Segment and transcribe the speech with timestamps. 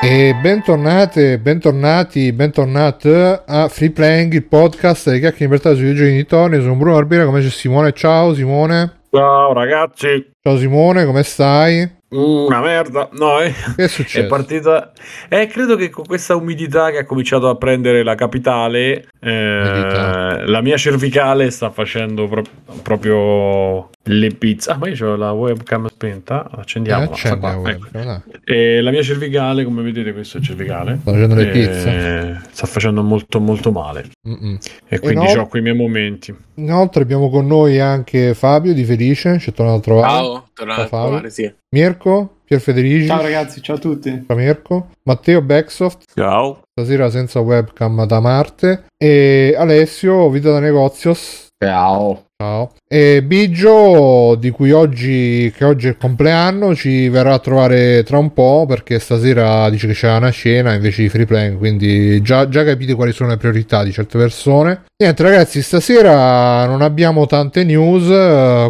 [0.00, 6.14] E bentornate, bentornati, bentornati a Free Playing, il podcast di chiacchiere in libertà sui videogiochi
[6.14, 6.60] di Tony.
[6.60, 7.92] Sono Bruno Barbera, come c'è Simone?
[7.92, 9.00] Ciao Simone.
[9.10, 10.30] Ciao ragazzi.
[10.40, 11.97] Ciao Simone, come stai?
[12.10, 13.52] Una merda, no, eh.
[13.76, 13.84] È?
[14.20, 14.92] È partita.
[15.28, 20.60] Eh, credo che con questa umidità che ha cominciato a prendere la capitale, eh, la
[20.62, 22.44] mia cervicale sta facendo pro-
[22.82, 24.70] proprio le pizze.
[24.70, 26.48] Ah, ma io ho la webcam spenta.
[26.50, 27.12] Accendiamo.
[27.14, 27.60] Eh, la ecco.
[27.60, 30.98] webcam, E la mia cervicale, come vedete, questo è cervicale.
[31.02, 32.40] Sta facendo le Eh, pizze.
[32.52, 34.06] Sta facendo molto, molto male.
[34.26, 34.58] Mm-mm.
[34.88, 36.34] E quindi no- ho quei miei momenti.
[36.58, 40.08] Inoltre abbiamo con noi anche Fabio di Felice, ci tornato a trovare.
[40.08, 41.54] Ciao, tornato a trovare, sì.
[41.70, 43.06] Mirko, Pier Federici.
[43.06, 44.24] Ciao ragazzi, ciao a tutti.
[44.26, 44.88] Ciao Mirko.
[45.04, 46.62] Matteo Backsoft, Ciao.
[46.72, 48.86] stasera senza webcam da Marte.
[48.96, 51.46] E Alessio, Vita da Negozios.
[51.56, 52.27] Ciao.
[52.40, 52.70] Ciao.
[52.86, 58.18] E Biggio, di cui oggi, che oggi è il compleanno, ci verrà a trovare tra
[58.18, 62.48] un po' perché stasera dice che c'è una cena invece di free playing, quindi già,
[62.48, 64.84] già capite quali sono le priorità di certe persone.
[65.02, 68.06] Niente ragazzi, stasera non abbiamo tante news,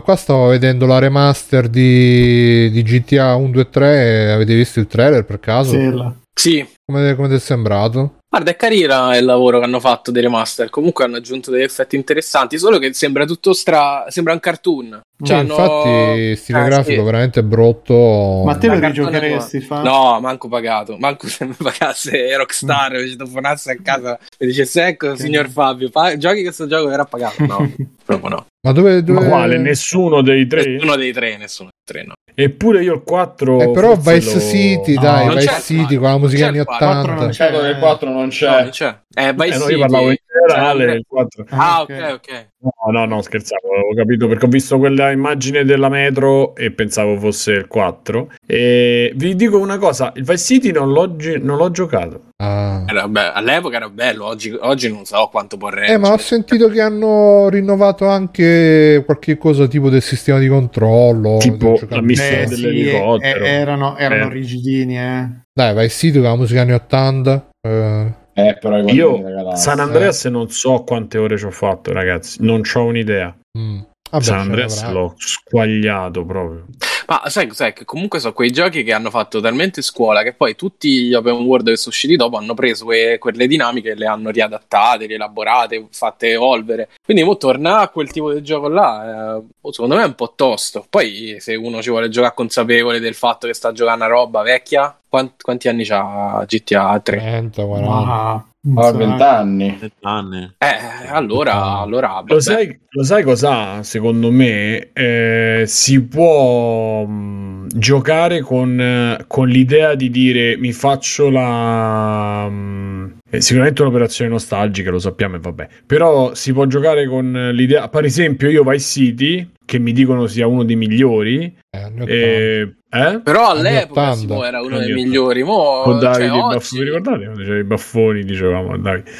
[0.02, 5.26] qua stavo vedendo la remaster di, di GTA 1, 2, 3, avete visto il trailer
[5.26, 5.72] per caso?
[5.72, 8.17] Sì, Come, come ti è sembrato?
[8.28, 10.70] Guarda, è carina il lavoro che hanno fatto dei remaster.
[10.70, 14.04] Comunque hanno aggiunto degli effetti interessanti, solo che sembra tutto stra...
[14.08, 15.00] sembra un cartoon.
[15.20, 17.04] Cioè, hanno- infatti stile Ah, grafico sì.
[17.04, 18.42] veramente brutto.
[18.44, 19.82] Ma te lo rigiocheresti, fa?
[19.82, 20.96] No, manco pagato.
[20.98, 26.16] Manco se mi pagasse Rockstar, mi telefonasse a casa e dicesse ecco, signor Fabio, pa-
[26.16, 27.36] giochi questo gioco verrà pagato.
[27.48, 27.68] No,
[28.04, 28.46] proprio no.
[28.66, 29.02] Ma dove...
[29.02, 29.20] dove...
[29.20, 29.58] Ma quale?
[29.58, 30.64] Nessuno dei tre?
[30.64, 32.12] Nessuno dei tre, nessuno dei tre, no.
[32.40, 33.60] Eppure io il 4.
[33.60, 36.54] Eh, però Vice lo- City, No, dai, non Vice c'è City con la musica anni
[36.54, 37.14] c'è il quattro, 80.
[37.14, 37.30] non
[37.62, 38.48] che il 4 non c'è.
[38.48, 38.98] No, non c'è.
[39.14, 41.44] Eh, Vice Eh, no, io parlavo in generale Cioè, del 4.
[41.48, 42.48] Ah, ok, ok.
[42.60, 47.16] No, no, no, scherzavo, ho capito perché ho visto quella immagine della metro e pensavo
[47.16, 48.32] fosse il 4.
[48.44, 52.20] E vi dico una cosa, il Vice City non l'ho, gi- non l'ho giocato.
[52.38, 52.82] Ah.
[52.88, 55.92] Era be- all'epoca era bello, oggi, oggi non so quanto può reggere.
[55.94, 61.36] Eh, ma ho sentito che hanno rinnovato anche qualche cosa tipo del sistema di controllo.
[61.38, 63.44] Tipo la missione Eh, del- sì, dell'elicottero.
[63.44, 64.32] eh, erano, erano Eh.
[64.32, 65.28] rigidini, eh.
[65.52, 67.48] Dai, Vice City con la musica anni 80.
[67.60, 68.06] Eh,
[68.38, 69.56] Eh, però Io.
[69.56, 73.36] San Andreas non so quante ore ci ho fatto, ragazzi, non ho un'idea.
[73.58, 73.80] mm.
[74.10, 76.64] Vabbè, San ce Andreas l'ho squagliato proprio.
[77.08, 77.72] Ma sai cos'è?
[77.72, 81.36] Che comunque sono quei giochi che hanno fatto talmente scuola che poi tutti gli open
[81.36, 85.86] world che sono usciti dopo hanno preso que- quelle dinamiche e le hanno riadattate, rielaborate,
[85.90, 86.90] fatte evolvere.
[87.02, 90.34] Quindi mo torna a quel tipo di gioco là, eh, secondo me è un po'
[90.36, 90.86] tosto.
[90.88, 94.94] Poi se uno ci vuole giocare consapevole del fatto che sta giocando a roba vecchia,
[95.08, 97.16] quant- quanti anni c'ha GTA 3?
[97.18, 97.88] 30, 40.
[97.90, 98.47] Ma...
[98.74, 99.78] Ha 20 anni.
[100.00, 100.54] anni.
[100.58, 102.22] Eh, allora, allora.
[102.26, 103.84] Lo sai, lo sai cosa?
[103.84, 112.48] Secondo me eh, si può mh, giocare con, con l'idea di dire mi faccio la.
[112.48, 115.68] mh, eh, sicuramente un'operazione nostalgica, lo sappiamo e vabbè.
[115.86, 117.88] Però si può giocare con l'idea.
[117.88, 121.44] Per esempio, io Vice City, che mi dicono sia uno dei migliori.
[121.44, 122.10] Eh, anni 80.
[122.14, 123.20] eh, eh?
[123.20, 124.16] Però all'epoca 80.
[124.16, 124.94] Simo era uno dei 80.
[124.94, 125.42] migliori.
[125.42, 127.24] Mo, con cioè, Davide i oggi- baffoni, vi ricordate?
[127.24, 129.10] Quando c'erano i baffoni, dicevamo Davide.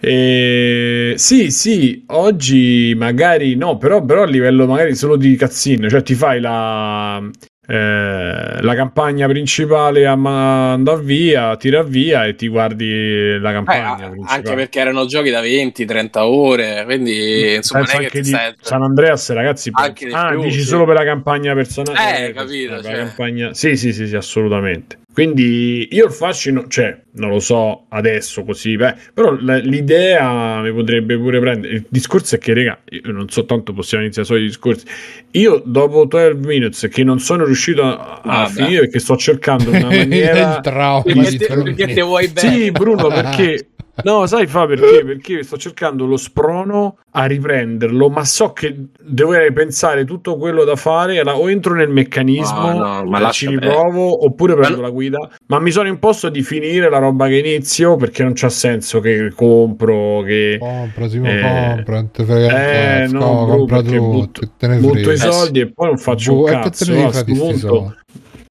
[0.00, 1.14] E...
[1.16, 6.14] Sì, sì, oggi magari no, però, però a livello magari solo di cazzine, cioè ti
[6.14, 7.22] fai la,
[7.66, 14.08] eh, la campagna principale a mandare via, tira via e ti guardi la Eh, campagna
[14.10, 14.36] principale.
[14.36, 18.54] anche perché erano giochi da 20-30 ore, quindi insomma Penso non anche di stai...
[18.60, 19.70] San Andreas, ragazzi.
[19.72, 20.66] Anche di ah, più, dici sì.
[20.66, 22.28] solo per la campagna personale?
[22.28, 22.96] Eh, capito, per cioè.
[22.96, 23.54] campagna...
[23.54, 24.98] Sì, sì, sì, sì, assolutamente.
[25.14, 31.16] Quindi io il fascino, cioè, non lo so adesso così, beh, però l'idea mi potrebbe
[31.16, 31.74] pure prendere.
[31.74, 34.84] Il discorso è che, raga, io non so tanto possiamo iniziare solo i discorsi.
[35.32, 39.78] Io dopo 12 minutes che non sono riuscito a, a finire perché sto cercando una
[39.94, 42.52] il maniera trauma Perché di te, perché te vuoi bene?
[42.52, 43.68] sì, Bruno, perché
[44.02, 45.04] No, sai fa perché?
[45.04, 50.74] Perché sto cercando lo sprono a riprenderlo, ma so che dovrei pensare tutto quello da
[50.74, 51.20] fare.
[51.20, 55.30] alla- O entro nel meccanismo, No, no, ma ci riprovo, oppure prendo Ma- la guida.
[55.46, 59.30] Ma mi sono imposto di finire la roba che inizio perché non c'ha senso che
[59.34, 60.56] compro, che.
[60.58, 64.66] Compra, Simo, Eh, compra, non te frega Eh, cazzo, no, bro, compra tutto, butto, te
[64.66, 65.30] ne butto i frega.
[65.30, 66.92] soldi e poi non faccio Boh, un cazzo.
[67.04, 67.96] a sto punto.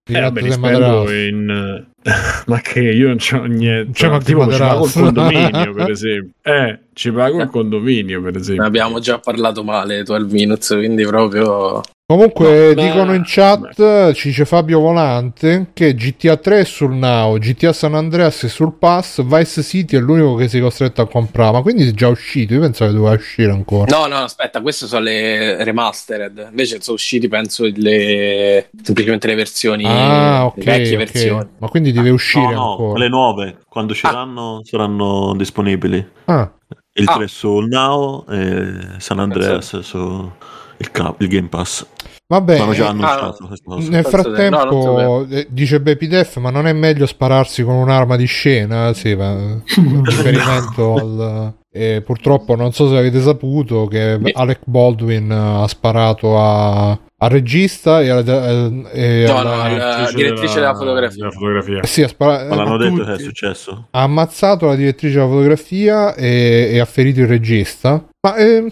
[0.06, 1.86] Eh, vabbè, li spendo in...
[2.48, 3.92] Ma che io non c'ho niente.
[3.94, 6.32] C'è No, manco tipo, ci pago il condominio, per esempio.
[6.42, 8.66] Eh, ci pago il condominio, per Ne esempio.
[8.66, 11.82] abbiamo già parlato male 12 minutes, quindi proprio...
[12.14, 16.94] Comunque No, dicono beh, in chat, ci dice Fabio Volante, che GTA 3 è sul
[16.94, 21.08] Now, GTA San Andreas è sul Pass, Vice City è l'unico che sei costretto a
[21.08, 21.54] comprare.
[21.54, 22.54] Ma quindi è già uscito?
[22.54, 23.98] Io pensavo che doveva uscire ancora.
[23.98, 26.48] No, no, aspetta, queste sono le remastered.
[26.50, 28.70] Invece sono usciti, penso, le...
[28.84, 30.58] semplicemente le versioni, ah, ok.
[30.58, 30.98] le vecchie ok.
[30.98, 31.48] versioni.
[31.58, 33.00] Ma quindi deve uscire No, no, ancora.
[33.00, 36.06] le nuove, quando usciranno saranno disponibili.
[36.26, 36.52] Ah,
[36.94, 37.16] Il Ah.
[37.16, 40.32] 3 sul Now e San Andreas su
[40.78, 41.86] il, ca- il Game Pass.
[42.34, 42.58] Vabbè.
[42.58, 43.90] L'hanno già eh, annunciato cosa.
[43.90, 48.26] Nel di- no, frattempo eh, dice Bepidef, ma non è meglio spararsi con un'arma di
[48.26, 48.94] scena?
[48.94, 51.54] Sì, ma un riferimento al...
[51.72, 58.02] eh, purtroppo non so se avete saputo che Alec Baldwin ha sparato a, al regista
[58.02, 61.18] e, alla- e No, alla- no, alla direttrice della fotografia.
[61.18, 61.84] della fotografia.
[61.84, 63.88] sì, ha, spara- Ma l'hanno detto che è successo?
[63.92, 68.04] Ha ammazzato la direttrice della fotografia e, e ha ferito il regista.
[68.22, 68.72] Ma eh,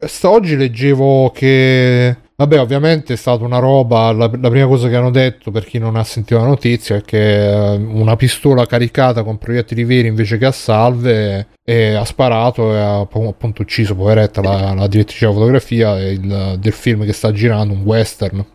[0.00, 2.16] sta- oggi leggevo che.
[2.40, 4.12] Vabbè, ovviamente è stata una roba.
[4.12, 7.02] La, la prima cosa che hanno detto per chi non ha sentito la notizia è
[7.02, 12.72] che eh, una pistola caricata con proiettili veri invece che a salve e ha sparato
[12.72, 17.12] e ha appu- appunto ucciso, poveretta, la, la direttrice della fotografia il- del film che
[17.12, 18.46] sta girando, un western.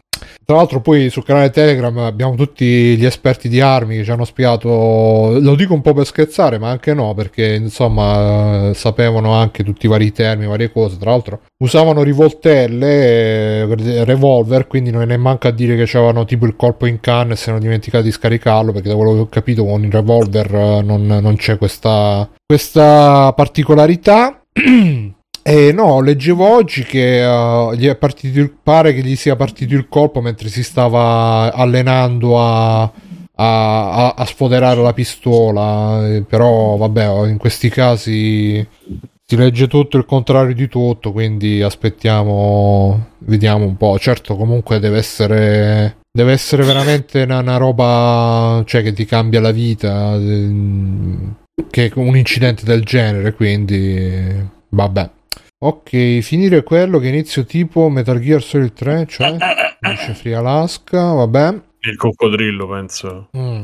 [0.46, 4.26] Tra l'altro poi sul canale Telegram abbiamo tutti gli esperti di armi che ci hanno
[4.26, 9.86] spiegato, lo dico un po' per scherzare, ma anche no, perché insomma sapevano anche tutti
[9.86, 10.98] i vari termini, varie cose.
[10.98, 16.46] Tra l'altro usavano rivoltelle, eh, revolver, quindi non ne manca a dire che avevano tipo
[16.46, 19.30] il colpo in canna e si erano dimenticati di scaricarlo, perché da quello che ho
[19.30, 24.42] capito con il revolver eh, non, non c'è questa, questa particolarità.
[25.46, 29.74] Eh, no, leggevo oggi che eh, gli è partito il- pare che gli sia partito
[29.76, 32.84] il colpo mentre si stava allenando a,
[33.36, 36.08] a- a- sfoderare la pistola.
[36.08, 38.66] eh, però, vabbè, in questi casi
[39.26, 43.98] si legge tutto il contrario di tutto, quindi aspettiamo, vediamo un po'.
[44.00, 45.98] Certo, comunque deve essere.
[46.16, 50.14] Deve essere veramente una, una roba cioè, che ti cambia la vita.
[50.14, 51.36] ehm,
[51.70, 55.10] Che un incidente del genere, quindi vabbè.
[55.66, 59.38] Ok, finire quello che inizio tipo Metal Gear Solid 3, cioè
[59.80, 61.62] dice Free Alaska, vabbè.
[61.80, 63.30] Il coccodrillo, penso.
[63.38, 63.62] Mm.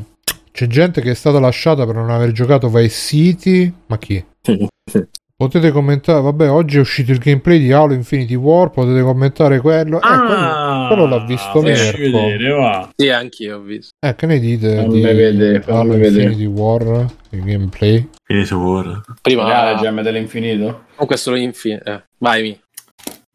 [0.50, 4.24] C'è gente che è stata lasciata per non aver giocato Vice City, ma chi?
[5.36, 9.96] Potete commentare, vabbè, oggi è uscito il gameplay di Halo Infinity War, potete commentare quello.
[9.96, 12.18] Eh, quello, quello l'ha visto Mirko.
[12.18, 12.90] Ah, vedere, va.
[12.94, 13.92] Sì, anch'io ho visto.
[14.06, 16.22] Eh, che ne dite Fammi di vedere, Halo vedere.
[16.24, 18.08] Infinity War, il gameplay?
[18.24, 19.00] Finito War.
[19.22, 20.84] Prima, Reale gemme dell'infinito?
[20.94, 21.80] comunque solo infine.
[21.84, 22.60] Eh, vai, mi.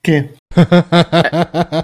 [0.02, 0.36] Che?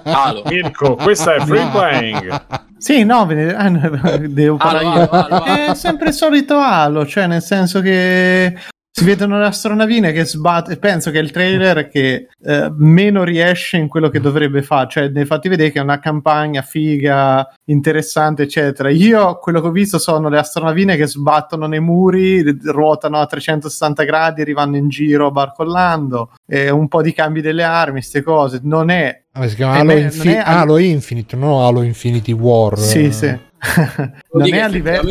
[0.03, 0.43] Halo.
[0.45, 2.45] Mirko, questa è free playing.
[2.77, 4.85] Sì, no, ve ne- ah, no, devo parlare.
[4.85, 5.45] Halo, Halo.
[5.45, 8.55] È sempre il solito Halo, cioè nel senso che
[8.93, 10.77] si vedono le astronavine che sbatte.
[10.77, 15.07] Penso che è il trailer che eh, meno riesce in quello che dovrebbe fare, cioè
[15.07, 18.89] ne fatti vedere che è una campagna figa, interessante, eccetera.
[18.89, 24.03] Io quello che ho visto sono le astronavine che sbattono nei muri, ruotano a 360
[24.03, 28.59] gradi, arrivano in giro barcollando, e un po' di cambi delle armi, queste cose.
[28.63, 32.33] Non è Ah, si chiama Eh, Halo, Infi- non è- Halo Infinite, no Halo Infinity
[32.33, 32.77] War.
[32.77, 33.27] Sì, sì.
[34.33, 35.09] non Dico, è a livello.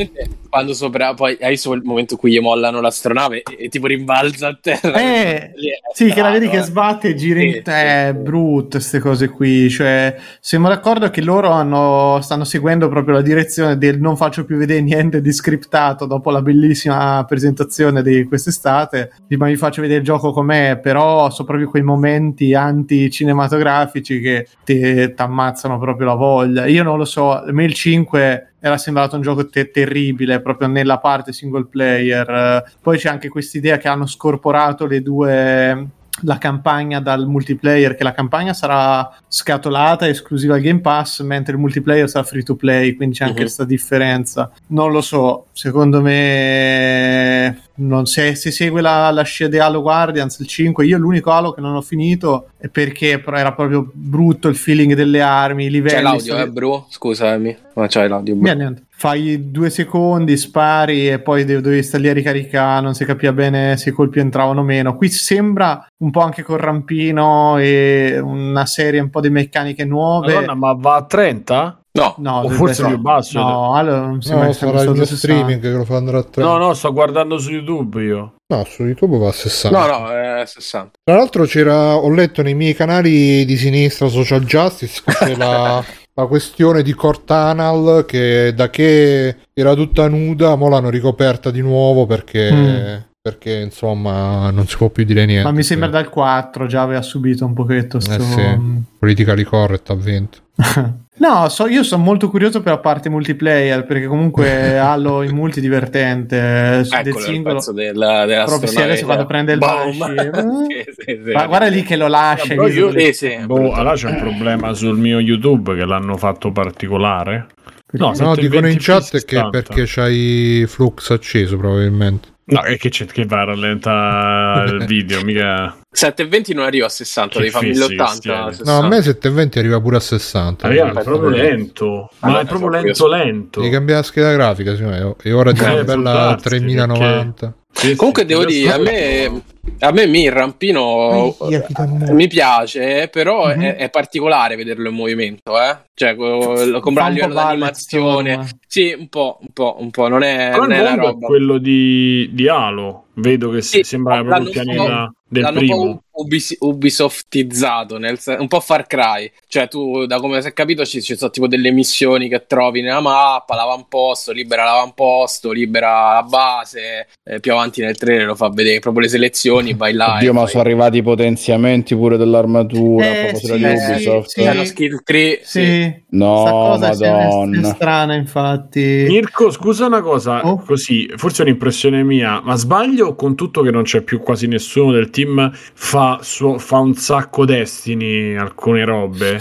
[0.51, 3.87] Quando sopra poi hai visto il momento in cui gli mollano l'astronave e, e tipo
[3.87, 5.53] rimbalza a terra Eh,
[5.95, 6.71] sì, che la vedi strano, che eh.
[6.71, 8.19] sbatte e gira in te, è sì.
[8.19, 13.79] brutto queste cose qui, cioè siamo d'accordo che loro hanno, stanno seguendo proprio la direzione
[13.79, 19.37] del non faccio più vedere niente di scriptato dopo la bellissima presentazione di quest'estate, di
[19.37, 25.13] ma vi faccio vedere il gioco com'è, però sono proprio quei momenti anti-cinematografici che ti
[25.17, 26.67] ammazzano proprio la voglia.
[26.67, 30.69] Io non lo so, a me il 5 era sembrato un gioco te- terribile proprio
[30.69, 32.65] nella parte single player.
[32.81, 35.89] Poi c'è anche quest'idea che hanno scorporato le due
[36.23, 41.61] la campagna dal multiplayer che la campagna sarà scatolata esclusiva al Game Pass mentre il
[41.61, 43.43] multiplayer sarà free to play quindi c'è anche Mhm.
[43.43, 49.59] questa differenza non lo so secondo me non se, se segue la, la scia di
[49.59, 53.89] Halo Guardians il 5 io l'unico Halo che non ho finito è perché era proprio
[53.93, 56.87] brutto il feeling delle armi i livelli C'è l'audio, eh, bro?
[56.91, 57.57] Scusami.
[57.73, 58.53] Ma c'hai l'audio, bro.
[58.53, 58.83] Niente.
[58.91, 63.33] Fai due secondi, spari e poi devi, devi stare lì a ricaricare, non si capiva
[63.33, 64.95] bene se i colpi entravano o meno.
[64.97, 70.33] Qui sembra un po' anche col rampino e una serie un po' di meccaniche nuove.
[70.35, 71.75] Madonna, ma va a 30?
[71.93, 73.41] No, No, forse più basso.
[73.41, 75.17] No, allora non sembra No, sarà il mio 60.
[75.17, 76.43] streaming che lo fa andare a 3.
[76.43, 78.35] No, no, sto guardando su YouTube io.
[78.47, 79.77] No, su YouTube va a 60.
[79.77, 80.91] no, no, è 60.
[81.03, 85.83] Tra l'altro c'era, ho letto nei miei canali di sinistra Social Justice che c'è la,
[86.15, 92.07] la questione di Cortanal che da che era tutta nuda, mo l'hanno ricoperta di nuovo
[92.07, 92.97] perché, Mm.
[93.23, 95.45] Perché insomma non si può più dire niente.
[95.45, 98.15] Ma mi sembra dal 4 già aveva subito un pochetto sto...
[98.15, 98.59] Eh sì,
[98.99, 100.39] politically correct ha vinto.
[101.19, 105.61] no, so, io sono molto curioso per la parte multiplayer perché comunque Halo in multi
[105.61, 109.99] divertente Eccolo, del il singolo della, della proprio sì, adesso quando prende il Boom.
[110.71, 111.31] Sì, sì, sì.
[111.33, 113.45] Ma guarda lì che lo lascia visto io- che- Sì, sì.
[113.45, 117.49] Boh, allora c'è un problema sul mio YouTube che l'hanno fatto particolare.
[117.93, 119.51] No, No, 720p dicono in chat che 60.
[119.51, 122.29] perché c'hai Flux acceso probabilmente.
[122.51, 125.77] No, è che, c'è, che va a rallentare il video, mica...
[125.93, 128.13] 720 non arriva a 60, Che devi 1080.
[128.13, 128.29] siete.
[128.31, 128.89] No, a 60.
[128.89, 130.67] me 720 arriva pure a 60.
[130.67, 132.11] Arriva, ma è aspetta, proprio lento.
[132.21, 133.61] Ah, Ma no, è proprio lento, io- lento.
[133.61, 137.55] Devi cambiare la scheda grafica, ma è ora di Eh, una bella darsi, 3090.
[137.73, 139.43] Sì, sì, Comunque sì, devo dire, a me,
[139.81, 141.67] a me mi il rampino Aia,
[142.13, 143.61] mi piace, però Mhm.
[143.61, 145.79] è, è particolare vederlo in movimento, eh?
[145.95, 148.49] Cioè, co- lo compra Fa a un po' livello d'animazione.
[148.67, 151.27] Sì, un po', un po', un po', non è, non è la è roba.
[151.27, 153.05] quello di, di Halo.
[153.15, 155.77] Vedo che Sì, sembra proprio il pianeta del primo.
[155.83, 159.31] un po' ubis- ubisoftizzato, nel sen- un po' Far Cry.
[159.47, 162.81] Cioè, tu, da come si è capito, ci, ci sono tipo delle missioni che trovi
[162.81, 167.09] nella mappa, l'avamposto, libera l'avamposto, libera la base.
[167.25, 170.15] eh, più avanti nel trailer lo fa vedere proprio le selezioni, vai là.
[170.17, 173.05] Oddio, ma fai- sono arrivati i potenziamenti pure dell'armatura.
[173.29, 174.29] Eh, sì, di sì, Ubisoft.
[174.29, 174.47] sì.
[174.47, 175.41] Hanno skill tree.
[175.43, 176.03] sì, sì.
[176.11, 177.63] No, cosa è- è, madonna.
[177.75, 180.59] strana infatti Mirko, scusa una cosa, Oh.
[180.59, 184.93] così, forse è un'impressione mia, ma sbaglio con tutto che non c'è più quasi nessuno
[184.93, 189.39] del team fa, suo- fa un sacco Destiny alcune robe?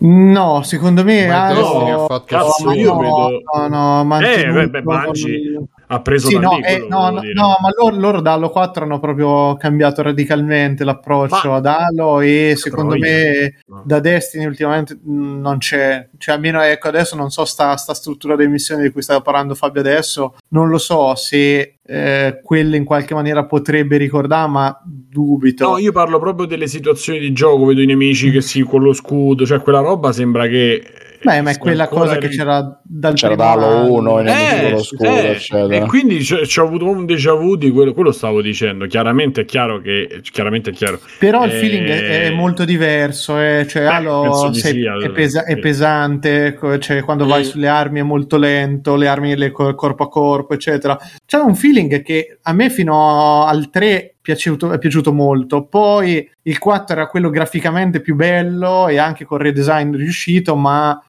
[0.00, 4.58] no secondo me Ma Destiny ha fatto Cazzo, no, io no, vedo- no, no, mantenuto-
[4.60, 5.58] Eh, beh, beh, Bungie
[5.90, 8.50] ha preso Sì, da no, lì, eh, no, no, no, ma loro, loro da Halo
[8.50, 13.04] 4 hanno proprio cambiato radicalmente l'approccio Ma- ad Halo e secondo troia.
[13.10, 13.82] me No.
[13.84, 18.36] da Destiny ultimamente mh, non c'è, cioè almeno ecco adesso non so sta, sta struttura
[18.36, 22.84] delle missioni di cui stava parlando Fabio adesso, non lo so se eh, quelle in
[22.84, 25.68] qualche maniera potrebbe ricordare, ma dubito.
[25.70, 28.92] No, io parlo proprio delle situazioni di gioco, vedo i nemici che si con lo
[28.92, 30.82] scudo, cioè quella roba sembra che...
[31.20, 33.92] Beh, ma è sia quella cosa che c'era dal C'era primo da Halo anno.
[33.92, 35.84] 1 in Eh, scudo, eh, eccetera.
[35.84, 38.86] e quindi c'ho, c'ho avuto un déjà vu di quello, quello stavo dicendo.
[38.86, 41.00] Chiaramente è chiaro che chiaramente è chiaro.
[41.18, 44.68] Però il Eh, feeling è, è molto diverso, eh, cioè Beh, Halo penso di se-
[44.70, 49.36] sì, è, pesa- è pesante, cioè quando vai sulle armi è molto lento, le armi
[49.36, 50.96] le co- corpo a corpo, eccetera.
[51.26, 56.58] C'è un feeling che a me fino al 3 piaciuto, è piaciuto molto, poi il
[56.58, 61.02] 4 era quello graficamente più bello e anche con redesign riuscito, ma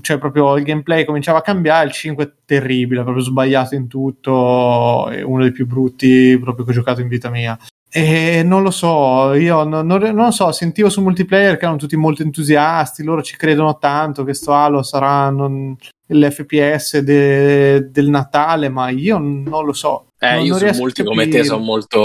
[0.00, 5.08] cioè proprio il gameplay cominciava a cambiare, il 5 è terribile, proprio sbagliato in tutto,
[5.08, 7.58] è uno dei più brutti proprio che ho giocato in vita mia.
[7.94, 11.76] E non lo so, io non, non- non lo so, sentivo su multiplayer che erano
[11.76, 15.76] tutti molto entusiasti, loro ci credono tanto che sto Halo sarà non-
[16.06, 20.06] l'FPS de- del Natale, ma io non lo so.
[20.24, 21.98] Eh, Non- io non a multi come te sono molto,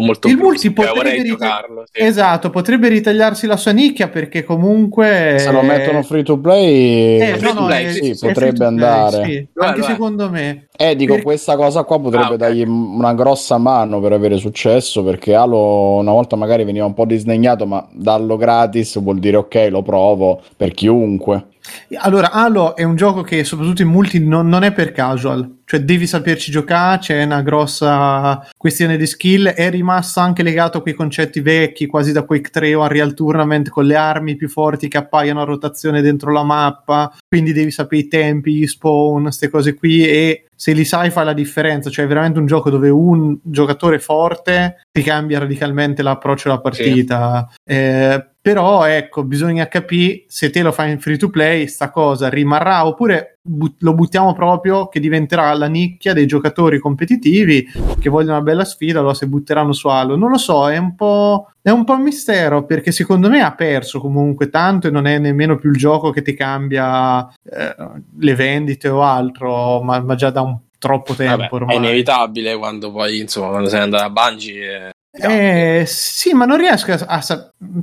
[0.00, 1.84] molto Il multi cioè, potrebbe giocarlo.
[1.92, 2.02] sì.
[2.02, 5.34] Esatto, potrebbe ritagliarsi la sua nicchia perché comunque...
[5.38, 8.02] Se lo mettono free to play, Eh, free no, to no, play, è- sì, è
[8.02, 9.24] sì, free potrebbe play, andare.
[9.24, 10.68] sì, anche secondo me.
[10.74, 12.36] Eh, dico, Per- questa cosa qua potrebbe Ah, ok.
[12.36, 17.04] dargli una grossa mano per avere successo, perché Halo una volta magari veniva un po'
[17.04, 21.48] disdegnato, ma darlo gratis vuol dire ok, lo provo per chiunque.
[21.96, 25.80] Allora, Halo è un gioco che soprattutto in multi non, non è per casual, cioè
[25.80, 30.94] devi saperci giocare, c'è una grossa questione di skill, è rimasto anche legato a quei
[30.94, 34.98] concetti vecchi, quasi da Quake 3 o Unreal Tournament, con le armi più forti che
[34.98, 39.74] appaiono a rotazione dentro la mappa, quindi devi sapere i tempi, gli spawn, queste cose
[39.74, 40.06] qui.
[40.06, 43.98] E se li sai fa la differenza, cioè è veramente un gioco dove un giocatore
[43.98, 47.48] forte ti cambia radicalmente l'approccio alla partita.
[47.64, 52.28] Eh, però ecco, bisogna capire se te lo fai in free to play, sta cosa
[52.28, 57.66] rimarrà oppure but- lo buttiamo proprio che diventerà la nicchia dei giocatori competitivi
[58.00, 60.16] che vogliono una bella sfida, allora si butteranno su Halo.
[60.16, 61.50] Non lo so, è un po'.
[61.62, 65.18] È un po' un mistero perché secondo me ha perso comunque tanto e non è
[65.18, 67.74] nemmeno più il gioco che ti cambia eh,
[68.18, 71.74] le vendite o altro, ma, ma già da un troppo tempo Vabbè, ormai.
[71.74, 74.86] è inevitabile quando poi, insomma, quando sei andato a Bungie...
[74.86, 77.20] eh, Eh, sì, ma non riesco a, a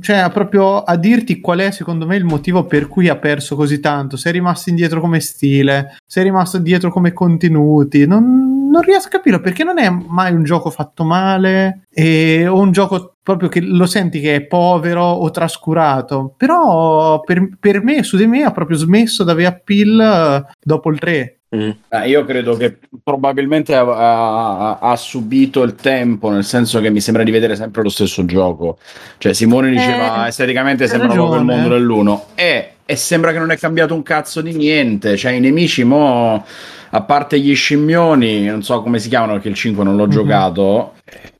[0.00, 3.54] cioè, a proprio a dirti qual è secondo me il motivo per cui ha perso
[3.54, 4.16] così tanto.
[4.16, 9.08] Se è rimasto indietro come stile, se è rimasto indietro come contenuti, non, non riesco
[9.08, 13.48] a capirlo perché non è mai un gioco fatto male e, o un gioco proprio
[13.48, 16.34] che lo senti che è povero o trascurato.
[16.36, 20.90] Però per, per me, su di me, ha proprio smesso di avere appeal eh, dopo
[20.90, 21.40] il 3.
[21.54, 21.70] mm.
[21.88, 27.00] Eh, io credo che probabilmente ha, ha- ha subito il tempo, nel senso che mi
[27.00, 28.78] sembra di vedere sempre lo stesso gioco.
[29.18, 32.26] Cioè, Simone diceva Eh, esteticamente sembra proprio il mondo dell'uno.
[32.34, 35.14] E e sembra che non è cambiato un cazzo di niente.
[35.14, 36.42] Cioè, i nemici mo,
[36.90, 40.10] a parte gli scimmioni, non so come si chiamano perché il 5 non l'ho Mhm.
[40.10, 40.92] giocato,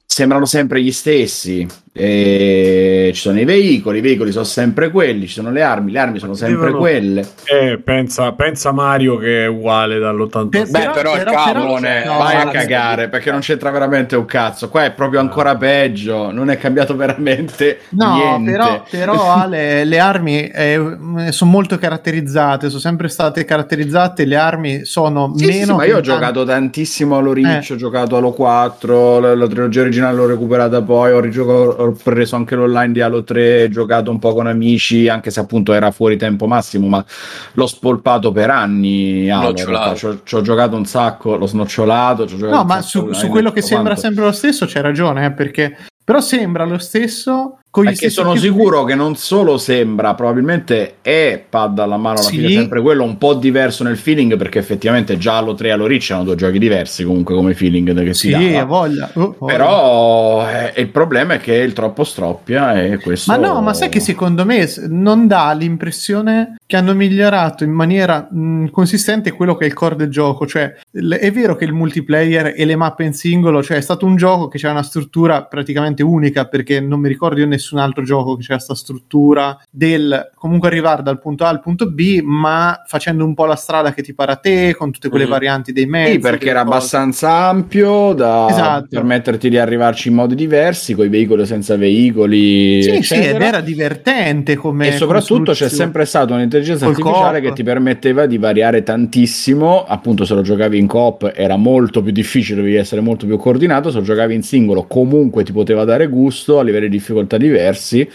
[0.04, 1.66] sembrano sempre gli stessi.
[2.00, 5.98] E ci sono i veicoli, i veicoli sono sempre quelli, ci sono le armi, le
[5.98, 7.26] armi sono sempre Devono- quelle.
[7.44, 10.48] Eh, pensa, pensa Mario che è uguale dall'86.
[10.48, 12.04] Per- Beh, però, il però- cavone.
[12.04, 14.68] no, Vai a cagare perché non c'entra veramente un cazzo.
[14.68, 18.50] Qua è proprio ancora peggio, non è cambiato veramente No, niente.
[18.52, 20.96] però, però Ale, le armi eh,
[21.30, 25.64] sono molto caratterizzate, sono sempre state caratterizzate, le armi sono Sì, meno...
[25.64, 27.74] sì, ma io ho che tanto- giocato tantissimo Reach, Eh.
[27.74, 32.36] ho giocato Halo 4, la, la trilogia originale l'ho recuperata poi, ho, rigiocato- ho preso
[32.36, 35.90] anche l'online di Halo 3, ho giocato un po' con amici, anche se appunto era
[35.90, 37.04] fuori tempo massimo, ma
[37.52, 39.30] l'ho spolpato per anni.
[39.30, 42.26] Halo, ci, ho, giocato un sacco, l'ho snocciolato.
[42.36, 44.00] No, ma su, su quello che sembra quanto.
[44.02, 45.76] sempre lo stesso c'è ragione, eh, perché...
[46.08, 51.96] Però sembra lo stesso Perché sono sicuro che non solo sembra, probabilmente è pad alla
[51.96, 52.36] mano alla Sì.
[52.36, 55.86] fine sempre quello, un po' diverso nel feeling, perché effettivamente già Halo 3 e Halo
[55.86, 58.60] Reach erano due giochi diversi comunque come feeling che si Sì, dava.
[58.60, 59.10] ha voglia.
[59.14, 59.52] Oh, voglia.
[59.52, 63.30] Però eh, il problema è che il troppo stroppia e questo...
[63.30, 68.28] Ma no, ma sai che secondo me non dà l'impressione che hanno migliorato in maniera
[68.30, 70.46] mh, consistente quello che è il core del gioco.
[70.46, 74.04] Cioè, l- è vero che il multiplayer e le mappe in singolo, cioè è stato
[74.04, 78.02] un gioco che c'è una struttura praticamente unica, perché non mi ricordo io nessun altro
[78.04, 82.82] gioco che c'è questa struttura del comunque arrivare dal punto A al punto B, ma
[82.86, 85.30] facendo un po' la strada che ti pare a te, con tutte quelle Mhm.
[85.30, 86.12] varianti dei mezzi.
[86.12, 86.76] Sì, perché era cose.
[86.76, 88.86] abbastanza ampio da Esatto.
[88.90, 92.82] permetterti di arrivarci in modi diversi, con i veicoli o senza veicoli.
[92.82, 97.40] Sì, sì, ed era divertente come E soprattutto come c'è sempre stata un'intelligenza Col artificiale
[97.40, 99.84] che ti permetteva di variare tantissimo.
[99.84, 103.90] Appunto, se lo giocavi in coop era molto più difficile, dovevi essere molto più coordinato.
[103.90, 108.08] Se lo giocavi in singolo, comunque ti poteva dare gusto a livelli di difficoltà diversi.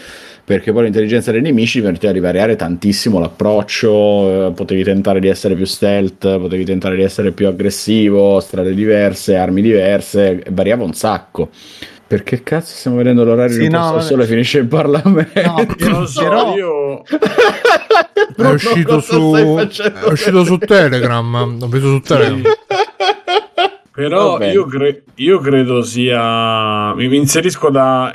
[0.44, 4.48] Perché poi l'intelligenza dei nemici permetteva di variare tantissimo l'approccio.
[4.48, 9.36] eh, potevi tentare di essere più stealth, potevi tentare di essere più aggressivo, strade diverse,
[9.36, 11.48] armi diverse, variava un sacco.
[12.06, 15.40] Perché cazzo stiamo vedendo l'orario Sì, no, sole finisce il Parlamento?
[15.40, 17.02] No, Non lo so, Però- io...
[18.36, 21.56] È uscito, su, è uscito su Telegram.
[21.58, 22.42] L'ho visto su Telegram.
[23.94, 26.92] Però io, cre- io credo sia.
[26.94, 28.12] Mi mi inserisco da.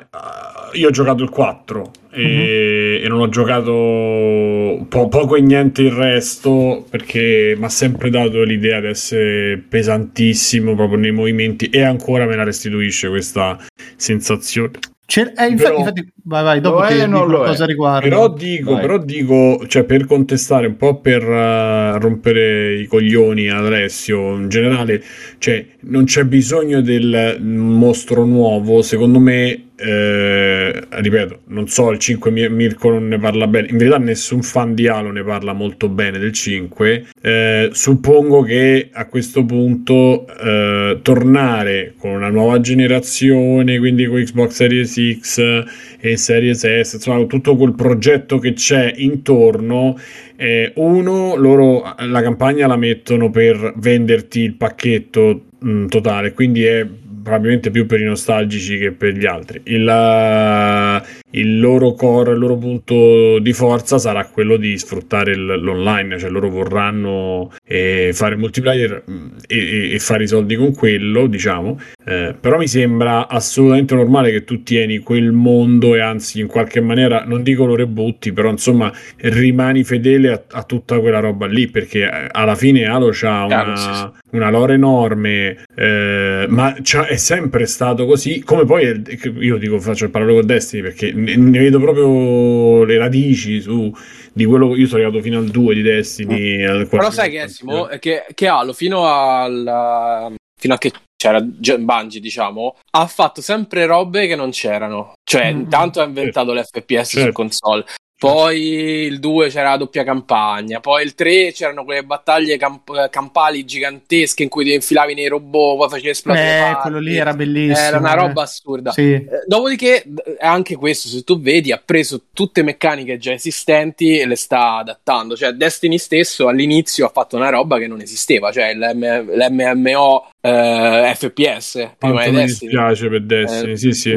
[0.73, 5.91] Io ho giocato il 4 e, e non ho giocato po- poco e niente il
[5.91, 12.25] resto perché mi ha sempre dato l'idea di essere pesantissimo proprio nei movimenti e ancora
[12.25, 13.57] me la restituisce questa
[13.95, 14.71] sensazione.
[15.09, 17.47] C'è- eh, infatti, Però- infatti, vai, vai, dopo o non dico lo è?
[17.47, 18.07] cosa riguarda.
[18.07, 18.81] Però dico, Vai.
[18.81, 24.49] però dico, cioè per contestare un po' per eh, rompere i coglioni ad Alessio, in
[24.49, 25.01] generale,
[25.39, 32.31] cioè non c'è bisogno del mostro nuovo, secondo me, eh, ripeto, non so, il 5
[32.31, 35.87] Mir- Mirko non ne parla bene, in verità nessun fan di Halo ne parla molto
[35.87, 43.79] bene del 5, eh, suppongo che a questo punto eh, tornare con una nuova generazione,
[43.79, 45.63] quindi con Xbox Series X
[45.99, 49.97] e Series S, insomma tutto quel progetto che c'è intorno,
[50.35, 56.85] eh, uno, loro la campagna la mettono per venderti il pacchetto mh, totale, quindi è
[57.29, 59.61] probabilmente più per i nostalgici che per gli altri.
[59.65, 65.45] Il, eh, il loro core, il loro punto di forza sarà quello di sfruttare il-
[65.61, 71.27] l'online, cioè loro vorranno eh, fare multiplayer mh, e, e- fare i soldi con quello,
[71.27, 71.79] diciamo.
[72.05, 76.81] Eh, però mi sembra assolutamente normale che tu tieni quel mondo e anzi in qualche
[76.81, 81.67] maniera, non dico lo rebutti, però insomma rimani fedele a, a tutta quella roba lì
[81.67, 84.35] perché eh, alla fine Halo c'ha Chiaro, una, sì, sì.
[84.35, 88.41] una lore enorme, eh, ma è sempre stato così.
[88.43, 89.01] Come poi è-
[89.39, 93.91] io dico, faccio il parallelo con Destiny perché ne, vedo proprio le radici su
[94.33, 96.63] di quello io sono arrivato fino al 2 di Destiny.
[96.63, 97.11] al Però 4.
[97.11, 103.05] sai che Essimo, che, che Halo fino al fino a che c'era Bungie, diciamo, ha
[103.07, 105.13] fatto sempre robe che non c'erano.
[105.23, 105.59] Cioè, Mm.
[105.59, 107.31] intanto ha inventato l'FPS su Certo.
[107.33, 107.85] console.
[108.19, 108.59] Poi
[109.05, 114.43] il 2 c'era la doppia campagna, poi il 3 c'erano quelle battaglie camp- campali gigantesche
[114.43, 116.57] in cui ti infilavi nei robot, poi facevi esplodere.
[116.57, 116.81] Eh, parti.
[116.81, 117.87] quello lì era bellissimo.
[117.87, 118.15] Era una eh.
[118.17, 118.91] roba assurda.
[118.91, 119.13] Sì.
[119.13, 120.03] Eh, Dopodiché,
[120.41, 125.37] anche questo, se tu vedi, ha preso tutte meccaniche già esistenti e le sta adattando.
[125.37, 131.11] Cioè, Destiny stesso all'inizio ha fatto una roba che non esisteva, cioè l'M- l'MMO eh,
[131.15, 131.91] FPS.
[131.97, 134.15] Prima mi dispiace per Destiny, Eh, sì, sì.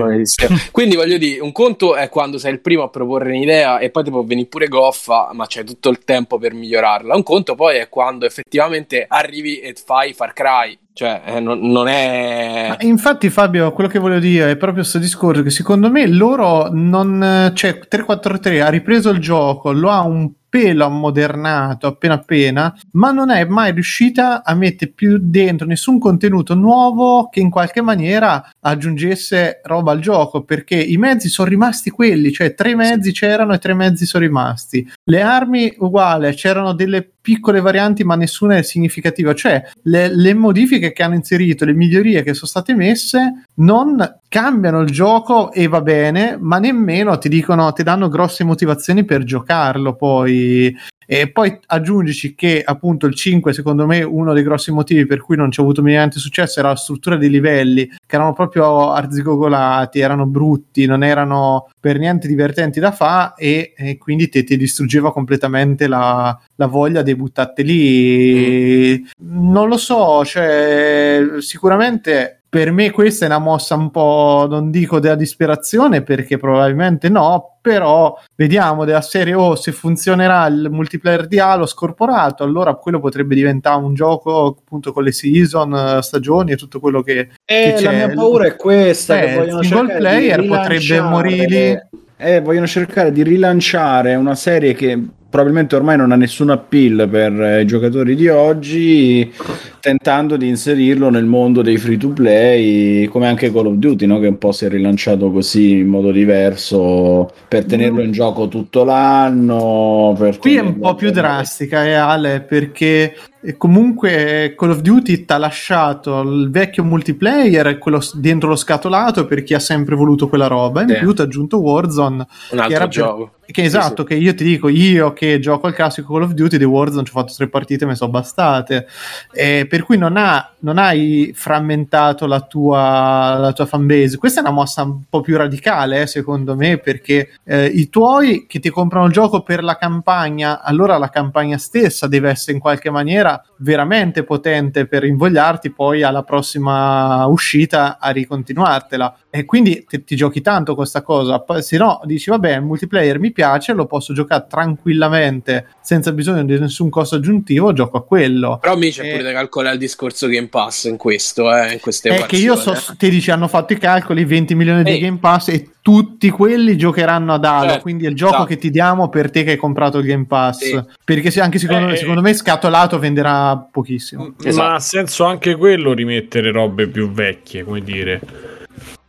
[0.70, 4.04] Quindi voglio dire, un conto è quando sei il primo a proporre un'idea e poi
[4.04, 7.14] ti può venire pure goffa, ma c'è tutto il tempo per migliorarla.
[7.14, 10.78] Un conto poi è quando effettivamente arrivi e fai Far Cry.
[10.94, 12.66] Cioè, eh, non, non è...
[12.68, 16.68] Ma infatti, Fabio, quello che voglio dire è proprio questo discorso che secondo me loro
[16.70, 17.50] non.
[17.54, 23.30] Cioè, 343 ha ripreso il gioco, lo ha un pelo ammodernato appena appena, ma non
[23.30, 29.62] è mai riuscita a mettere più dentro nessun contenuto nuovo che in qualche maniera aggiungesse
[29.64, 33.72] roba al gioco, perché i mezzi sono rimasti quelli, cioè tre mezzi c'erano e tre
[33.72, 34.86] mezzi sono rimasti.
[35.04, 40.92] Le armi uguale, c'erano delle piccole varianti ma nessuna è significativa, cioè le, le modifiche
[40.92, 45.80] che hanno inserito, le migliorie che sono state messe non cambiano il gioco e va
[45.80, 50.76] bene, ma nemmeno ti dicono, ti danno grosse motivazioni per giocarlo poi.
[51.12, 55.36] E poi aggiungici che appunto il 5, secondo me, uno dei grossi motivi per cui
[55.36, 60.24] non c'è avuto minimamente successo era la struttura dei livelli, che erano proprio arzigogolati, erano
[60.24, 65.86] brutti, non erano per niente divertenti da fare e, e, quindi te, ti distruggeva completamente
[65.86, 68.98] la, la voglia di buttarti lì.
[69.02, 69.42] Mm.
[69.52, 75.00] Non lo so, cioè, sicuramente per me questa è una mossa un po', non dico
[75.00, 81.26] della disperazione perché probabilmente no, però vediamo della serie O oh, se funzionerà il multiplayer
[81.28, 86.56] di Halo scorporato, allora quello potrebbe diventare un gioco appunto con le season, stagioni e
[86.56, 87.82] tutto quello che, eh, che.
[87.84, 91.88] La mia paura è questa, eh, che vogliono single player potrebbe morire.
[92.18, 97.32] Eh, vogliono cercare di rilanciare una serie che probabilmente ormai non ha nessun appeal per
[97.40, 99.32] eh, i giocatori di oggi,
[99.80, 104.18] tentando di inserirlo nel mondo dei free to play, come anche Call of Duty, no?
[104.20, 108.84] che un po' si è rilanciato così in modo diverso per tenerlo in gioco tutto
[108.84, 110.14] l'anno.
[110.38, 113.16] Qui è un po' più drastica, eh, Ale, perché
[113.56, 119.42] comunque Call of Duty ti ha lasciato il vecchio multiplayer, quello dentro lo scatolato per
[119.42, 120.98] chi ha sempre voluto quella roba, in Sì.
[120.98, 123.30] più ti ha aggiunto Warzone, Un altro che era per- gioco.
[123.44, 126.64] Che esatto, che io ti dico, io che gioco al classico Call of Duty di
[126.64, 128.86] Warzone ci ho fatto tre partite e mi sono bastate.
[129.32, 134.16] Eh, per cui non, ha- non hai frammentato la tua, la tua fanbase.
[134.16, 138.46] Questa è una mossa un po' più radicale, eh, secondo me, perché eh, i tuoi
[138.46, 142.60] che ti comprano il gioco per la campagna, allora la campagna stessa deve essere in
[142.60, 149.16] qualche maniera veramente potente per invogliarti poi alla prossima uscita a ricontinuartela.
[149.30, 151.40] E quindi ti, ti giochi tanto questa cosa.
[151.40, 156.44] Poi, se no, dici, vabbè, il multiplayer mi piace, lo posso giocare tranquillamente senza bisogno
[156.44, 158.58] di nessun costo aggiuntivo, gioco a quello.
[158.60, 161.80] Però mi c'è Eh, pure da calcolare il discorso Game Pass in questo, eh, in
[161.80, 162.96] queste È che io so, equazioni, eh.
[162.98, 164.98] ti dici, hanno fatto i calcoli, 20 milioni di Ehi.
[165.00, 168.46] Game Pass e tutti quelli giocheranno ad Halo, Certo, quindi è il gioco esatto.
[168.48, 170.58] che ti diamo per te che hai comprato il Game Pass.
[170.58, 170.80] Sì.
[171.04, 174.34] Perché se anche secondo, Eh, secondo me scatolato venderà pochissimo.
[174.42, 174.56] Esatto.
[174.68, 178.20] Ma ha senso anche quello rimettere robe più vecchie, come dire.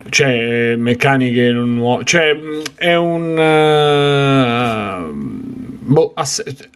[0.10, 2.04] Cioè, eh, meccaniche non nuove.
[2.06, 3.38] Cioè, mh, è un.
[3.38, 6.26] eh, boh, ha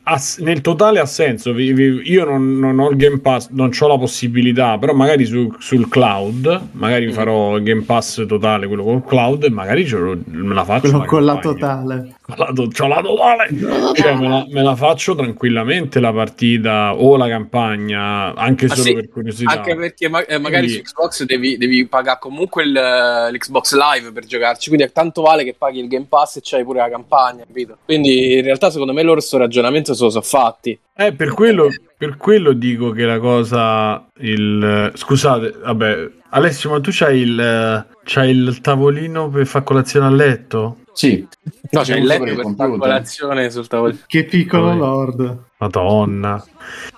[0.07, 1.51] ha- nel totale ha senso.
[1.53, 5.25] Vi- vi- io non, non ho il Game Pass, non ho la possibilità, però magari
[5.25, 7.11] su- sul cloud, magari Mm.
[7.11, 10.81] farò il Game Pass totale, quello col cloud, e magari ce lo- me la faccio.
[10.89, 12.11] Quello la con la totale.
[12.35, 13.47] La to- c'ho la totale.
[13.93, 18.81] Cioè, me la, me la faccio tranquillamente la partita o la campagna, anche Ah, solo
[18.83, 19.51] sì, per curiosità.
[19.51, 24.11] Anche perché ma- eh, magari Quindi- su Xbox devi, devi pagare comunque il, l'Xbox Live
[24.11, 27.43] per giocarci, quindi tanto vale che paghi il Game Pass e c'hai pure la campagna,
[27.45, 27.77] capito?
[27.85, 30.79] Quindi in realtà secondo me loro sto ragionamento se lo sono fatti.
[30.95, 34.07] Eh, per quello, per quello dico che la cosa.
[34.19, 40.09] Il, scusate, vabbè, Alessio, ma tu c'hai il, c'hai il tavolino per fare colazione a
[40.09, 40.77] letto?
[40.93, 41.25] Sì,
[41.69, 42.79] No, c'è il letto per per fare computer.
[42.79, 43.99] colazione sul tavolino.
[44.07, 45.37] Che piccolo Poi- lord.
[45.59, 46.43] Madonna.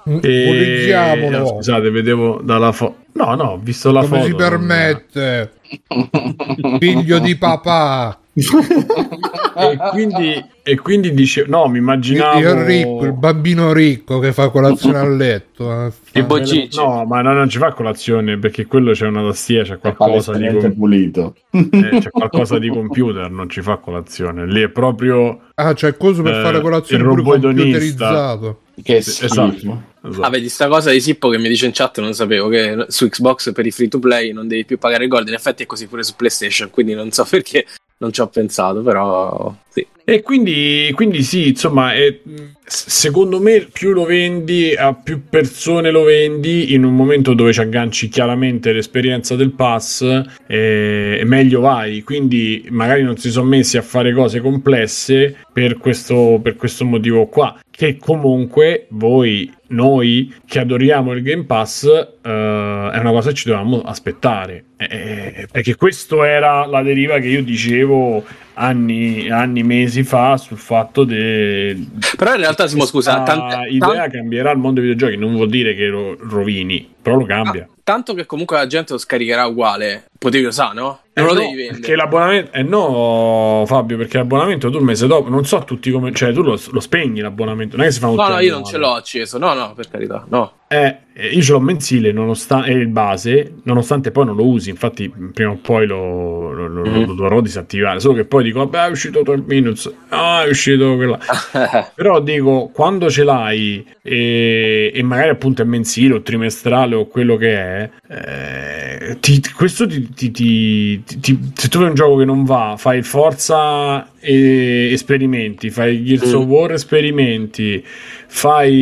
[0.10, 2.96] Mm, E- no, scusate, vedevo dalla foto.
[3.14, 4.30] No, no, ho visto la Come foto.
[4.30, 5.54] si permette?
[6.80, 8.18] Figlio di papà.
[9.60, 12.40] E quindi, e quindi dice: No, mi immaginavo.
[12.40, 15.70] Il ricco, il bambino ricco che fa colazione a letto.
[15.88, 15.92] eh.
[16.14, 16.82] Il bociccio.
[16.86, 20.34] No, ma no, non ci fa colazione perché quello c'è una tastiera, c'è è qualcosa
[20.38, 21.36] di, com- pulito.
[21.52, 24.46] eh, c'è qualcosa di computer, non ci fa colazione.
[24.46, 27.62] Lì è proprio Ah, c'è il coso per Eh, fare colazione il robotonista.
[27.64, 28.60] computerizzato.
[28.82, 29.26] Che Sì, schifo.
[29.26, 29.82] esatto.
[30.08, 30.22] esatto.
[30.26, 33.10] Ah, vedi, sta cosa di Sippo che mi dice in chat non sapevo che su
[33.10, 35.28] Xbox per i free to play non devi più pagare il gold.
[35.28, 37.66] In effetti è così pure su PlayStation, quindi non so perché
[38.00, 39.86] non ci ho pensato, però sì.
[40.10, 42.20] E quindi, quindi sì, insomma, è-
[42.66, 47.60] secondo me più lo vendi a più persone lo vendi in un momento dove ci
[47.60, 50.02] agganci chiaramente l'esperienza del pass,
[50.48, 52.02] eh, meglio vai.
[52.02, 57.28] Quindi magari non si sono messi a fare cose complesse per questo, per questo motivo
[57.28, 57.56] qua.
[57.80, 63.48] Che comunque voi, noi che adoriamo il Game Pass, eh, è una cosa che ci
[63.48, 64.66] dovevamo aspettare.
[64.76, 68.22] Eh, perché questo era la deriva che io dicevo
[68.56, 71.78] anni, anni mesi fa sul fatto de
[72.18, 75.50] Però in realtà, Simo, scusa, questa tante- idea cambierà il mondo dei videogiochi non vuol
[75.50, 79.46] dire che lo rovini però lo cambia Ah, tanto che comunque la gente lo scaricherà
[79.48, 80.04] uguale.
[80.20, 81.00] Potevi usare, no?
[81.14, 81.80] Eh Non lo no, devi vendere.
[81.80, 82.52] Perché l'abbonamento.
[82.54, 85.28] Eh no, Fabio, perché l'abbonamento tu il mese dopo.
[85.30, 86.14] Non so tutti come.
[86.14, 87.76] Cioè, tu lo, lo spegni l'abbonamento.
[87.76, 89.38] Non è che si fa un No, no, io non ce l'ho acceso.
[89.38, 90.54] No, no, per carità, no.
[90.72, 94.70] Eh, eh, io ce l'ho mensile, nonostante è il base, nonostante poi non lo usi.
[94.70, 97.06] Infatti, prima o poi lo, lo- lo- Mhm.
[97.08, 98.00] lo dovrò disattivare.
[98.00, 99.92] Solo che poi dico, vabbè, è uscito 12 minutes.
[100.10, 101.18] Ah, è uscito quella.
[101.96, 107.36] Però dico, quando ce l'hai e, e magari appunto è mensile o trimestrale o quello
[107.36, 112.26] che è, eh, ti- questo ti, ti- ti- ti- se tu fai un gioco che
[112.26, 116.36] non va, fai Forza e esperimenti, fai Gears Mm.
[116.36, 117.84] of War esperimenti,
[118.28, 118.74] fai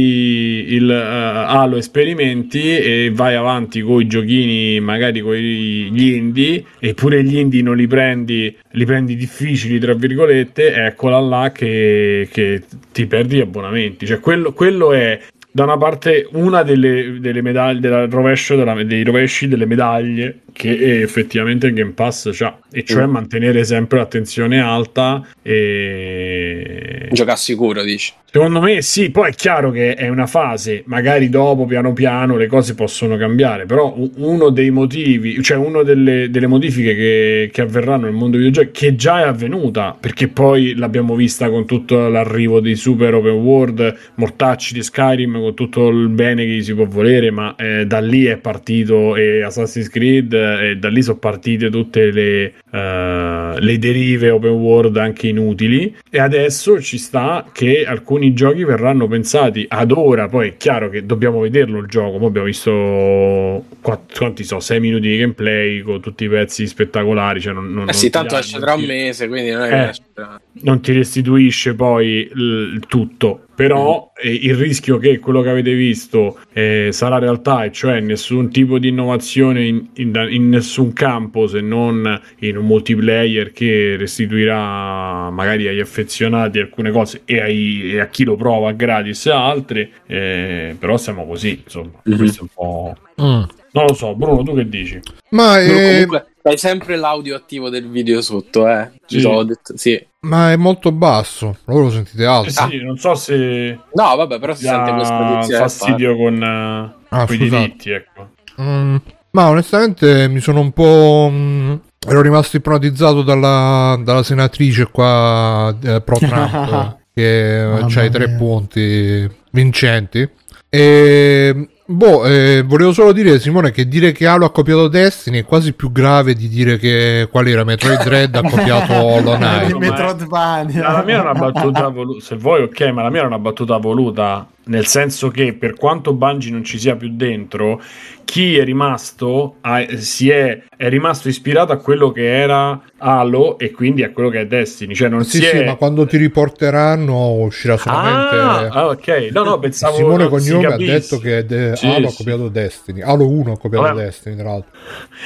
[0.70, 7.24] il eh, Halo esperimenti e vai avanti con i giochini, magari con gli indie, eppure
[7.24, 13.06] gli indie non li prendi, li prendi difficili, tra virgolette, eccola là che, che ti
[13.06, 14.06] perdi gli abbonamenti.
[14.06, 19.04] Cioè, quello, quello è da una parte una delle, delle medaglie del rovescio della- dei
[19.04, 23.12] rovesci delle medaglie che effettivamente il Game Pass c'ha e cioè Mm.
[23.12, 28.14] mantenere sempre l'attenzione alta e Gioca sicuro, dici.
[28.30, 32.46] Secondo me sì, poi è chiaro che è una fase, magari dopo piano piano le
[32.48, 38.04] cose possono cambiare, però uno dei motivi, cioè una delle, delle modifiche che, che avverranno
[38.06, 42.60] nel mondo dei videogiochi, che già è avvenuta, perché poi l'abbiamo vista con tutto l'arrivo
[42.60, 47.32] dei super open world, mortacci di Skyrim, con tutto il bene che si può volere,
[47.32, 51.70] ma eh, da lì è partito e Assassin's Creed eh, e da lì sono partite
[51.70, 55.96] tutte le, eh, le derive open world anche inutili.
[56.10, 59.66] E adesso ci sta che alcuni giochi verranno pensati.
[59.68, 62.18] Ad ora poi è chiaro che dobbiamo vederlo il gioco.
[62.18, 67.42] Poi abbiamo visto quatt- quanti so 6 minuti di gameplay con tutti i pezzi spettacolari
[67.42, 69.92] cioè non, non- Eh sì, non tanto esce tra un mese, quindi non è Eh.
[69.92, 70.24] che
[70.62, 76.38] non ti restituisce poi il tutto però eh, il rischio che quello che avete visto
[76.54, 81.60] eh, sarà realtà e cioè nessun tipo di innovazione in, in- in nessun campo se
[81.60, 88.08] non in un multiplayer che restituirà magari agli affezionati alcune cose e, ai- e a
[88.08, 92.18] chi lo prova gratis e altre eh, però siamo così insomma Mhm.
[92.18, 93.42] questo è un po' Mm.
[93.72, 95.00] non lo so Bruno tu che dici?
[95.32, 98.92] Ma, Però è, comunque hai sempre l'audio attivo del video sotto, eh.
[99.08, 99.22] Ci Sì.
[99.22, 100.00] sono detto, sì.
[100.28, 101.58] Ma è molto basso.
[101.66, 102.50] Voi lo sentite alto?
[102.50, 105.58] Eh sì, non so se No, vabbè, però si sente edizione.
[105.62, 107.62] fastidio con eh, Ah, quei scusate.
[107.64, 108.30] diritti ecco
[108.62, 108.96] Mm,
[109.32, 111.30] ma onestamente mi sono un po'.
[111.32, 111.74] mm,
[112.08, 119.30] ero rimasto ipnotizzato dalla, dalla senatrice qua eh, pro Trump che ha i tre punti
[119.52, 120.28] vincenti.
[120.70, 125.46] E boh, eh, volevo solo dire, Simone, che dire che Halo ha copiato Destiny è
[125.46, 129.72] quasi più grave di dire che qual era Metroid Dread ha copiato Hollow Knight.
[129.72, 130.92] ma- Metroidvania.
[130.92, 133.78] la mia era una battuta voluta se vuoi ok ma la mia era una battuta
[133.78, 137.82] voluta nel senso che per quanto Bungie non ci sia più dentro
[138.26, 143.72] chi è rimasto ha- si è, è rimasto ispirato a quello che era Halo e
[143.72, 146.18] quindi a quello che è Destiny cioè non Sì, si sì, è ma quando ti
[146.18, 148.36] riporteranno uscirà solamente.
[148.36, 152.10] ah, ah, ok no no pensavo Simone Cognome ha detto che de- Sì, Halo ha
[152.10, 152.18] sì.
[152.18, 153.02] copiato Destiny.
[153.02, 154.04] Halo 1 ha copiato Vabbè.
[154.04, 154.72] Destiny, tra l'altro.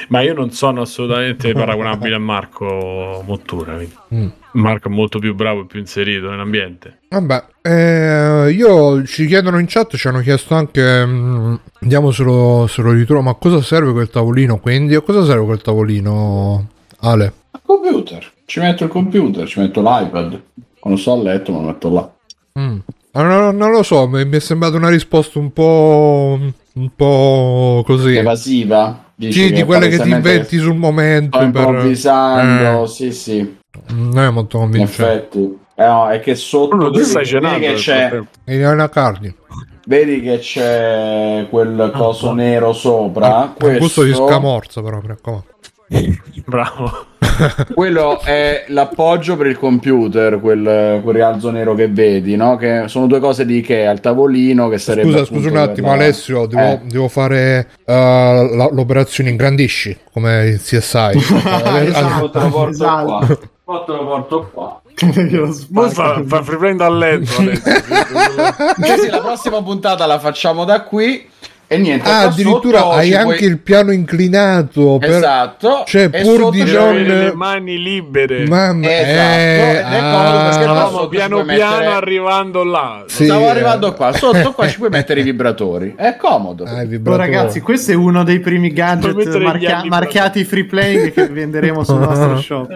[0.08, 3.94] ma io non sono assolutamente paragonabile a Marco Mottura quindi.
[4.14, 4.28] Mm.
[4.52, 9.66] Marco è molto più bravo e più inserito nell'ambiente Vabbè, eh, io ci chiedono in
[9.68, 13.92] chat, ci hanno chiesto anche, mm, vediamo se lo, se lo ritrovo, ma cosa serve
[13.92, 14.94] quel tavolino quindi?
[14.94, 16.68] A cosa serve quel tavolino,
[17.00, 17.32] Ale?
[17.50, 18.30] Al computer.
[18.46, 20.40] Ci metto il computer, ci metto l'iPad.
[20.78, 22.12] Quando sto a letto me lo metto là.
[22.58, 22.78] Mm.
[23.12, 26.38] No, non lo so, mi è sembrata una risposta un po',
[26.72, 28.16] un po' così.
[28.16, 29.04] Evasiva.
[29.14, 31.38] Dici Sì, di quelle che ti inventi sul momento.
[31.38, 33.56] Sto per- improvvisando, Eh, sì, sì,
[33.88, 35.12] non è molto in convincente.
[35.12, 35.58] effetti.
[35.74, 39.34] Eh, no, è che sotto tu vedi, stai vedi che c'è, Elena Cardi.
[39.86, 42.42] vedi che c'è quel coso buono.
[42.42, 43.36] nero sopra.
[43.36, 45.46] Ah, un gusto di questo, scamorza però, raccomando.
[46.46, 46.90] bravo
[47.74, 52.56] quello è l'appoggio per il computer, quel, quel rialzo nero che vedi, no?
[52.56, 55.96] Che sono due cose di Ikea, il tavolino che sarebbe Scusa, scusa un attimo, per
[55.98, 56.80] la- Alessio, devo, Eh.
[56.84, 61.10] devo fare uh, la- l'operazione ingrandisci come in CSI.
[61.16, 62.68] Esatto.
[62.68, 63.40] Esatto.
[63.64, 64.80] Poi te lo porto qua.
[65.52, 65.90] Spacco.
[65.90, 71.28] fa, fa play dal letto sì, la prossima puntata la facciamo da qui.
[71.72, 74.98] E niente, Ah, addirittura sotto hai anche puoi- il piano inclinato.
[75.00, 75.08] Per...
[75.10, 75.84] Esatto.
[75.86, 81.08] Cioè, pur di non- le mani libere Mamma Esatto, eh, ed è comodo perché ah,
[81.08, 83.48] piano piano mettere- arrivando là Sì, Stavo eh.
[83.48, 84.12] arrivando qua.
[84.12, 85.94] Sotto qua ci puoi mettere i vibratori.
[85.96, 86.64] È comodo.
[86.64, 89.26] Ah, Oh, ragazzi, questo è uno dei primi gadget
[89.66, 92.70] anni marchiati free playing che venderemo sul nostro shop.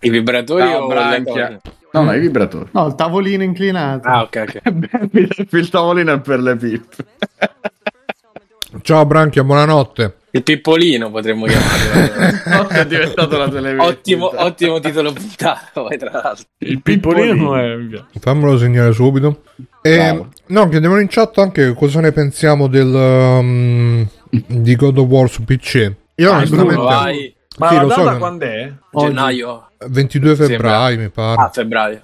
[0.00, 1.60] I vibratori Ciao, o Branchia.
[1.92, 2.68] No, no, i vibratori.
[2.72, 4.08] No, il tavolino inclinato.
[4.08, 5.48] Ah, ok, ok.
[5.52, 7.04] il tavolino è per le pippe.
[8.80, 10.16] Ciao Branchia, buonanotte.
[10.30, 12.68] Il pippolino potremmo chiamarlo.
[12.72, 13.82] è diventato la televisione.
[13.86, 16.46] ottimo, ottimo titolo puntata, tra l'altro.
[16.58, 17.76] Il pippolino è...
[18.18, 19.42] Fammelo segnare subito.
[19.82, 25.28] E, no, chiediamo in chat anche cosa ne pensiamo del, um, di God of War
[25.28, 25.92] su PC.
[26.14, 26.72] Io Ah, onestamente...
[26.72, 28.72] Bruno, Vai, Ma Sì, la so data che- quando è?
[28.90, 29.66] gennaio.
[29.88, 31.42] 22 febbraio mi pare.
[31.42, 32.02] Ah, febbraio.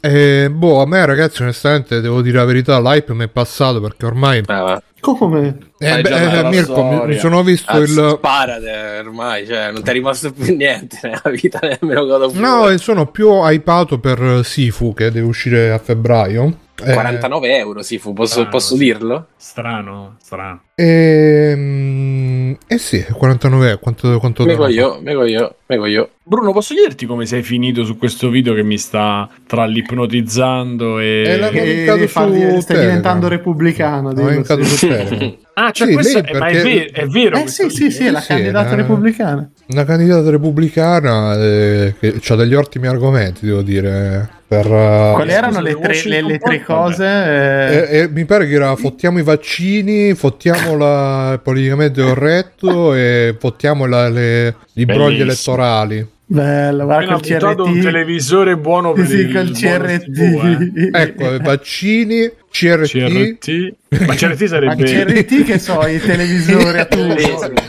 [0.00, 4.04] E, boh, a me ragazzi onestamente devo dire la verità, l'hype mi è passato perché
[4.04, 4.42] ormai...
[4.46, 4.82] Eh.
[5.00, 5.58] Come?
[5.78, 7.04] Eh, beh, eh, Mirko, mi, storia.
[7.06, 8.14] mi sono visto Ah, il...
[8.18, 12.60] Sparate ormai, cioè, non ti è rimasto più niente nella vita, nemmeno God of No,
[12.60, 12.72] War.
[12.72, 16.58] e sono più hypato per Sifu che deve uscire a febbraio.
[16.82, 19.28] Eh, 49 euro, sì, fu, posso, Ah, posso dirlo?
[19.36, 20.62] Strano, strano.
[20.74, 26.10] ehm, eh sì, 49 quanto, quanto Mego io, mego io, mego io.
[26.22, 31.22] Bruno, posso chiederti come sei finito su questo video che mi sta tra l'ipnotizzando e...
[31.22, 32.86] È la- L'ho Che linkato devi far su dire- stai Telegram.
[32.88, 34.08] diventando repubblicano.
[34.08, 35.36] Ho dillo, linkato su Telegram.
[35.56, 38.06] Ah, cioè Sì, questo è, ma è, perché- ve- è vero Eh sì, sì, sì,
[38.06, 38.74] è la Sì, candidata eh.
[38.76, 39.48] repubblicana.
[39.68, 44.28] Una candidata repubblicana eh, che ha degli ottimi argomenti, devo dire.
[44.54, 47.04] Per, eh, Quali erano le tre, le, le tre cose?
[47.04, 53.34] eh, eh, eh, mi pare che era fottiamo i vaccini, fottiamo la politicamente corretto e
[53.38, 56.06] fottiamo la- le, i brogli elettorali.
[56.26, 57.82] Bello, guarda col buttato un CRT.
[57.82, 60.10] televisore buono per Sì, il col CRT.
[60.10, 61.00] TV, eh.
[61.02, 63.74] Ecco, vaccini, CRT, CRT
[64.06, 67.14] ma CRT Ma sarebbe CRT che so, i televisori a tubo.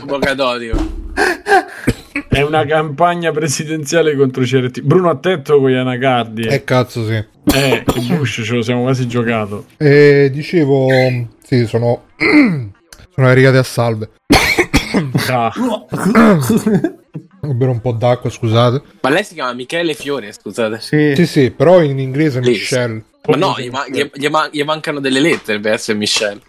[0.06, 1.04] Boca d'odio.
[2.30, 7.24] è una campagna presidenziale contro CRT Bruno attento con gli anacardi Eh, eh, cazzo, sì.
[7.46, 10.88] che Bush ce lo siamo quasi giocato E dicevo,
[11.44, 12.06] sì, sono,
[13.14, 14.10] sono arrivati a salve.
[15.30, 15.52] Ah,
[17.42, 18.82] bere un po' d'acqua, scusate.
[19.02, 20.80] Ma lei si chiama Michele Fiore, scusate.
[20.80, 21.14] Sì.
[21.16, 22.50] Sì, sì, però in inglese Sì.
[22.50, 23.04] Michelle.
[23.28, 26.40] Ma no, gli, ma- gli- gli ma- gli mancano delle lettere per essere Michelle.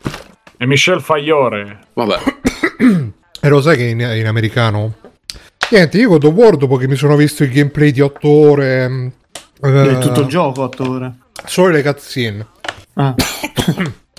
[0.58, 2.18] e Michel Fagliore Vabbè.
[3.40, 4.94] E lo sai che in, in americano?
[5.68, 8.88] Niente, io God of War dopo che mi sono visto il gameplay di 8 ore...
[8.88, 9.06] mm,
[9.62, 11.12] eh, È tutto il gioco, 8 ore.
[11.44, 12.46] Solo le cutscene.
[12.94, 13.14] Ah,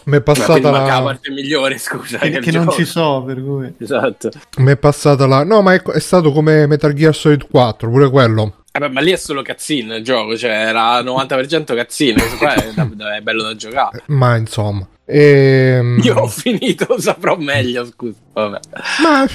[0.08, 1.02] Mi è passata la la...
[1.02, 2.18] parte migliore, scusa.
[2.18, 2.76] che, che non gioco.
[2.78, 3.74] ci so, per cui.
[3.78, 4.30] Esatto.
[4.58, 5.44] Mi è passata la...
[5.44, 8.64] No, ma è, è stato come Metal Gear Solid 4, pure quello.
[8.72, 12.54] Eh beh, ma lì è solo cazzine il gioco, cioè era 90% cazzine, questo qua
[12.54, 12.74] è,
[13.18, 14.04] è bello da giocare.
[14.08, 14.88] Ma insomma...
[15.10, 16.00] Ehm...
[16.04, 18.18] Io ho finito, saprò meglio, scusa.
[18.34, 18.60] Vabbè.
[19.02, 19.26] Ma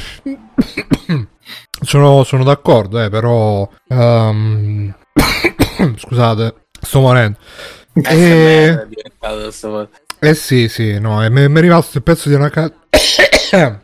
[1.81, 4.95] sono, sono d'accordo, eh, però ehm,
[5.97, 7.39] scusate, sto morendo.
[7.95, 9.89] Eh, è diventato sto po-
[10.25, 12.73] eh sì, sì, no, e mi è rimasto il pezzo di una ca-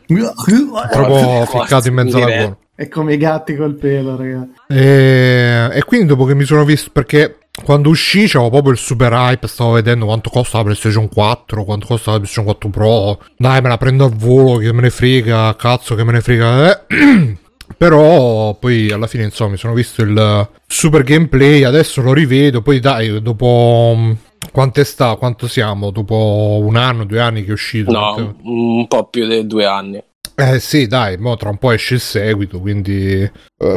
[0.07, 2.57] proprio ficcato in mezzo alla gola.
[2.75, 4.53] È come i gatti col pelo, ragazzi.
[4.69, 9.11] E, e quindi dopo che mi sono visto perché quando uscì c'avevo proprio il super
[9.13, 13.19] hype, stavo vedendo quanto costa la PlayStation 4, quanto costa la PlayStation 4 Pro.
[13.37, 16.71] Dai, me la prendo al volo, che me ne frega, cazzo che me ne frega.
[16.87, 17.37] eh.
[17.77, 22.79] Però poi alla fine insomma mi sono visto il super gameplay, adesso lo rivedo, poi
[22.79, 24.11] dai, dopo mm,
[24.51, 25.91] quanto sta, quanto siamo?
[25.91, 27.91] Dopo un anno, due anni che è uscito.
[27.91, 30.03] No, un po' più di due anni.
[30.41, 33.75] Eh sì, dai, mo tra un po' esce il seguito, quindi eh,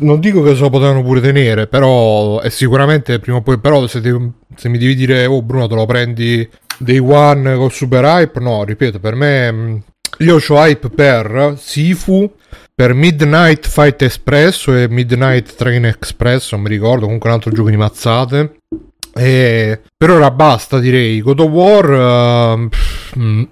[0.00, 3.84] non dico che se lo potevano pure tenere, però è sicuramente prima o poi, però
[3.88, 8.04] se, ti- se mi devi dire, oh Bruno te lo prendi Day One col super
[8.04, 9.82] hype, no, ripeto, per me mh,
[10.18, 12.32] io ho hype per Sifu,
[12.72, 17.70] per Midnight Fight Express e Midnight Train Express, non mi ricordo, comunque un altro gioco
[17.70, 18.58] di mazzate.
[19.12, 21.20] E per ora basta, direi.
[21.22, 23.42] God of War pff, mm,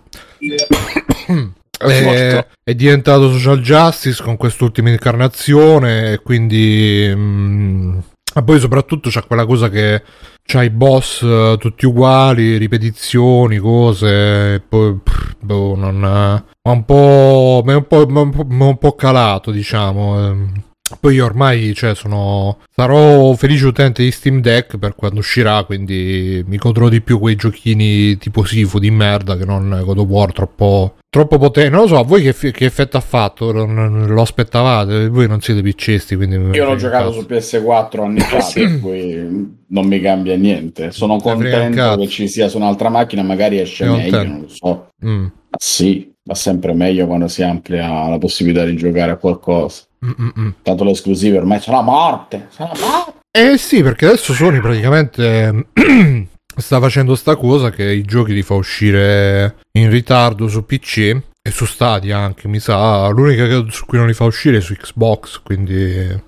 [1.88, 2.48] è, Morto.
[2.62, 7.98] è diventato social justice con quest'ultima incarnazione e quindi mm,
[8.34, 10.02] ma poi soprattutto c'ha quella cosa che
[10.42, 16.84] c'ha i boss eh, tutti uguali ripetizioni cose e poi pff, boh, non ma un
[16.84, 20.62] po' è un po', un po', un po' calato diciamo ehm.
[21.00, 26.58] Poi ormai cioè, sono sarò felice utente di Steam Deck per quando uscirà quindi mi
[26.58, 30.96] godrò di più quei giochini tipo Sifu di merda che non God of War troppo
[31.08, 35.08] troppo potente non lo so a voi che, che effetto ha fatto Non- lo aspettavate
[35.08, 39.86] voi non siete piccesti quindi Io l'ho giocato su PS4 anni fa, per cui non
[39.86, 40.92] mi cambia niente.
[40.92, 44.24] Sono contento che ci sia su un'altra macchina, magari esce meglio, te.
[44.24, 44.88] non lo so.
[45.04, 49.82] Mm, Ma sì, va sempre meglio quando si amplia la possibilità di giocare a qualcosa.
[50.04, 50.50] Mm, mm, mm.
[50.62, 52.48] Tanto le esclusive ormai sono a morte.
[52.50, 53.12] Sono a morte.
[53.30, 55.66] Eh sì, perché adesso Sony praticamente
[56.56, 60.98] sta facendo sta cosa che i giochi li fa uscire in ritardo su PC
[61.42, 63.08] e su Stadia anche, mi sa.
[63.08, 66.22] L'unica su cui non li fa uscire è su Xbox, quindi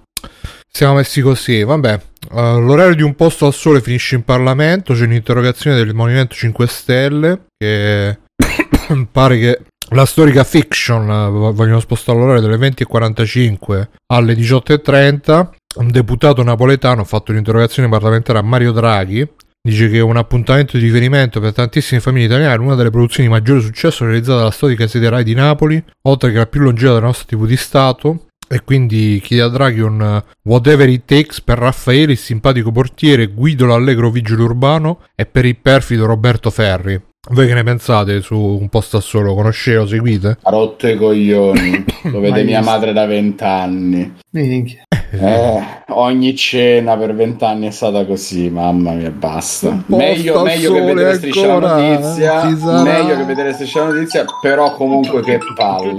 [0.69, 1.63] siamo messi così.
[1.63, 2.01] Vabbè,
[2.33, 6.67] eh, l'orario di un posto al sole finisce in Parlamento, c'è un'interrogazione del Movimento 5
[6.67, 8.19] Stelle che
[9.11, 9.61] pare che
[9.91, 15.49] la storica fiction, eh, vogliono spostare l'orario dalle 20.45 alle 18.30.
[15.77, 19.29] Un deputato napoletano ha fatto un'interrogazione parlamentare a Mario Draghi.
[19.63, 23.35] Dice che è un appuntamento di riferimento per tantissime famiglie italiane, una delle produzioni di
[23.35, 27.07] maggiore successo realizzata dalla storica sede Rai di Napoli, oltre che la più longeva della
[27.07, 28.27] nostra TV di Stato.
[28.49, 33.27] E quindi chiede a Draghi un uh, whatever it takes per Raffaele, il simpatico portiere,
[33.27, 37.01] Guido l'allegro vigile urbano e per il perfido Roberto Ferri.
[37.29, 39.35] Voi che ne pensate su un posto a solo?
[39.35, 40.39] Conoscete o seguite?
[40.43, 41.85] Ha rotto i coglioni.
[42.13, 44.15] Lo vede Mai mia madre da vent'anni.
[44.31, 44.83] Minchia.
[45.11, 49.83] Eh, ogni cena per vent'anni è stata così, mamma mia, basta.
[49.87, 52.83] Meglio, meglio che vedere striscia la ancora, notizia.
[52.83, 55.95] Meglio che vedere striscia la notizia, però comunque che palle.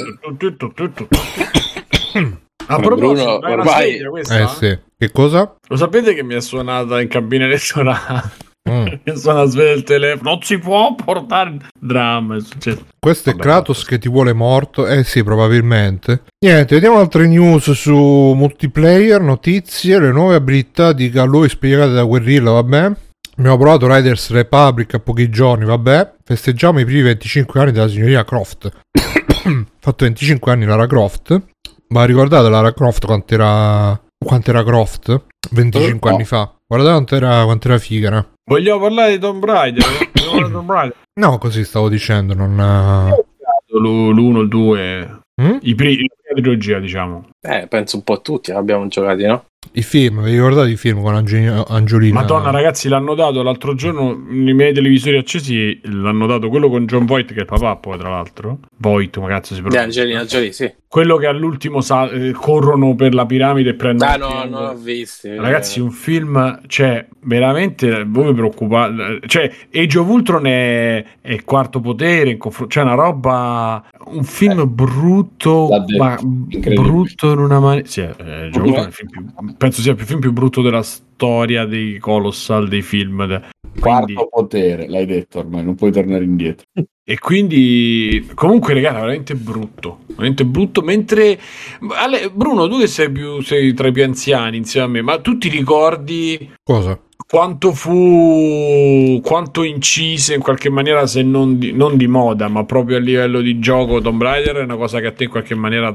[2.70, 4.40] A proposito, Bruno, ormai- sveglia questa?
[4.40, 4.80] Eh sì.
[4.98, 5.56] Che cosa?
[5.68, 8.46] Lo sapete che mi è suonata in cabina elettorale?
[8.70, 8.86] Mm.
[9.34, 10.30] la sveglia del telefono.
[10.32, 12.36] Non si può portare dramma.
[12.36, 12.78] È.
[13.00, 13.90] Questo è Vabbè, Kratos fatto.
[13.90, 14.88] che ti vuole morto?
[14.88, 16.24] Eh sì, probabilmente.
[16.46, 22.52] Niente, vediamo altre news su multiplayer, notizie, le nuove abilità di Galloi spiegate da Guerrilla,
[22.52, 22.92] vabbè.
[23.38, 26.14] Abbiamo provato Riders Republic a pochi giorni, vabbè.
[26.24, 28.72] Festeggiamo i primi 25 anni della signorina Croft.
[29.80, 31.40] Fatto 25 anni Lara Croft.
[31.90, 34.00] Ma ricordate Lara Croft quanto era...
[34.18, 35.26] Quanto era Croft?
[35.52, 36.16] 25 Eh, no.
[36.16, 36.54] anni fa.
[36.68, 38.26] Guardate quanto era, quanto era figa, no?
[38.50, 39.84] Vogliamo parlare di Tomb Raider?
[40.52, 40.96] Tomb Raider?
[41.20, 42.60] No, così stavo dicendo, non...
[42.60, 43.26] eh,
[43.70, 45.58] L- L'uno, il due, mm?
[45.62, 47.28] i primi, la prima trilogia, diciamo.
[47.42, 49.46] Eh, penso un po' tutti abbiamo giocati, no?
[49.74, 52.22] I film, vi ricordate i film con Ange- Angiolina?
[52.22, 55.80] Madonna, ragazzi, l'hanno dato l'altro giorno nei miei televisori accesi.
[55.84, 58.60] L'hanno dato quello con John Voight, che è il papà, poi tra l'altro.
[58.78, 59.84] Voight, ma cazzo si Di pronuncia.
[59.84, 60.74] Angelina Jolie, sì.
[60.90, 64.10] Quello che all'ultimo sa- eh, corrono per la piramide e prendono.
[64.10, 65.28] Ah, no, non l'ho visto.
[65.36, 69.20] Ragazzi, un film, cioè, veramente voi vi preoccupate.
[69.28, 73.84] Cioè, Age of Ultron è, è il quarto potere, in confr- cioè, una roba.
[74.08, 77.86] Un film brutto, l'ha detto, ma brutto in una maniera.
[77.86, 79.26] Sì, eh, of Ultron è il film più-
[79.58, 83.26] penso sia il film più brutto della storia dei Colossal, dei film.
[83.26, 83.42] de-
[83.80, 86.66] Quindi, Quarto potere, l'hai detto ormai, non puoi tornare indietro.
[87.04, 90.00] e quindi, comunque, raga, era veramente brutto.
[90.08, 90.82] Veramente brutto.
[90.82, 91.40] Mentre,
[91.90, 95.20] Ale- Bruno, tu che sei, più, sei tra i più anziani insieme a me, ma
[95.20, 97.00] tu ti ricordi Cosa?
[97.28, 102.96] quanto fu quanto incise in qualche maniera se non di, non di moda ma proprio
[102.96, 105.92] a livello di gioco Tomb Raider è una cosa che a te in qualche maniera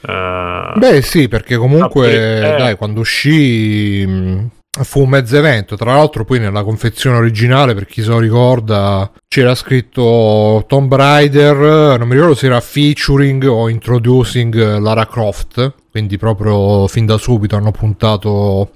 [0.00, 2.56] da Beh, sì, perché comunque, Eh.
[2.56, 4.50] dai, quando uscì mh,
[4.82, 5.76] fu un mezzo evento.
[5.76, 11.98] Tra l'altro, poi nella confezione originale, per chi se lo ricorda, c'era scritto Tomb Raider.
[11.98, 15.74] Non mi ricordo se era featuring o introducing Lara Croft.
[15.90, 18.70] Quindi, proprio fin da subito hanno puntato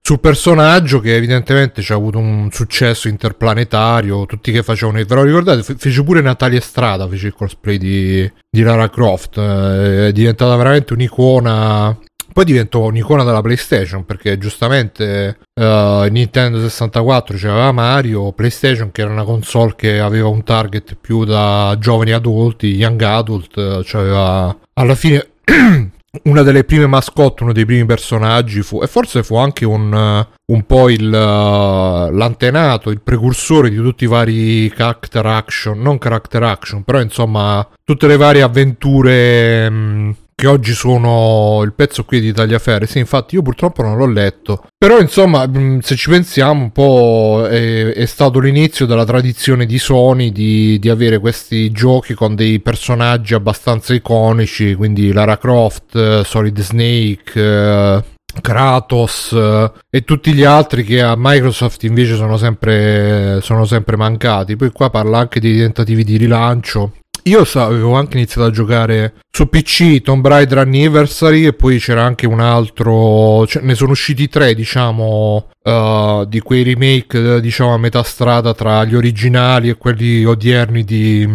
[0.00, 5.22] sul personaggio che evidentemente ci ha avuto un successo interplanetario, tutti che facevano, ve lo
[5.22, 5.62] ricordate?
[5.62, 10.54] Fe- fece pure Natalia Strada, fece il cosplay di, di Lara Croft, eh, è diventata
[10.56, 11.98] veramente un'icona,
[12.34, 19.10] poi diventò un'icona della PlayStation perché giustamente eh, Nintendo 64 c'aveva Mario, PlayStation che era
[19.10, 24.94] una console che aveva un target più da giovani adulti, young adult, eh, c'aveva alla
[24.94, 25.28] fine
[26.22, 30.26] una delle prime mascotte, uno dei primi personaggi fu, e forse fu anche un, eh,
[30.46, 36.42] un po' il, eh, l'antenato, il precursore di tutti i vari character action, non character
[36.42, 42.32] action, però insomma tutte le varie avventure mh, che oggi sono il pezzo qui di
[42.32, 42.86] Tagliaferri.
[42.86, 44.66] Sì, infatti io purtroppo non l'ho letto.
[44.76, 49.78] Però insomma, mh, se ci pensiamo un po' è, è stato l'inizio della tradizione di
[49.78, 56.22] Sony di, di avere questi giochi con dei personaggi abbastanza iconici, quindi Lara Croft, eh,
[56.24, 58.04] Solid Snake, eh,
[58.42, 64.56] Kratos eh, e tutti gli altri che a Microsoft invece sono sempre, sono sempre mancati.
[64.56, 66.92] Poi qua parla anche dei tentativi di rilancio.
[67.26, 72.04] Io sa- avevo anche iniziato a giocare su PC Tomb Raider Anniversary e poi c'era
[72.04, 77.78] anche un altro, cioè, ne sono usciti tre diciamo eh, di quei remake diciamo a
[77.78, 81.26] metà strada tra gli originali e quelli odierni di,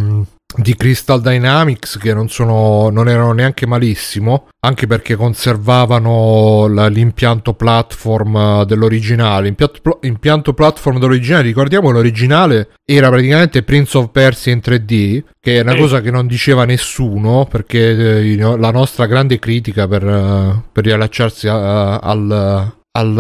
[0.58, 8.64] di Crystal Dynamics che non, sono, non erano neanche malissimo anche perché conservavano l'impianto platform
[8.64, 9.48] dell'originale.
[9.48, 15.58] Impianto, pl- impianto platform dell'originale ricordiamo l'originale era praticamente Prince of Persia in 3D che
[15.58, 20.64] è una cosa che non diceva nessuno perché eh, la nostra grande critica per, eh,
[20.72, 23.18] per riallacciarsi a- al, al,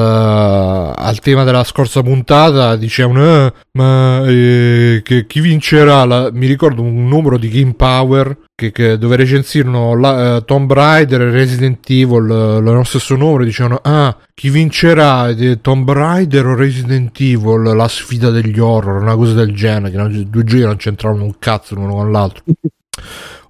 [0.95, 6.05] al tema della scorsa puntata dicevano "Eh, ma eh, che chi vincerà?
[6.05, 10.71] La-" mi ricordo un numero di Game Power che, che- dove recensirono la, eh, Tomb
[10.71, 16.45] Raider e Resident Evil eh, lo stesso numero dicevano ah chi vincerà eh, Tomb Raider
[16.45, 17.61] o Resident Evil?
[17.75, 19.95] La sfida degli horror una cosa del genere.
[19.95, 22.43] Non- due giochi non c'entravano un cazzo l'uno con l'altro.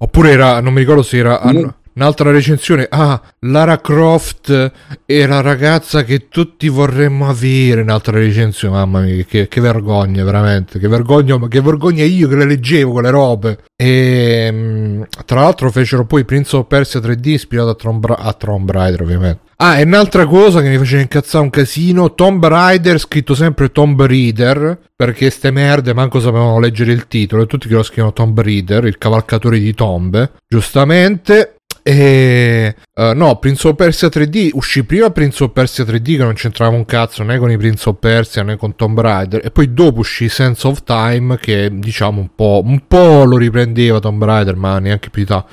[0.01, 1.63] Oppure era, non mi ricordo se era Mm.
[1.99, 2.87] Un'altra recensione.
[2.89, 4.71] Ah, Lara Croft
[5.05, 7.81] è la ragazza che tutti vorremmo avere.
[7.81, 10.79] Un'altra recensione, mamma mia, che, che vergogna, veramente.
[10.79, 13.59] Che vergogna, che vergogna io che le leggevo quelle robe.
[13.75, 18.33] E mm, tra l'altro fecero poi Prince of Persia 3D ispirato a Tomb, Ra- a
[18.33, 19.47] Tomb Raider, ovviamente.
[19.61, 24.01] Ah, e un'altra cosa che mi faceva incazzare un casino, Tomb Raider scritto sempre Tomb
[24.01, 28.39] Raider, perché ste merde manco sapevano leggere il titolo, e tutti che lo scrivono Tomb
[28.39, 31.58] Raider, il cavalcatore di tombe, giustamente.
[31.81, 36.33] E eh, no, Prince of Persia 3D uscì prima Prince of Persia 3D che non
[36.33, 39.73] c'entrava un cazzo né con i Prince of Persia né con Tomb Raider e poi
[39.73, 44.55] dopo uscì Sense of Time che diciamo un po', un po' lo riprendeva Tomb Raider
[44.55, 45.47] ma neanche più di tanto.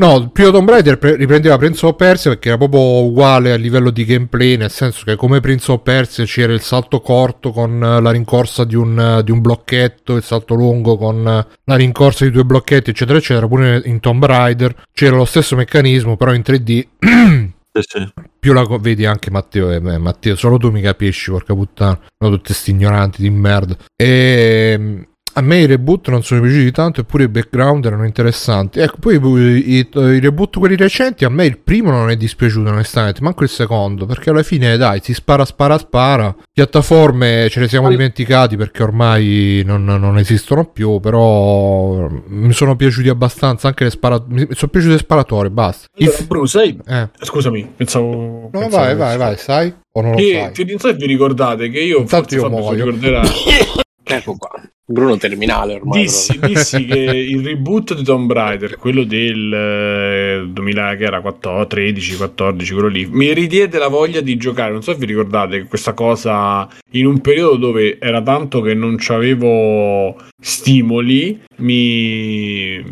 [0.00, 3.56] No, il primo Tomb Raider pre- riprendeva Prince of Persia perché era proprio uguale a
[3.56, 7.82] livello di gameplay, nel senso che come Prince of Persia c'era il salto corto con
[7.82, 11.76] eh, la rincorsa di un, eh, di un blocchetto, il salto lungo con eh, la
[11.76, 13.46] rincorsa di due blocchetti, eccetera, eccetera.
[13.46, 17.48] Pure in Tomb Raider c'era lo stesso meccanismo, però in 3D.
[17.72, 18.12] Sì, sì.
[18.40, 22.28] Più la vedi anche Matteo, eh, beh, Matteo, solo tu mi capisci, porca puttana, no,
[22.30, 23.76] tutti sti ignoranti di merda.
[23.94, 28.80] E a me i reboot non sono piaciuti tanto, eppure i background erano interessanti.
[28.80, 32.68] Ecco, poi i, i- i reboot quelli recenti, a me il primo non è dispiaciuto,
[32.70, 36.34] onestamente, manco il secondo, perché alla fine, dai, si spara, spara, spara.
[36.52, 43.08] Piattaforme ce le siamo dimenticati perché ormai non, non esistono più, però mi sono piaciuti
[43.08, 44.32] abbastanza anche le sparatori.
[44.34, 45.86] Mi sono piaciute le sparatori, basta.
[45.96, 46.78] I Allora, f- Bruno, sai...
[46.86, 47.08] eh.
[47.20, 48.48] Scusami, pensavo...
[48.52, 49.74] No, pensavo vai, vai, vai, sai?
[49.92, 50.78] O non lo Che, sai?
[50.78, 52.84] se vi ricordate che io forse io muoio.
[52.84, 53.22] ricorderà
[54.16, 54.50] Ecco qua.
[54.90, 56.02] Bruno terminale ormai.
[56.02, 61.66] dissi, dissi che il reboot di Tomb Raider quello del eh, 2000 che era 14,
[61.68, 65.58] 13 14 quello lì mi ridiede la voglia di giocare non so se vi ricordate
[65.58, 72.82] che questa cosa in un periodo dove era tanto che non c'avevo stimoli mi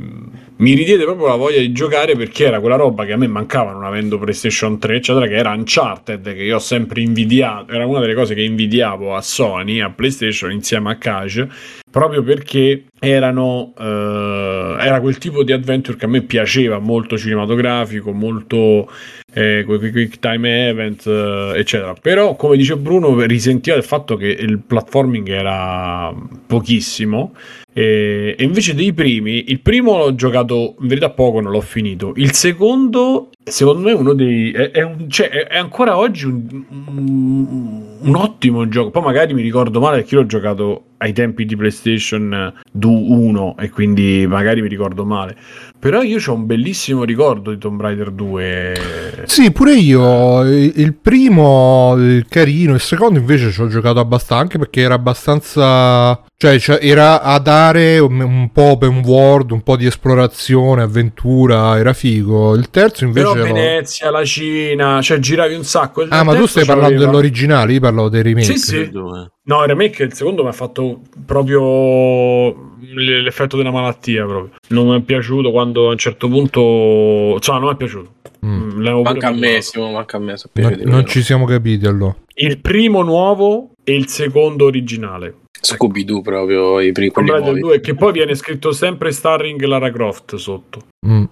[0.59, 3.73] mi ridiede proprio la voglia di giocare perché era quella roba che a me mancava
[3.73, 8.01] non avendo PlayStation 3 eccetera che era Uncharted che io ho sempre invidiato era una
[8.01, 11.49] delle cose che invidiavo a Sony a PlayStation insieme a Cage
[11.91, 18.13] proprio perché erano eh, era quel tipo di adventure che a me piaceva molto cinematografico
[18.13, 18.91] molto
[19.33, 21.95] eh, quick time event eh, eccetera.
[21.95, 26.13] Però come dice Bruno risentiva del fatto che il platforming era
[26.47, 27.35] pochissimo
[27.79, 32.13] e, e invece dei primi il primo l'ho giocato in verità poco non l'ho finito.
[32.17, 37.83] Il secondo secondo me uno dei è, è un- cioè, è- ancora oggi un, un-
[38.01, 38.91] un ottimo gioco.
[38.91, 44.27] Poi magari mi ricordo male perché l'ho giocato ai tempi di PlayStation 1 e quindi
[44.29, 45.37] magari mi ricordo male
[45.79, 50.43] però io ho un bellissimo ricordo di Tomb Raider 2 Sì, pure io.
[50.43, 56.21] Il primo eh, carino, il secondo invece ci ho giocato abbastanza, anche perché era abbastanza.
[56.37, 61.79] Cioè, cioè, era a dare un, un po' open world, un po' di esplorazione, avventura,
[61.79, 62.57] era figo.
[62.57, 63.33] Il terzo invece.
[63.33, 67.11] però Venezia la Cina cioè giravi un sacco Il Ah, ma tu stai parlando c'aveva-
[67.11, 68.45] dell'originale, io parlo dei remake.
[68.45, 68.91] Sì, sì.
[68.91, 69.31] Due.
[69.49, 74.51] No, il remake il secondo mi ha fatto proprio l'effetto della malattia proprio.
[74.69, 77.39] Non mi è piaciuto quando a un certo punto...
[77.41, 78.11] Cioè, non mi è piaciuto.
[78.45, 78.79] Mm.
[78.79, 79.61] Mm, Manca a me.
[79.63, 80.37] Simo, manca a me.
[80.37, 82.15] so Non, non ci siamo capiti allora.
[82.35, 85.37] Il primo nuovo e il secondo originale.
[85.61, 87.61] Scooby-Doo proprio, i primi quelli nuovi.
[87.61, 90.83] 2, che poi viene scritto sempre starring Lara Croft sotto.
[91.07, 91.25] Mm.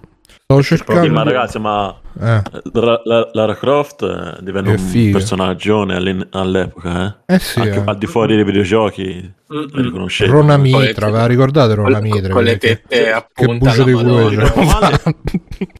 [0.49, 1.11] Stavo cercando.
[1.11, 2.41] ma ragazzi, ma Eh,
[2.71, 7.35] la- la- Lara Croft eh, diventa È un personaggio all'epoca, eh?
[7.35, 7.59] eh sì.
[7.59, 7.83] Anche eh.
[7.85, 9.29] al di fuori dei videogiochi
[9.73, 10.31] riconoscete.
[10.31, 12.31] Rona Mitra, la ricordate Rona Mitra?
[12.31, 14.29] con le Che- tette a che punta bucio di culo.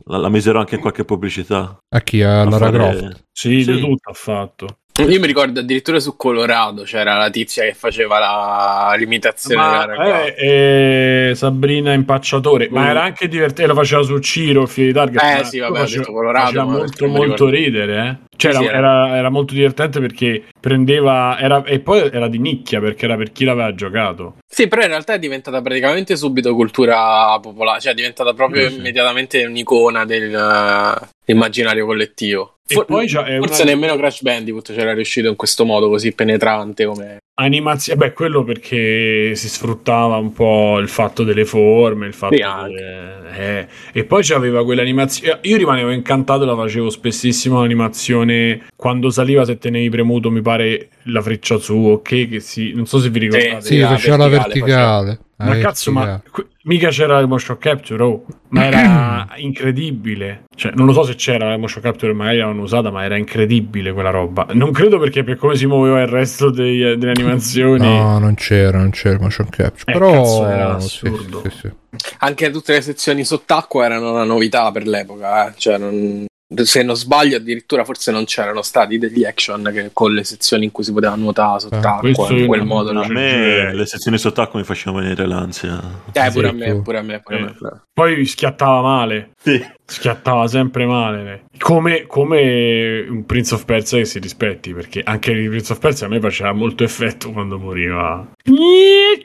[0.04, 1.78] La, la misero anche in qualche pubblicità.
[1.88, 2.22] A chi?
[2.22, 3.24] A Lara fare- Croft?
[3.32, 3.72] Sì, Sì.
[3.72, 4.68] di tutto ha fatto.
[5.00, 9.96] Io mi ricordo addirittura su Colorado c'era la tizia che faceva la l'imitazione Ma, della
[9.96, 10.34] ragazza.
[10.36, 12.88] eh, eh, Sabrina Impacciatore, ma Mm.
[12.88, 13.68] era anche divertente.
[13.68, 15.22] Lo faceva su Ciro, Fili Target.
[15.22, 18.08] Eh, ma sì, vabbè, faceva- detto Colorado, faceva ma molto, molto ridere.
[18.24, 18.27] Eh.
[18.38, 21.38] Cioè, Sì, era, era- era molto divertente perché prendeva.
[21.40, 24.38] Era, e poi era di nicchia perché era per chi l'aveva giocato.
[24.48, 28.74] Sì, però in realtà è diventata praticamente subito cultura popolare, cioè è diventata proprio Sì,
[28.74, 28.80] sì.
[28.80, 32.54] immediatamente un'icona del, eh, dell'immaginario collettivo.
[32.66, 37.18] For- poi forse una- nemmeno Crash Bandicoot c'era riuscito in questo modo così penetrante come...
[37.40, 42.42] Animazione, beh, quello perché si sfruttava un po' il fatto delle forme, il fatto Sì,
[42.42, 43.68] delle- eh.
[43.94, 45.38] e poi c'aveva quell'animazione.
[45.44, 51.22] Io rimanevo incantato, la facevo spessissimo l'animazione quando saliva se tenevi premuto, mi pare la
[51.22, 53.62] freccia su, ok, che si non so se vi ricordate.
[53.62, 55.20] Sì, la faceva la verticale, verticale.
[55.40, 58.26] Ma Ah, cazzo, ma que- mica c'era il motion capture, oh.
[58.50, 60.46] ma era incredibile.
[60.56, 63.94] Cioè, non lo so se c'era il motion capture, magari l'avevano usata, ma era incredibile
[63.94, 64.48] quella roba.
[64.54, 67.88] Non credo perché per come si muoveva il resto dei- delle animazioni.
[67.88, 69.92] No, non c'era, non c'era il motion capture.
[69.92, 71.44] Eh, Però cazzo, era sì, assurdo.
[71.48, 71.72] sì, sì.
[72.20, 75.54] Anche tutte le sezioni sott'acqua erano una novità per l'epoca, eh.
[75.56, 76.26] Cioè, non-
[76.64, 80.72] se non sbaglio, addirittura forse non c'erano stati degli action che- con le sezioni in
[80.72, 82.90] cui si poteva nuotare sott'acqua questo in quel non- modo.
[83.00, 85.82] A me le sezioni sott'acqua mi facevano venire l'ansia.
[86.14, 87.38] Eh, pure a me, pure a me, pure.
[87.40, 87.54] Eh.
[87.54, 87.82] pure a me.
[87.94, 89.32] Poi schiattava male.
[89.38, 89.76] Sì.
[89.90, 91.24] Schiattava sempre male.
[91.24, 91.40] lei.
[91.58, 96.08] Come, come un Prince of Persia che si rispetti, perché anche il Prince of Persia
[96.08, 98.30] a me faceva molto effetto quando moriva.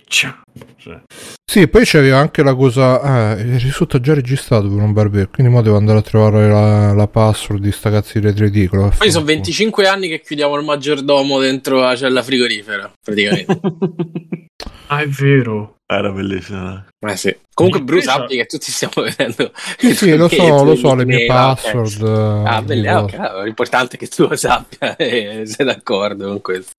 [0.07, 1.01] Cioè,
[1.45, 3.37] Sì, poi c'aveva anche la cosa.
[3.39, 5.29] Il risulta già registrato per un barbiere.
[5.33, 8.93] Quindi mo devo andare a trovare la, la password di sta cazzo di retro ridicolo.
[8.97, 13.61] Poi sono 25 anni che chiudiamo il maggiordomo dentro la cella frigorifera, praticamente.
[14.89, 15.79] Ah, è vero.
[15.97, 16.84] Era bellissimo.
[17.07, 17.36] Eh sì.
[17.55, 19.53] Comunque, Bruce, sappi che tutti stiamo vedendo.
[19.76, 22.03] Sì, sì, lo so, lo so, le mie password.
[22.47, 23.16] Ah, eh, belli, di ah, cose.
[23.16, 26.72] ok, l'importante è che tu lo sappia e sei d'accordo con questo.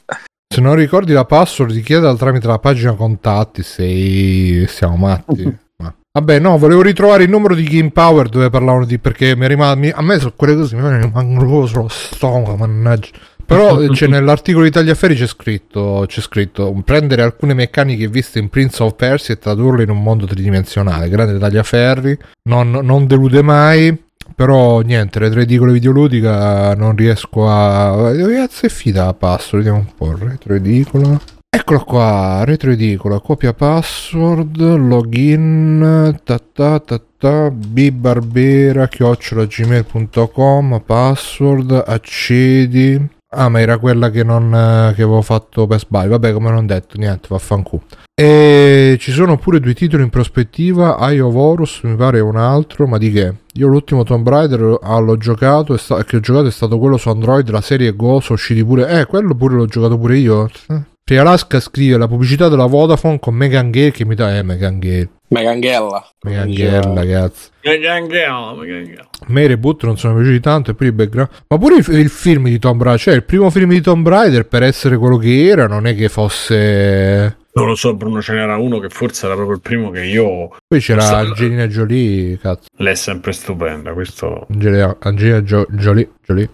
[0.54, 3.64] Se non ricordi la password, richiedala tramite la pagina contatti.
[3.64, 4.66] Sei.
[4.68, 5.44] Siamo matti.
[5.78, 9.00] Ma- Vabbè, no, volevo ritrovare il numero di Game Power dove parlavano di.
[9.00, 9.80] Perché mi rimane.
[9.80, 13.10] mi- A me su quelle cose mi rimangono sullo stomaco, mannaggia.
[13.46, 18.84] Però c'è nell'articolo di Tagliaferri c'è scritto, c'è scritto prendere alcune meccaniche viste in Prince
[18.84, 21.10] of Persia e tradurle in un mondo tridimensionale.
[21.10, 22.18] Grande Tagliaferri,
[22.50, 24.02] non, non delude mai.
[24.36, 28.12] Però niente, retro edicolo videoludica non riesco a.
[28.14, 29.64] Dove cazzo è finita la password?
[29.64, 30.18] Vediamo un po'.
[30.18, 31.20] Retro edicola.
[31.56, 41.84] Eccolo qua, retro edicola, copia password, login, ta ta ta ta, bbarbera, chiocciola gmail.com, password,
[41.86, 43.08] accedi.
[43.34, 46.12] Ah, ma era quella che non eh, che avevo fatto per sbaglio.
[46.12, 47.84] Vabbè, come non detto, niente, vaffanculo.
[48.16, 50.98] E ci sono pure due titoli in prospettiva.
[51.00, 53.34] Eye of Horus, mi pare un altro, ma di che?
[53.54, 57.10] Io l'ultimo Tomb Raider ah, l'ho giocato, sta- che ho giocato è stato quello su
[57.10, 59.00] Android, la serie sono usciti pure...
[59.00, 60.50] Eh, quello pure l'ho giocato pure io.
[60.70, 60.93] Eh.
[61.18, 64.38] Alaska scrive la pubblicità della Vodafone con Megan Gale che mi dà...
[64.38, 65.10] Eh, Megan Gale.
[65.34, 66.08] Meganghella.
[66.24, 67.50] Megan Gale, cazzo.
[67.62, 69.08] Gangangale, gangangale.
[69.20, 71.30] A me i reboot non sono piaciuti tanto e poi il background.
[71.48, 74.46] Ma pure il, il film di Tomb Raider, cioè il primo film di Tomb Raider
[74.46, 77.38] per essere quello che era, non è che fosse.
[77.54, 80.56] Non lo so, Bruno, ce n'era uno che forse era proprio il primo che io.
[80.68, 82.68] Poi c'era Sa- Angelina Jolie, cazzo.
[82.78, 83.94] L'è sempre stupenda.
[83.94, 84.46] Questo.
[84.50, 86.50] Angelina, Angelina Jo- Jolie, Jolie.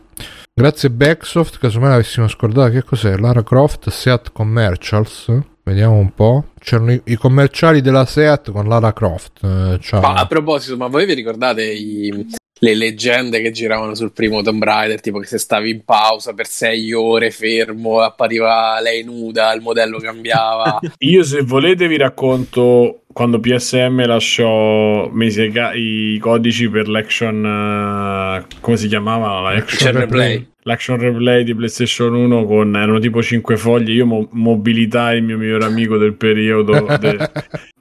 [0.60, 2.72] Grazie Backsoft, casomai l'avessimo scordato.
[2.72, 3.16] Che cos'è?
[3.16, 5.32] Lara Croft, Seat Commercials.
[5.64, 6.48] Vediamo un po'.
[6.60, 9.42] C'erano i, i commerciali della Seat con Lara Croft.
[9.42, 10.02] eh, ciao.
[10.02, 12.28] Ma a proposito, ma voi vi ricordate i-
[12.62, 15.00] le leggende che giravano sul primo Tomb Raider?
[15.00, 19.98] Tipo che se stavi in pausa per sei ore fermo, appariva lei nuda, il modello
[20.00, 20.80] cambiava.
[21.00, 25.46] Io, se volete, vi racconto quando PSM lasciò mise
[25.76, 27.44] i, codici per l'action.
[27.46, 29.40] eh, come si chiamava?
[29.42, 30.48] La Action replay.
[30.64, 33.92] L'action replay di PlayStation 1 con erano tipo 5 fogli.
[33.94, 36.86] Io mo- mobilitai il mio migliore amico del periodo.
[37.00, 37.18] de-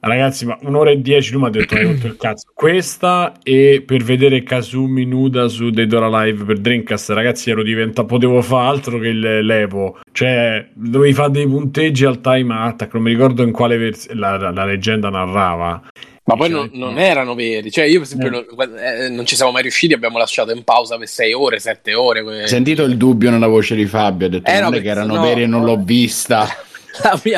[0.01, 2.49] Ragazzi, ma un'ora e dieci lui mi ha detto: Hai rotto il cazzo.
[2.53, 8.07] Questa e per vedere Kazumi nuda su Dead or Alive per Dreamcast, ragazzi, ero diventato.
[8.07, 9.99] Potevo fare altro che il l'Evo.
[10.13, 12.93] Cioè, dovevi fare dei punteggi al time attack.
[12.93, 15.81] Non mi ricordo in quale versione la, la- la leggenda narrava.
[16.25, 16.99] Ma poi non, non no.
[16.99, 17.71] erano veri.
[17.71, 18.45] Cioè, io, per esempio, Eh.
[18.55, 19.93] non, eh, non ci siamo mai riusciti.
[19.93, 22.21] Abbiamo lasciato in pausa per sei ore, sette ore.
[22.21, 24.27] que- Hai sentito il dubbio nella voce di Fabio?
[24.27, 26.47] Ha detto Eh, no, non è perché che erano sennò- veri e non l'ho vista.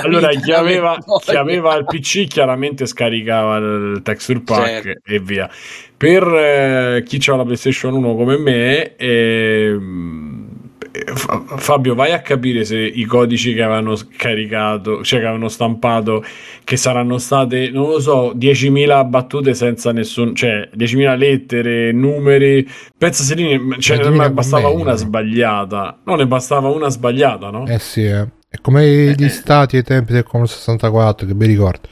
[0.01, 5.11] Allora, chi aveva, chi aveva il PC chiaramente scaricava il texture pack Certo.
[5.13, 5.47] e via.
[5.95, 10.30] Per eh, chi ha la PlayStation 1 come me, ehm, Fa-
[11.13, 16.23] Fabio, vai a capire se i codici che avevano caricato, cioè che avevano stampato,
[16.63, 22.67] che saranno state, non lo so, 10.000 battute senza nessun, cioè 10.000 lettere, numeri.
[22.97, 25.97] Pensa se lì ne, cioè, 10.000 ne bastava commenti, una sbagliata.
[26.03, 27.65] No, ne bastava una sbagliata, no?
[27.67, 28.27] Eh sì, eh.
[28.49, 31.87] È come gli stati ai tempi del Commodore 64, che bei ricordi.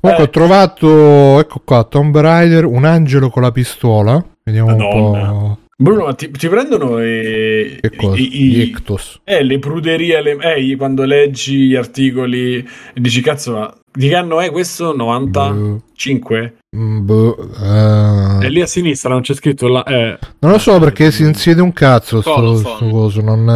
[0.00, 0.28] Comunque Eh.
[0.28, 4.24] ho trovato, ecco qua, Tomb Raider, un angelo con la pistola.
[4.42, 5.30] Vediamo Madonna.
[5.30, 8.20] un po' Bruno, ma ti, ti prendono i, che cosa.
[8.20, 9.20] i- Gli Ictus.
[9.24, 12.64] eh, le pruderie, le, eh, quando leggi gli articoli e
[13.00, 14.94] dici cazzo, ma di che anno è questo?
[14.94, 16.54] 95?
[16.76, 18.44] Mm, boh, eh.
[18.44, 21.62] E lì a sinistra non c'è scritto là, eh, Non lo so perché si insiede
[21.62, 23.22] un cazzo sto, sto coso.
[23.22, 23.48] Non,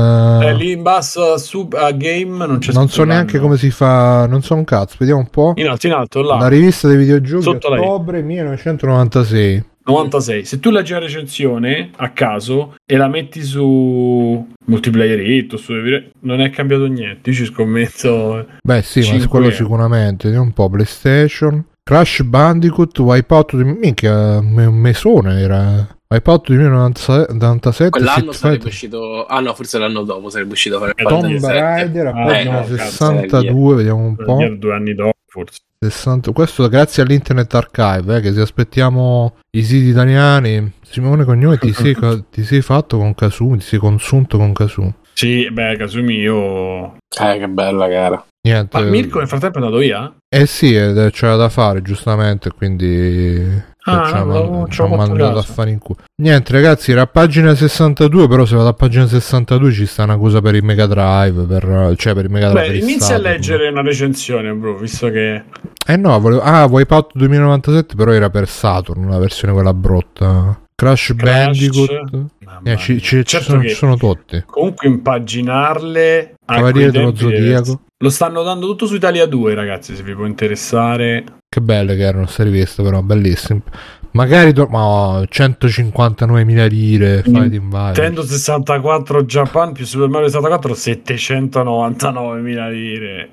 [0.42, 3.58] eh, eh, lì in basso a, sub, a game non c'è non so neanche come
[3.58, 4.26] si fa.
[4.26, 4.96] Non so un cazzo.
[4.98, 5.52] Vediamo un po'.
[5.56, 6.38] In alto, in alto, là.
[6.38, 7.80] La rivista dei videogiochi Sotto lei.
[7.80, 9.64] ottobre 1996.
[9.84, 10.44] 96.
[10.44, 15.72] Se tu leggi la recensione a caso e la metti su multiplayeretto, su-
[16.20, 17.30] non è cambiato niente.
[17.30, 18.46] Io ci scommetto.
[18.62, 20.28] Beh, sì, ma Cinque quello sicuramente.
[20.36, 21.64] Un po' PlayStation.
[21.82, 25.86] Crash Bandicoot, Wipeout, di- minchia, un mesone era.
[26.06, 29.26] Wipeout 2097, Quell'anno Street sarebbe Fighter, uscito.
[29.26, 31.44] Ah, no, forse l'anno dopo sarebbe uscito Tomb.
[31.44, 34.48] Raider, a Ah, pagina no, cazzo, 62, vediamo un po'.
[34.56, 35.58] Due anni dopo, forse.
[35.90, 41.72] 60 Questo grazie all'Internet Archive, eh, che se aspettiamo i siti italiani, Simone Cognome ti
[41.72, 41.96] sei,
[42.30, 44.94] ti sei fatto con Kasumi, ti sei consunto con Kasumi.
[45.12, 46.96] Sì, beh, Kasumi io.
[46.96, 48.24] Eh, che bella gara.
[48.46, 48.78] Niente.
[48.78, 50.12] Ma Mirko nel frattempo è andato via?
[50.28, 50.72] Eh sì,
[51.12, 55.78] c'era da fare giustamente, quindi Ah, ci no, ci ci ho mandato a fare in
[55.78, 55.98] culo.
[56.22, 60.16] Niente ragazzi, era a pagina 62, però se vado a pagina 62 ci sta una
[60.16, 62.68] cosa per il Mega Drive, per, cioè per il Mega Drive.
[62.70, 65.44] Beh, inizia a leggere una recensione, bro, visto che.
[65.86, 66.40] Eh no, volevo...
[66.40, 70.58] Ah, Wipeout 2097 però era per Saturn, la versione quella brotta.
[70.74, 71.44] Crash, Crash.
[71.44, 72.24] Bandicoot.
[72.64, 74.42] Eh, ci, ci- ci Certo sono, che- ci sono tutti.
[74.46, 77.80] Comunque impaginarle Cavaliere dello Zodiaco.
[78.04, 81.24] Lo stanno dando tutto su Italia 2, ragazzi, se vi può interessare.
[81.48, 83.62] Che belle che erano queste riviste, però bellissime.
[84.10, 87.82] Magari to- ma 159.000 lire, Fighting Empire.
[87.84, 93.30] Nintendo 64 Japan più Super Mario 64 799.000 lire.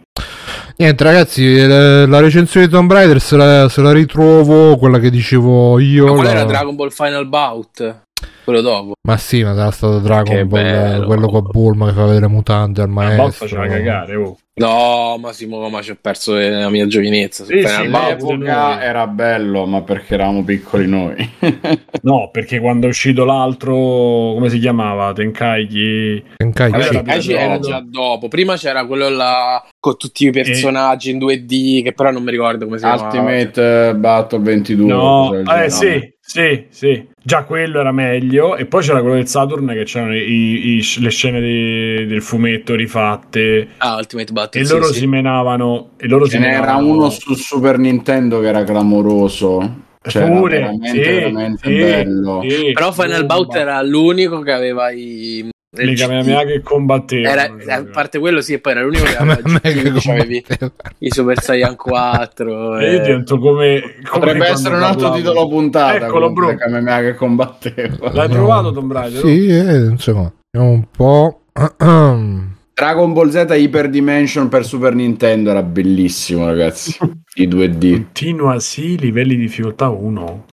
[0.78, 5.10] Niente ragazzi, eh, la recensione di Tomb Raider se la, se la ritrovo, quella che
[5.10, 6.06] dicevo io.
[6.06, 8.02] Ma qual la- era Dragon Ball Final Bout?
[8.44, 8.94] Quello dopo.
[9.08, 11.06] Ma sì, ma sarà stato Dragon Che Ball, bello.
[11.06, 13.48] quello con Bulma che fa vedere mutante al Ma maestro.
[13.48, 14.38] Faceva cagare, oh.
[14.54, 17.46] No, ma Simo, ma ci ho perso eh, la mia giovinezza.
[17.46, 17.96] Sì, sì, Bout.
[17.96, 21.30] All'epoca era bello, ma perché eravamo piccoli noi.
[22.04, 25.14] No, perché quando è uscito l'altro, come si chiamava?
[25.14, 26.24] Tenkaichi.
[26.38, 26.72] Tenkaichi.
[26.72, 28.28] Vabbè, Vabbè, era era già dopo.
[28.28, 32.66] Prima c'era quello là con tutti i personaggi in 2D, che però non mi ricordo
[32.66, 33.06] come si chiamava.
[33.06, 34.86] Ultimate eh, Battle 22.
[34.88, 35.32] No,
[35.64, 37.10] eh sì, sì, sì.
[37.24, 38.56] Già quello era meglio.
[38.56, 42.74] E poi c'era quello del Saturn che c'erano i- i- le scene di- del fumetto
[42.76, 43.68] rifatte.
[43.78, 44.62] Ah, Ultimate Battle.
[44.62, 45.00] E sì, loro sì.
[45.00, 45.90] si menavano.
[45.98, 49.90] E loro Ce si n'era menavano- uno su Super Nintendo che era clamoroso.
[50.04, 52.42] Cioè, Pure, veramente, sì, veramente sì, bello.
[52.48, 52.72] sì.
[52.74, 53.26] Però Final.
[53.28, 55.48] Bout era l'unico che aveva i...
[55.74, 57.30] Le Kamehameha che combattevano.
[57.30, 60.72] Era, a parte quello sì, e poi era l'unico che aveva GT, combatteva.
[60.98, 62.78] i Super Saiyan 4.
[62.80, 65.18] E io divento come, come Potrebbe essere un altro parlavo.
[65.30, 66.06] titolo puntata.
[66.08, 66.48] Eccolo, bro.
[66.50, 68.12] le Kamehameha che combatteva.
[68.12, 69.22] L'hai provato Tomb Raider?
[69.22, 71.42] Sì, eh, insomma, vediamo un po'.
[72.74, 76.98] Dragon Ball Z Hyper Dimension per Super Nintendo era bellissimo, ragazzi.
[77.36, 77.92] I 2D.
[77.94, 80.46] Continua sì, livelli di difficoltà 1.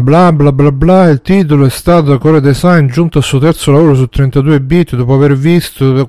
[0.00, 3.94] Bla bla bla bla, il titolo è stato Core Design giunto al suo terzo lavoro
[3.94, 6.06] su 32 bit dopo aver visto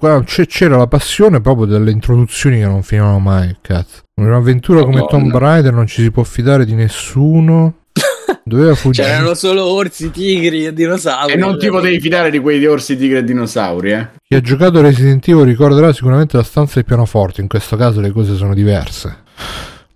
[0.48, 4.02] c'era la passione proprio delle introduzioni che non finivano mai, cazzo.
[4.16, 5.10] In un'avventura come Madonna.
[5.10, 7.86] Tomb Raider non ci si può fidare di nessuno.
[8.44, 9.08] Doveva fuggire.
[9.08, 11.34] C'erano solo orsi, tigri e dinosauri.
[11.34, 14.08] E non ti potevi fidare di quei orsi, tigri e dinosauri, eh?
[14.24, 18.12] Chi ha giocato Resident Evil ricorderà sicuramente la stanza del pianoforte, in questo caso le
[18.12, 19.24] cose sono diverse.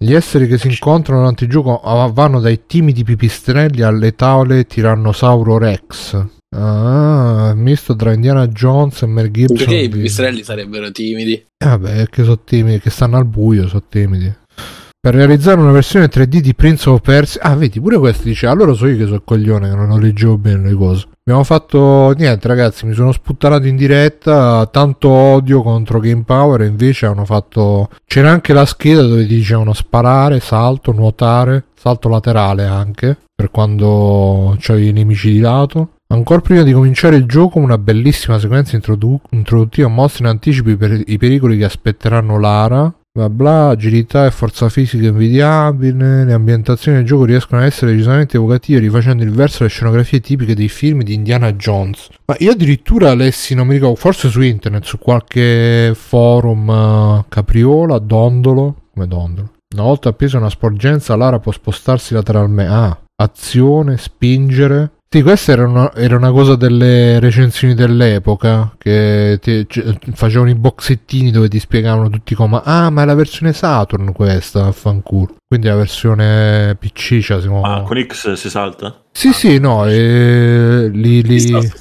[0.04, 1.80] Gli esseri che si incontrano durante il gioco
[2.12, 6.26] vanno dai timidi pipistrelli alle tavole Tirannosauro Rex.
[6.54, 9.56] Ah, misto tra Indiana Jones e Mel Gibson.
[9.56, 11.36] Perché i pipistrelli sarebbero timidi?
[11.36, 14.30] Eh, vabbè, che sono timidi, che stanno al buio, sono timidi.
[15.06, 17.42] Per realizzare una versione 3D di Prince of Persia.
[17.42, 18.48] Ah, vedi, pure questo dice.
[18.48, 21.08] Allora so io che sono coglione, che non leggevo bene le cose.
[21.26, 22.86] Abbiamo fatto niente, ragazzi.
[22.86, 24.66] Mi sono sputtanato in diretta.
[24.68, 26.62] Tanto odio contro Game Power.
[26.62, 27.90] Invece hanno fatto.
[28.06, 33.18] C'era anche la scheda dove ti dicevano sparare, salto, nuotare, salto laterale anche.
[33.36, 35.96] Per quando c'hai i nemici di lato.
[36.14, 40.78] Ancora prima di cominciare il gioco, una bellissima sequenza introdu- introduttiva mostra in anticipo i,
[40.78, 42.90] per- i pericoli che aspetteranno Lara.
[43.16, 46.26] Bla bla, agilità e forza fisica invidiabile.
[46.26, 50.56] Le ambientazioni del gioco riescono a essere decisamente evocative, rifacendo il verso alle scenografie tipiche
[50.56, 52.10] dei film di Indiana Jones.
[52.26, 58.00] Ma io addirittura lessi, non mi ricordo, forse su internet, su qualche forum eh, capriola,
[58.00, 58.78] dondolo.
[58.92, 59.52] Come dondolo?
[59.76, 62.74] Una volta appesa una sporgenza, Lara può spostarsi lateralmente.
[62.74, 64.90] Ah, azione, spingere.
[65.14, 70.56] Sì, questa era una, era una cosa delle recensioni dell'epoca che ti- c- facevano i
[70.56, 75.68] boxettini dove ti spiegavano tutti come ah ma è la versione Saturn questa affanculo quindi
[75.68, 77.62] la versione PC cioè, siamo...
[77.62, 79.04] Ma con X si salta?
[79.12, 81.72] sì sì no eh, li, li,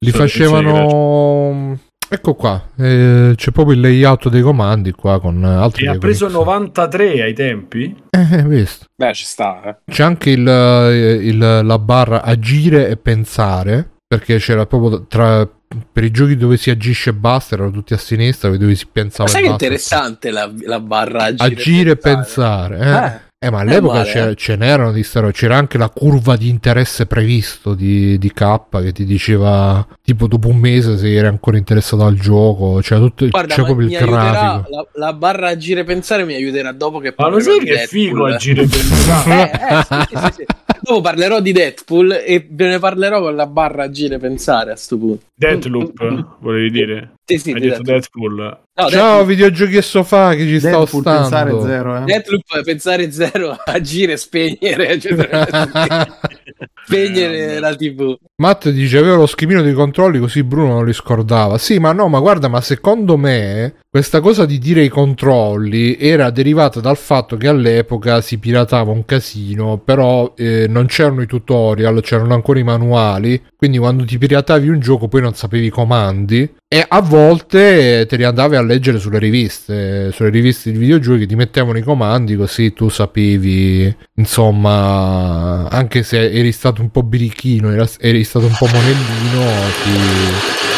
[0.00, 1.78] li facevano
[2.12, 6.26] ecco qua eh, c'è proprio il layout dei comandi qua con altri E ha preso
[6.26, 6.38] con X.
[6.38, 7.96] 93 ai tempi?
[8.10, 9.76] eh, eh, visto Beh, ci sta, eh.
[9.90, 15.48] C'è anche il, eh, il- la barra agire e pensare, perché c'era proprio tra
[15.90, 19.24] per i giochi dove si agisce e basta, erano tutti a sinistra, dove si pensava
[19.24, 22.76] Ma sai che interessante la, la barra agire, Agire e pensare?
[22.76, 23.30] pensare, eh.
[23.44, 24.36] Eh, ma all'epoca eh.
[24.36, 25.32] ce n'erano di sta roba.
[25.32, 30.46] C'era anche la curva di interesse previsto di, di K che ti diceva tipo dopo
[30.46, 32.78] un mese se eri ancora interessato al gioco.
[32.80, 34.70] C'era tutto Guarda, c'è proprio il grafico.
[34.70, 37.70] la, la barra a gire pensare mi aiuterà dopo che Ma lo parlerò sai di
[37.70, 39.50] che figo agire pensare?
[39.62, 40.44] Eh, eh, sì, sì, sì.
[40.80, 44.76] Dopo parlerò di Deadpool e ve ne parlerò con la barra a gire pensare a
[44.76, 45.24] sto punto.
[45.34, 47.14] Deathloop, volevi dire?
[47.32, 48.36] Sì, sì, Hai detto Deadpool.
[48.36, 48.60] Deadpool.
[48.74, 51.66] No, Ciao, Deadpool, videogiochi e sofà che ci sta Deadpool pensare ostando.
[51.66, 52.04] zero, eh.
[52.04, 54.98] Deathloop, pensare zero, agire, spegnere,
[56.84, 58.16] spegnere la TV.
[58.36, 61.58] Matt dice avevo lo schemino dei controlli così Bruno non li scordava.
[61.58, 66.30] Sì, ma no, ma guarda, ma secondo me questa cosa di dire i controlli era
[66.30, 72.00] derivata dal fatto che all'epoca si piratava un casino, però eh, non c'erano i tutorial,
[72.00, 76.50] c'erano ancora i manuali, quindi quando ti piratavi un gioco poi non sapevi i comandi
[76.72, 81.34] e a volte te li andavi a leggere sulle riviste, sulle riviste di videogiochi ti
[81.34, 88.24] mettevano i comandi così tu sapevi, insomma, anche se eri stato un po' birichino, eri
[88.24, 89.50] stato un po' monellino,
[89.84, 90.71] ti...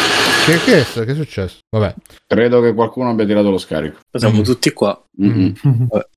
[0.45, 1.57] Che, che, è, che è successo?
[1.75, 1.95] Vabbè,
[2.27, 3.97] Credo che qualcuno abbia tirato lo scarico.
[4.11, 4.43] Siamo Mm.
[4.43, 4.99] tutti qua.
[5.21, 5.53] Mm-mm.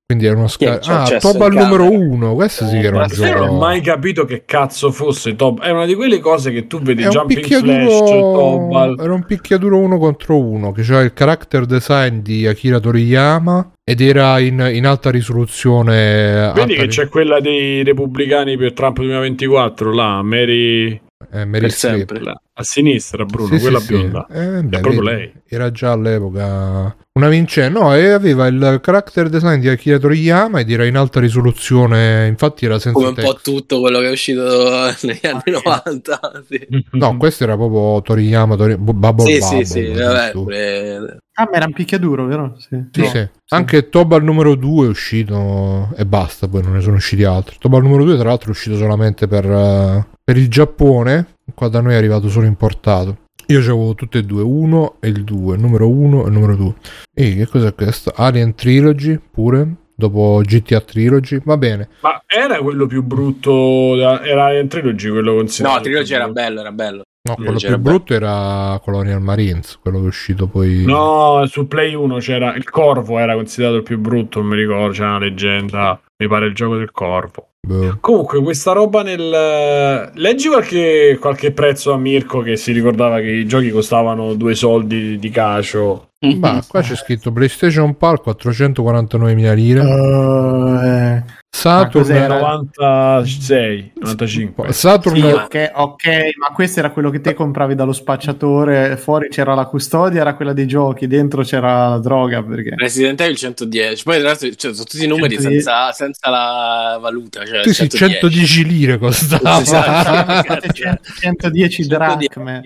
[0.04, 0.90] quindi era uno scarico.
[0.90, 1.98] Ah, Toba al numero camera?
[2.06, 3.56] uno, questo sì che era un sai, non ho gioco...
[3.58, 5.60] mai capito che cazzo fosse Top.
[5.62, 8.96] È una di quelle cose che tu vedi È un Jumping Flash, picchiaduro, Tobal.
[9.00, 14.00] era un picchiaduro uno contro uno che c'era il character design di Akira Toriyama ed
[14.02, 16.52] era in, in alta risoluzione.
[16.54, 21.00] Vedi alta che c'è quella dei repubblicani per Trump 2024, là, Mary
[21.32, 22.20] eh, Meryl sempre.
[22.20, 23.92] a sinistra, Bruno, Sì, quella sì, sì.
[23.92, 24.26] bionda.
[24.30, 25.32] Eh, beh, È proprio lei.
[25.48, 27.76] Era già all'epoca una vincente.
[27.78, 32.26] No, e aveva il character design di Akira Toriyama ed era in alta risoluzione.
[32.28, 33.50] Infatti era senza Come un po' testo.
[33.52, 34.42] tutto quello che è uscito
[35.02, 36.20] negli anni 90.
[36.48, 38.76] Sì, No, questo era proprio Toriyama, Tori...
[38.76, 42.56] Bubble sì, Bubble, sì, sì, vabbè, pure- Ah, ma era un picchiaduro, vero?
[42.58, 42.84] Sì.
[42.92, 43.06] Sì, No.
[43.08, 43.28] sì.
[43.50, 47.56] Anche Tobal numero 2 è uscito e basta, poi non ne sono usciti altri.
[47.60, 51.80] Tobal numero 2 tra l'altro è uscito solamente per, eh, per il Giappone, qua da
[51.80, 53.16] noi è arrivato solo importato.
[53.46, 56.74] Io c'avevo tutte e due, uno e il 2, il numero 1 e numero 2.
[57.14, 58.12] E che cos'è questo?
[58.14, 61.88] Alien Trilogy pure, dopo GTA Trilogy, va bene.
[62.02, 65.78] Ma era quello più brutto, da- era in Trilogy quello considerato.
[65.78, 66.40] No, Trilogy era brutto.
[66.42, 67.02] bello, era bello.
[67.26, 67.96] No, quello c'era più bello.
[67.96, 70.84] brutto era Colonial Marines, quello che è uscito poi...
[70.84, 74.92] No, su Play 1 c'era il Corvo, era considerato il più brutto, non mi ricordo,
[74.92, 77.47] c'era una leggenda, mi pare il gioco del Corvo.
[77.66, 77.98] Boh.
[78.00, 80.10] Comunque, questa roba nel.
[80.14, 85.18] Leggi qualche, qualche prezzo a Mirko che si ricordava che i giochi costavano due soldi
[85.18, 86.08] di cacio.
[86.20, 89.80] Ma qua c'è scritto PlayStation Pal 449.000 lire.
[89.80, 92.38] Eh, Saturn, cos'era?
[92.38, 94.72] 96, 95.
[94.72, 96.06] Saturn sì, ok, ok,
[96.38, 98.96] ma questo era quello che te compravi dallo spacciatore.
[98.96, 102.42] Fuori c'era la custodia, era quella dei giochi, dentro c'era la droga.
[102.42, 104.02] Perché Resident Evil 110.
[104.04, 105.62] Poi, tra l'altro, cioè, sono tutti i numeri 110.
[105.62, 107.44] senza, senza la valuta.
[107.44, 109.60] Cioè, Sì, sì, 110 lire costava.
[109.60, 110.72] Esatto.
[111.20, 112.60] 110 dracme.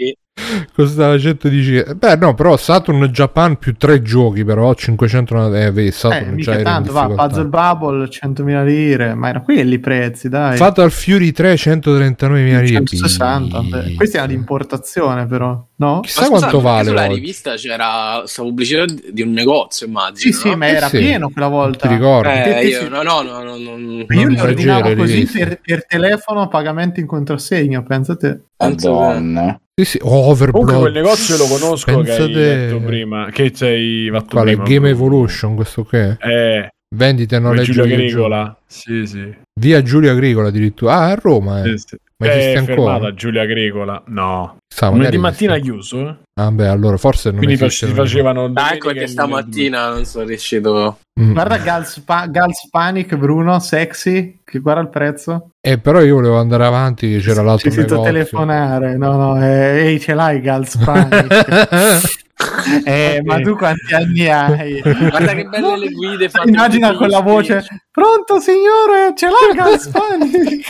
[0.75, 1.95] Costava 110 lire.
[1.95, 6.55] Beh, no, però Saturn Japan più tre giochi, però 500 eh, vedi, Eh, Saturn già
[6.55, 7.09] era tanto, va.
[7.09, 10.57] Puzzle Bubble 100.000 lire, ma erano quelli i prezzi, dai.
[10.57, 12.67] Fatal Fury 3 139.000 lire.
[12.67, 13.69] 160, beh.
[13.79, 13.97] Pizzica.
[13.97, 16.01] questi erano di importazione però, no?
[16.01, 17.15] Chissà quanto vale Sulla oggi.
[17.15, 20.19] rivista c'era questa pubblicità di un negozio, immagino.
[20.19, 20.57] Sì, sì, no?
[20.57, 20.99] ma Eh era sì.
[20.99, 21.89] pieno quella volta.
[21.89, 22.29] Ti ricordi?
[22.29, 24.05] Eh, io, no, no, no, no, no, no.
[24.09, 28.41] Io Non li ordinavo così per, per telefono a pagamento in contrassegno, pensa te.
[28.57, 29.61] Penso Madonna.
[29.75, 30.67] Sì, sì, Overblood.
[30.67, 33.29] Comunque quel negozio lo conosco che Pensa hai te- detto prima.
[33.31, 34.53] Che sei fatto Quale?
[34.53, 34.65] prima.
[34.69, 34.89] Game.
[34.91, 36.27] Evolution, questo che è?
[36.29, 37.95] Eh, Vendite come noleggio Giulio.
[37.95, 38.57] Agricola.
[38.67, 39.35] Sì, sì.
[39.59, 40.93] Via Giulio Agricola addirittura.
[40.95, 41.79] Ah, a Roma, eh.
[41.79, 41.97] Sì, sì.
[42.27, 42.93] Ma esiste è ancora?
[42.93, 44.03] fermata Giulia Agricola.
[44.07, 44.57] No.
[44.69, 45.71] Chissà, Lunedì mattina esiste.
[45.73, 46.09] chiuso.
[46.09, 46.15] eh.
[46.41, 47.87] Ah, beh, allora forse non Quindi esiste.
[47.87, 48.51] si non- facevano.
[48.55, 49.11] Ah, ecco e lunedì.
[49.11, 50.99] stamattina non sono riuscito.
[51.21, 51.33] Mm.
[51.33, 55.51] Guarda Gals, Pa- Gals Panic, Bruno, sexy, che guarda il prezzo.
[55.61, 58.97] Eh, però io volevo andare avanti, che c'era l'altro Ci sento telefonare.
[58.97, 62.07] No, no, eh, ehi, ce l'hai Gals Panic.
[62.87, 64.81] eh, ma tu quanti anni hai?
[64.81, 67.63] Guarda che belle le guide fatte Immagina con la voce.
[67.91, 70.67] Pronto signore, ce l'hai Gals Panic?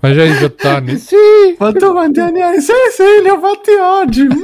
[0.00, 0.96] Ma c'hai 18 anni?
[0.98, 1.16] Sì!
[1.58, 2.60] Ma tu quanti anni hai?
[2.60, 4.26] Sì, sì, li ho fatti oggi.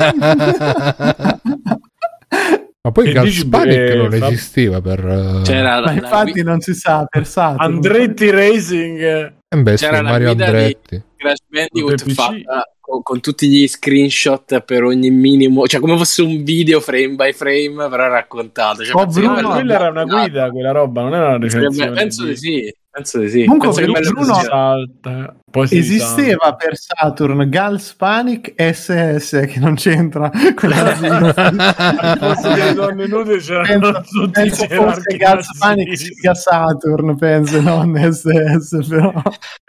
[2.85, 4.99] Ma poi Che Gas dici, Panic eh, non Fab- esisteva per...
[5.07, 7.61] eh, C'era la, Ma la infatti gui- non si sa, per Saturn.
[7.75, 9.01] Andretti Racing.
[9.49, 11.01] eh beh, sì, c'era la Mario Andretti.
[11.17, 16.43] Crash Bandicoot fatta con, con tutti gli screenshot per ogni minimo, cioè come fosse un
[16.43, 18.83] video frame by frame, però raccontato.
[18.85, 21.93] Cioè, Oh, Bruno, Ah, quella era una guida, quella roba, non era una recensione.
[21.93, 22.75] Penso di- sì.
[22.95, 23.45] Penso di sì.
[23.47, 29.77] Comunque, Penso che Bruno- salta, poi si Esisteva per Saturn Gals Panic SS che non
[29.77, 35.97] c'entra con la posto delle donne nude c'erano penso, tutti i penso fosse Gals Panic
[35.97, 39.11] sia Saturn penso non SS però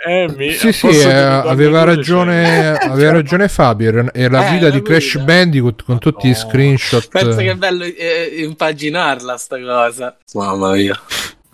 [0.05, 3.88] Eh, mi- Sì, sì, eh, aveva ragione, c'era- aveva ragione Fabio.
[3.89, 5.26] era- la Eh, guida di Crash guida.
[5.26, 6.49] Bandicoot con tutti i Madonna.
[6.49, 7.07] screenshot.
[7.07, 10.17] Penso che è bello eh, impaginarla sta cosa.
[10.34, 10.99] Mamma mia.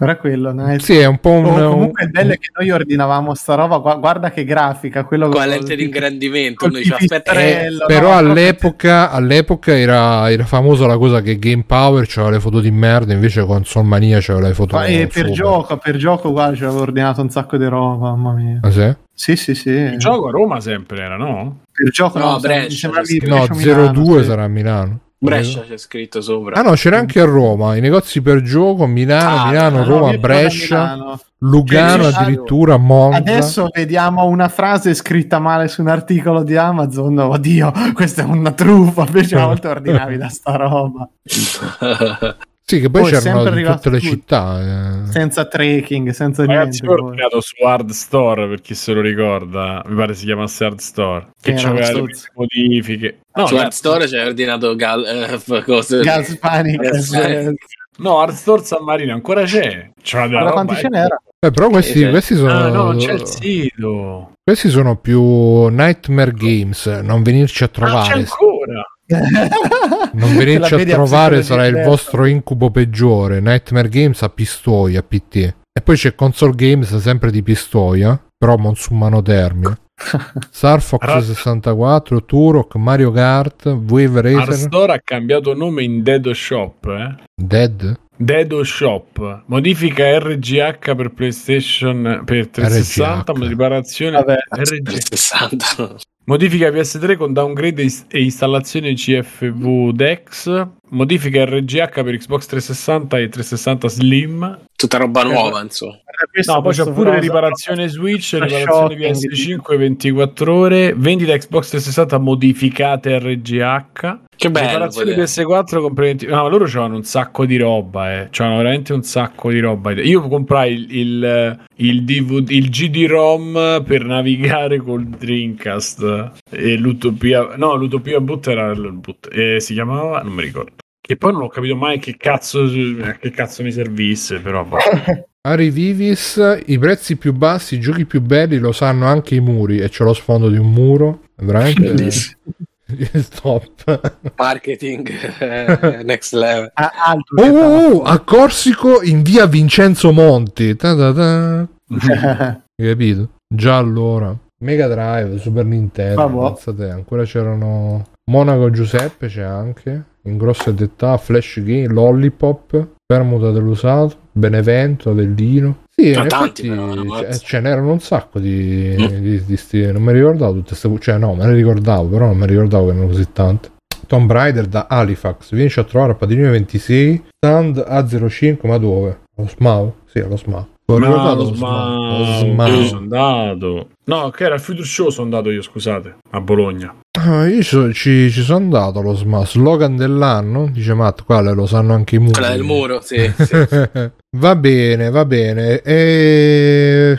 [0.01, 0.79] Era quello nice.
[0.79, 1.45] Sì, è un po' un.
[1.45, 5.27] Oh, comunque il bello è che noi ordinavamo sta roba gu- guarda che grafica quello
[5.29, 6.67] Con lente di ingrandimento.
[6.69, 7.31] Noi ci aspetta.
[7.33, 12.39] pipistrello, Però no, all'epoca, all'epoca era, era famosa la cosa che Game Power c'aveva le
[12.39, 15.31] foto di merda, invece Console Mania c'aveva le foto Ma, eh, per super.
[15.31, 18.59] gioco, per gioco, guarda, ci avevo ordinato un sacco di roba, mamma mia.
[18.61, 18.95] Ah, sì?
[19.13, 19.69] Sì, sì, sì.
[19.69, 21.59] Il gioco a Roma sempre era, no?
[21.73, 24.27] Per gioco, No, no, Brescia, di No, Brescia Milano, 02 sì.
[24.29, 24.99] sarà a Milano.
[25.21, 26.55] Brescia c'è scritto sopra.
[26.55, 30.17] Ah no, c'era anche a Roma, i negozi per gioco, Milano, Ah, Milano, No, Roma,
[30.17, 31.19] Brescia, Milano.
[31.39, 33.17] Lugano addirittura, Monza.
[33.17, 37.17] Adesso vediamo una frase scritta male su un articolo di Amazon.
[37.17, 39.05] Oddio, questa è una truffa.
[39.05, 41.07] Invece una volta ordinavi da sta roba.
[42.69, 43.43] Sì, che poi Poi c'erano
[43.73, 44.11] tutte le tutto.
[44.11, 45.01] città.
[45.07, 45.11] eh.
[45.11, 47.01] Senza tracking, senza Ragazzi, niente.
[47.01, 49.81] ho ordinato su Hard Store per chi se lo ricorda.
[49.87, 51.29] Mi pare si chiamasse Hard Store.
[51.41, 53.19] Che Era c'aveva le modifiche.
[53.33, 56.01] No, Su Art Store c'è ordinato gal- eh, cose.
[56.01, 56.79] Gas Panic.
[56.79, 57.63] Gas Panic.
[57.97, 59.89] no, Hard Store San Marino ancora c'è.
[60.07, 60.77] Guarda roba, quanti eh.
[60.77, 61.21] ce n'era.
[61.39, 62.51] Eh, però questi, questi sono.
[62.51, 64.33] Ah, no, c'è il sito.
[64.49, 65.21] Questi sono più
[65.67, 66.87] Nightmare Games.
[67.03, 68.13] Non venirci a Ah, c'è trovare.
[68.15, 70.09] ancora.
[70.13, 73.41] non venirci a trovare sarà il vostro incubo peggiore.
[73.41, 75.35] Nightmare Games a Pistoia, PT.
[75.71, 79.77] E poi c'è Console Games sempre di Pistoia, però non su mano termine.
[80.49, 86.33] Star Fox Ra- 64, Turok, Mario Kart, Wave Racer, Store ha cambiato nome in Dedo
[86.33, 86.85] Shop.
[86.87, 87.23] Eh?
[87.35, 87.99] Dead.
[88.21, 89.43] Dedo Shop.
[89.45, 93.31] Modifica RGH per PlayStation per 360.
[93.31, 93.47] RGH.
[93.47, 94.35] Riparazione Vabbè.
[94.49, 95.15] RG.
[95.15, 95.95] 60.
[96.25, 100.67] Modifica PS3 con downgrade e e installazione CFV Dex.
[100.91, 104.59] Modifica RGH per Xbox 360 e 360 Slim.
[104.75, 105.97] Tutta roba nuova, insomma.
[106.31, 111.69] Questo No, poi c'è pure cosa- riparazione Switch, riparazione shocking, PS5 24 ore, vendita Xbox
[111.69, 114.19] 360 modificate RGH.
[114.35, 114.67] Che bello.
[114.67, 116.25] Riparazione poter- PS4 complementi.
[116.27, 118.27] No, ma loro c'avevano un sacco di roba, eh.
[118.31, 119.91] C'avevano veramente un sacco di roba.
[119.91, 126.31] Io comprai il, il, il, DVD, il GD-ROM per navigare col Dreamcast.
[126.49, 127.55] E l'Utopia.
[127.57, 128.71] No, l'Utopia Boot era.
[128.71, 130.21] il boot, eh, si chiamava.
[130.21, 130.71] Non mi ricordo.
[131.09, 134.63] Che poi non ho capito mai che cazzo, eh, che cazzo mi servisse, però.
[134.63, 134.77] boh.
[135.41, 139.79] Ari Vivis, i prezzi più bassi, i giochi più belli lo sanno anche i muri
[139.79, 141.21] e c'è lo sfondo di un muro.
[141.37, 142.37] Veramente Bellissimo.
[143.41, 144.33] top.
[144.37, 146.69] Marketing eh, next level.
[146.75, 150.75] Ah, altro Oh, oh, oh, a Corsico in via Vincenzo Monti.
[150.75, 151.67] Ta ta ta.
[152.77, 153.29] capito?
[153.51, 154.37] Già allora.
[154.61, 156.53] Mega Drive, Super Nintendo.
[156.53, 160.03] Pensate, ancora c'erano Monaco Giuseppe, c'è anche.
[160.23, 165.79] In grosse detta, Flash Game, Lollipop, Permuta dell'usato, Benevento, Avellino.
[165.89, 169.05] Sì, in tanti effetti però, ce, n'erano un sacco di, Mm.
[169.21, 170.99] di, di sti- Non mi ricordavo tutte queste...
[170.99, 173.69] Cioè no, me le ricordavo, però non mi ricordavo che erano così tante.
[174.05, 179.19] Tomb Raider da Halifax, vienici a trovare a Padinino 26, stand A05, ma dove?
[179.37, 179.93] Lo SMAU?
[180.05, 180.67] Sì, allo SMAU.
[180.85, 182.17] No, lo lo SMAU.
[182.17, 182.53] Lo SMAU.
[182.53, 182.83] SMAU.
[182.83, 183.87] sono andato.
[184.05, 186.95] No, che era il Future Show sono andato io, scusate, a Bologna.
[187.21, 189.45] Ah, io ci, ci, ci sono andato allo SMAU.
[189.45, 192.31] Slogan dell'anno, dice Matt, quale lo sanno anche i muri.
[192.31, 193.29] Quella del muro, sì.
[193.37, 193.67] sì.
[194.37, 195.81] va bene, va bene.
[195.81, 197.17] E...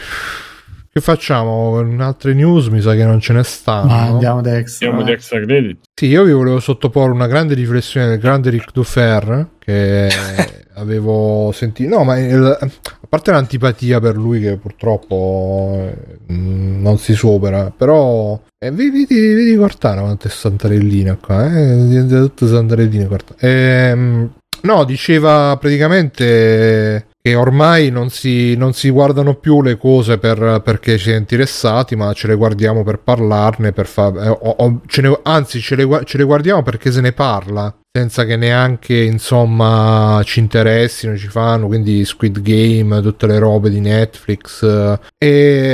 [0.93, 1.81] Che facciamo?
[1.81, 3.87] In altre news mi sa che non ce ne stanno.
[3.89, 4.89] Ma andiamo da extra.
[4.89, 5.81] Siamo di extra credit.
[5.95, 10.09] Sì, io vi volevo sottoporre una grande riflessione del grande Ric Dufer che
[10.81, 11.97] avevo sentito.
[11.97, 18.41] No, ma il- a parte l'antipatia per lui che purtroppo eh, non si supera, però
[18.59, 21.77] eh, vedi, vedi, vedi Cortana quante santarelline qua, eh?
[21.87, 23.39] Diventate tutte santarelline Cortana.
[23.41, 24.31] Ehm,
[24.63, 30.97] no, diceva praticamente che ormai non si, non si guardano più le cose per, perché
[30.97, 35.03] ci è interessati, ma ce le guardiamo per parlarne, per fa- eh, o- o- ce
[35.03, 40.21] ne- anzi ce le, ce le guardiamo perché se ne parla, senza che neanche insomma
[40.25, 44.63] ci interessino, ci fanno, quindi Squid Game, tutte le robe di Netflix.
[44.63, 45.29] eh, e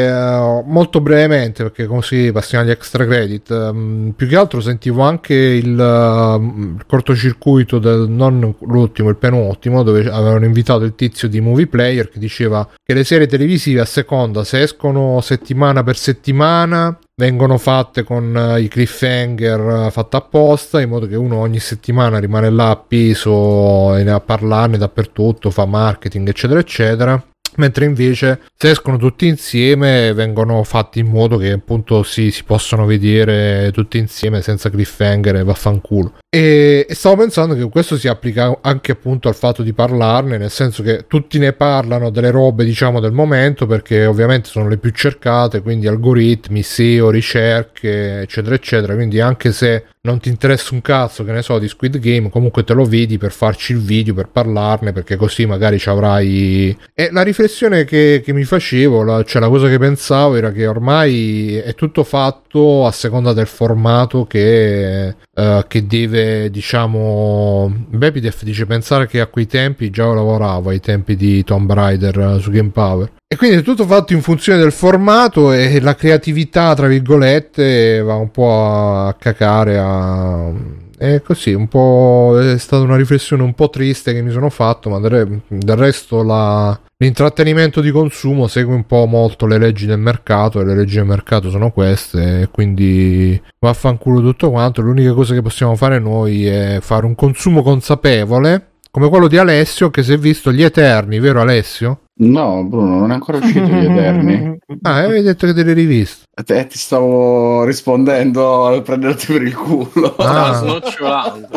[0.07, 5.35] eh, molto brevemente, perché così passiamo agli extra credit, ehm, più che altro sentivo anche
[5.35, 11.41] il, ehm, il cortocircuito del non l'ultimo, il penultimo, dove avevano invitato il tizio di
[11.43, 16.99] Movie Player che diceva che le serie televisive a seconda se escono settimana per settimana
[17.19, 22.19] vengono fatte con eh, i cliffhanger eh, fatte apposta in modo che uno ogni settimana
[22.19, 27.25] rimane là appeso a parlarne dappertutto fa marketing eccetera eccetera
[27.57, 32.87] mentre invece se escono tutti insieme vengono fatti in modo che appunto si, si possano
[32.87, 36.15] vedere tutti insieme senza cliffhanger e vaffanculo.
[36.29, 40.51] E, e stavo pensando che questo si applica anche appunto al fatto di parlarne nel
[40.51, 44.91] senso che tutti ne parlano delle robe diciamo del momento perché ovviamente sono le più
[44.91, 48.95] cercate quindi algoritmi SEO ricerche eccetera eccetera.
[48.95, 52.65] Quindi anche se non ti interessa un cazzo, che ne so, di Squid Game, comunque
[52.65, 56.77] te lo vedi per farci il video, per parlarne, perché così magari ci avrai...
[56.95, 60.67] E la riflessione che, che mi facevo, la, cioè la cosa che pensavo era che
[60.67, 67.85] ormai è tutto fatto a seconda del formato che, uh, che deve, diciamo...
[67.89, 72.39] Bepidef dice pensare che a quei tempi già lavoravo, ai tempi di Tomb Raider uh,
[72.39, 73.11] su Game Power.
[73.29, 78.15] E quindi è tutto fatto in funzione del formato e la creatività, tra virgolette, va
[78.15, 80.53] un po' a cacare a...
[80.97, 82.39] È così, un po'...
[82.41, 86.79] è stata una riflessione un po' triste che mi sono fatto, ma del, resto la...
[86.99, 91.07] l'intrattenimento di consumo segue un po' molto le leggi del mercato e le leggi del
[91.07, 94.83] mercato sono queste, quindi vaffanculo tutto quanto.
[94.83, 99.91] L'unica cosa che possiamo fare noi è fare un consumo consapevole, come quello di Alessio
[99.91, 102.05] che si è visto gli Eterni, vero Alessio?
[102.21, 104.55] No, Bruno, non è ancora uscito gli Eterni.
[104.83, 106.25] Ah, avevi detto che te l'hai rivisto.
[106.45, 110.17] Te, ti stavo rispondendo a prenderti per il culo.
[110.17, 110.55] Ah.
[110.55, 111.49] Stavo snocciolando.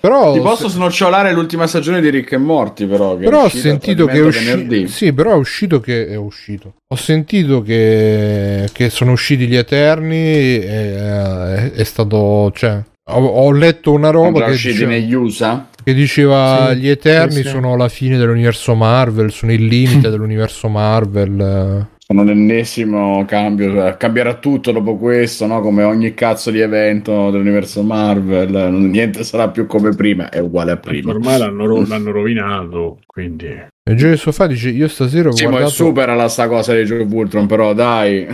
[0.00, 3.16] Però, Ti posso snocciolare l'ultima stagione di Rick e Morti, però.
[3.16, 4.88] Che è però ho sentito che è uscito.
[4.88, 6.74] Sì, però è uscito che è uscito.
[6.88, 10.16] Ho sentito che, che sono usciti gli Eterni.
[10.16, 12.50] E, eh, è stato.
[12.52, 15.68] Cioè, ho, ho letto una Sono roba che usciti diceva, negli USA.
[15.82, 17.48] Che diceva Sì, gli Eterni sì, sì.
[17.48, 21.86] sono la fine dell'universo Marvel, sono il limite dell'universo Marvel.
[22.10, 23.72] Sono l'ennesimo cambio.
[23.72, 25.60] cioè, cambierà tutto dopo questo, no?
[25.60, 28.50] Come ogni cazzo di evento dell'universo Marvel.
[28.72, 31.12] Niente sarà più come prima, è uguale a prima.
[31.12, 33.46] Ormai l'hanno, ro- l'hanno rovinato, quindi...
[33.82, 36.82] E Gioia Sofà dice: Io stasera ho Sì, ma guardato supera la sta cosa di
[36.82, 38.26] Joe Vultron, però dai.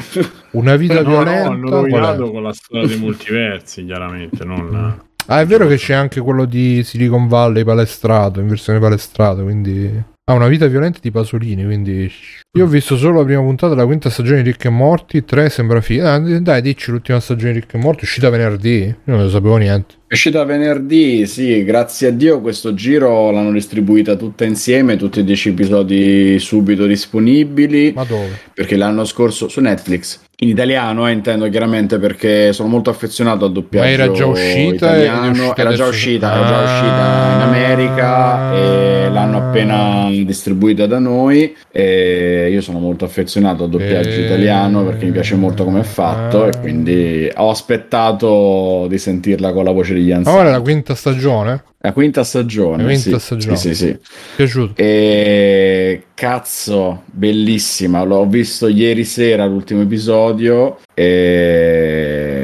[0.52, 1.48] una vita No, no, violenta.
[1.50, 1.90] hanno qual è?
[1.90, 5.00] rovinato con la storia dei multiversi, chiaramente, non...
[5.28, 10.14] Ah, è vero che c'è anche quello di Silicon Valley palestrato, in versione palestrato, quindi...
[10.28, 12.12] Ha una vita violenta di Pasolini, quindi...
[12.58, 15.48] Io ho visto solo la prima puntata della quinta stagione di Rick e Morti, 3
[15.50, 16.14] sembra figa.
[16.14, 18.86] Ah, dai, dici l'ultima stagione di Rick e Morti, uscita venerdì?
[18.86, 19.94] Io non ne sapevo niente.
[20.08, 25.24] È uscita venerdì, sì, grazie a Dio questo giro l'hanno distribuita tutta insieme, tutti e
[25.24, 28.36] dieci episodi subito disponibili, Ma dove?
[28.52, 33.52] perché l'anno scorso su Netflix, in italiano eh, intendo chiaramente perché sono molto affezionato al
[33.52, 36.64] doppiaggio Ma era già uscita italiano, uscita era già uscita, era già Ah.
[36.64, 38.85] uscita in America e
[39.16, 44.24] l'hanno appena distribuita da noi e io sono molto affezionato al doppiaggio Eh.
[44.24, 46.48] italiano perché mi piace molto come è fatto Ah.
[46.48, 50.60] e quindi ho aspettato di sentirla con la voce di Ian Ma ora è la
[50.60, 51.62] quinta stagione?
[51.78, 52.82] La quinta stagione.
[52.82, 53.24] La quinta sì.
[53.24, 53.56] stagione.
[53.56, 53.98] Sì, sì, sì.
[54.34, 54.72] Piaciuto?
[54.82, 58.02] E cazzo, bellissima.
[58.02, 62.35] L'ho visto ieri sera l'ultimo episodio e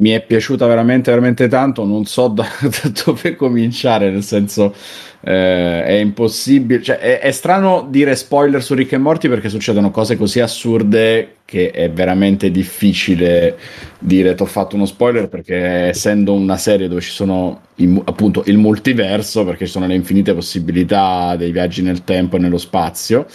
[0.00, 1.84] mi è piaciuta veramente, veramente tanto.
[1.84, 4.74] Non so da, da dove cominciare, nel senso
[5.20, 6.82] eh, è impossibile.
[6.82, 11.32] Cioè, è, è strano dire spoiler su Rick e Morty perché succedono cose così assurde
[11.44, 13.56] che è veramente difficile
[13.98, 18.42] dire ti ho fatto uno spoiler perché essendo una serie dove ci sono i- appunto
[18.46, 23.26] il multiverso perché ci sono le infinite possibilità dei viaggi nel tempo e nello spazio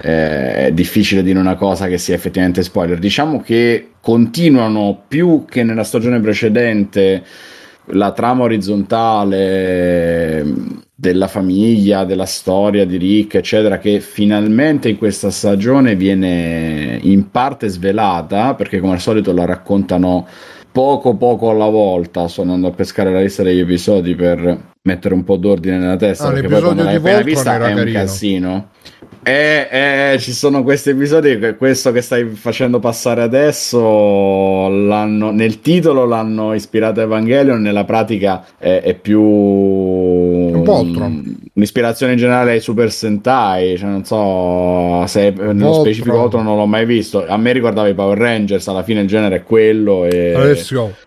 [0.00, 5.62] eh, è difficile dire una cosa che sia effettivamente spoiler diciamo che continuano più che
[5.62, 7.22] nella stagione precedente
[7.92, 10.44] la trama orizzontale
[10.94, 17.68] della famiglia, della storia di Rick, eccetera, che finalmente in questa stagione viene in parte
[17.68, 20.26] svelata, perché come al solito la raccontano
[20.70, 22.28] poco poco alla volta.
[22.28, 26.28] Sto andando a pescare la lista degli episodi per mettere un po' d'ordine nella testa,
[26.28, 27.98] Ah, perché poi quando l'hai appena vista è un carino.
[27.98, 28.68] casino.
[29.22, 35.60] Eh, eh, ci sono questi episodi, che- questo che stai facendo passare adesso, l'hanno, nel
[35.60, 39.20] titolo l'hanno ispirato a Evangelion, nella pratica è, è più
[40.62, 41.36] Voltron.
[41.60, 45.84] Un'ispirazione in generale ai Super Sentai, cioè non so se nello Voltron.
[45.84, 49.06] specifico Voltron non l'ho mai visto, a me ricordava i Power Rangers, alla fine il
[49.06, 50.56] genere è quello e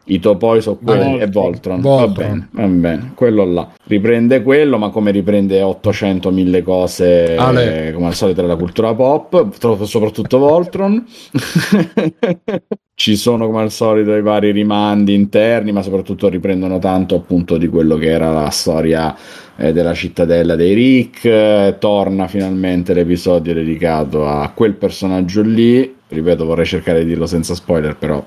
[0.06, 1.82] i topoi sono quelli e Voltron.
[1.82, 2.16] Voltron.
[2.16, 3.70] Va bene, va bene, quello là.
[3.86, 7.92] Riprende quello, ma come riprende 800.000 cose Ale.
[7.94, 11.04] come al solito della cultura pop, soprattutto Voltron.
[12.96, 17.68] Ci sono come al solito i vari rimandi interni, ma soprattutto riprendono tanto appunto di
[17.68, 19.16] quello che era la storia
[19.58, 21.26] eh, della cittadella dei Rick.
[21.26, 25.96] Eh, torna finalmente l'episodio dedicato a quel personaggio lì.
[26.08, 28.24] Ripeto, vorrei cercare di dirlo senza spoiler, però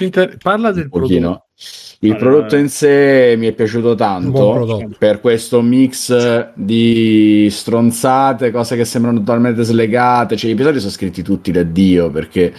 [0.00, 1.20] inter- Parla del pochino.
[1.20, 1.42] prodotto.
[2.00, 8.76] Il Allora, prodotto in sé mi è piaciuto tanto per questo mix di stronzate, cose
[8.76, 10.36] che sembrano totalmente slegate.
[10.36, 12.52] Cioè, gli episodi sono scritti tutti da Dio perché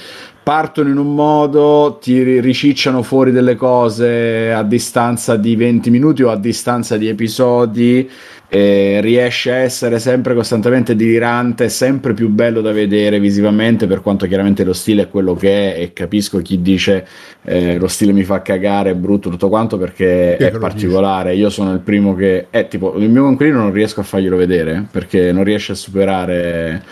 [0.45, 6.21] partono in un modo, ti ri- ricicciano fuori delle cose a distanza di 20 minuti
[6.21, 8.07] o a distanza di episodi.
[8.47, 14.27] E riesce a essere sempre costantemente delirante, sempre più bello da vedere visivamente, per quanto
[14.27, 15.81] chiaramente lo stile è quello che è.
[15.81, 17.07] E capisco chi dice
[17.43, 20.59] eh, lo stile mi fa cagare, è brutto, tutto quanto perché è è che lo
[20.59, 21.33] particolare.
[21.33, 24.85] Io sono il primo che è tipo il mio coinquilino non riesco a farglielo vedere
[24.91, 26.83] perché non riesce a superare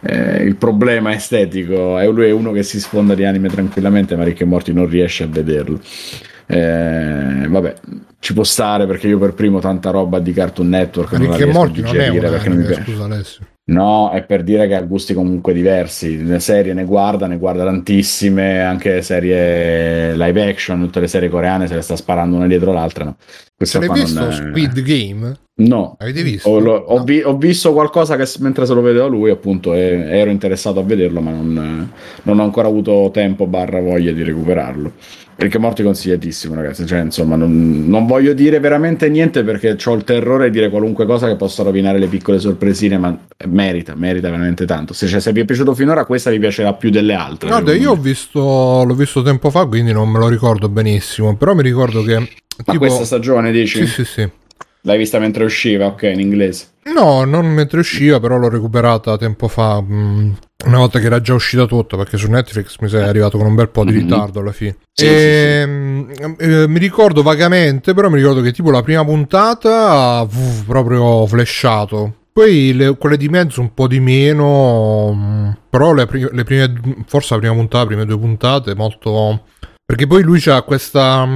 [0.00, 1.98] eh, il problema estetico.
[1.98, 4.88] E lui è uno che si sfonda di anime tranquillamente, ma Rick e Morty non
[4.88, 5.80] riesce a vederlo.
[6.46, 7.74] Eh, vabbè,
[8.20, 11.50] ci può stare perché io per primo tanta roba di Cartoon Network non la riesco
[11.50, 12.90] a morti digerire un perché non mi anime, piace.
[12.90, 13.46] scusa Alessio.
[13.68, 16.24] No, è per dire che ha gusti comunque diversi.
[16.24, 21.66] Le serie ne guarda, ne guarda tantissime, anche serie live action, tutte le serie coreane
[21.66, 23.04] se le sta sparando una dietro l'altra.
[23.04, 23.16] No.
[23.18, 25.36] Se Questa l'hai visto è- Squid Game?
[25.56, 25.96] No.
[25.98, 26.48] Avete visto?
[26.48, 27.04] Ho, lo- ho No.
[27.04, 30.84] vi- ho visto qualcosa che mentre se lo vedeva lui, appunto, e- ero interessato a
[30.84, 31.92] vederlo, ma non,
[32.22, 34.92] non ho ancora avuto tempo barra voglia di recuperarlo.
[35.38, 36.84] Perché Morti consigliatissimo, ragazzi.
[36.84, 41.06] Cioè, insomma, non, non voglio dire veramente niente perché ho il terrore di dire qualunque
[41.06, 43.16] cosa che possa rovinare le piccole sorpresine, ma
[43.46, 44.94] merita, merita veramente tanto.
[44.94, 47.50] Se, cioè, se vi è piaciuto finora, questa vi piacerà più delle altre.
[47.50, 51.36] Guarda, io visto, l'ho visto tempo fa, quindi non me lo ricordo benissimo.
[51.36, 52.18] Però mi ricordo che.
[52.18, 52.26] Ma
[52.64, 53.86] tipo, questa stagione dici?
[53.86, 54.28] Sì, sì, sì.
[54.80, 56.64] L'hai vista mentre usciva, ok, in inglese.
[56.92, 59.80] No, non mentre usciva, però l'ho recuperata tempo fa.
[59.80, 60.36] mh,
[60.66, 63.54] una volta che era già uscita tutto, perché su Netflix mi sei arrivato con un
[63.54, 63.98] bel po' di Mhm.
[64.00, 64.76] ritardo alla fine.
[64.92, 70.64] Sì, Ehm, eh, mi ricordo vagamente, però mi ricordo che tipo la prima puntata fu
[70.66, 72.14] proprio flashato.
[72.32, 77.34] Poi le- quelle di mezzo un po' di meno, mh, però le, le prime, forse
[77.34, 79.42] la prima puntata, le prime due puntate, molto...
[79.84, 81.26] Perché poi lui c'ha questa...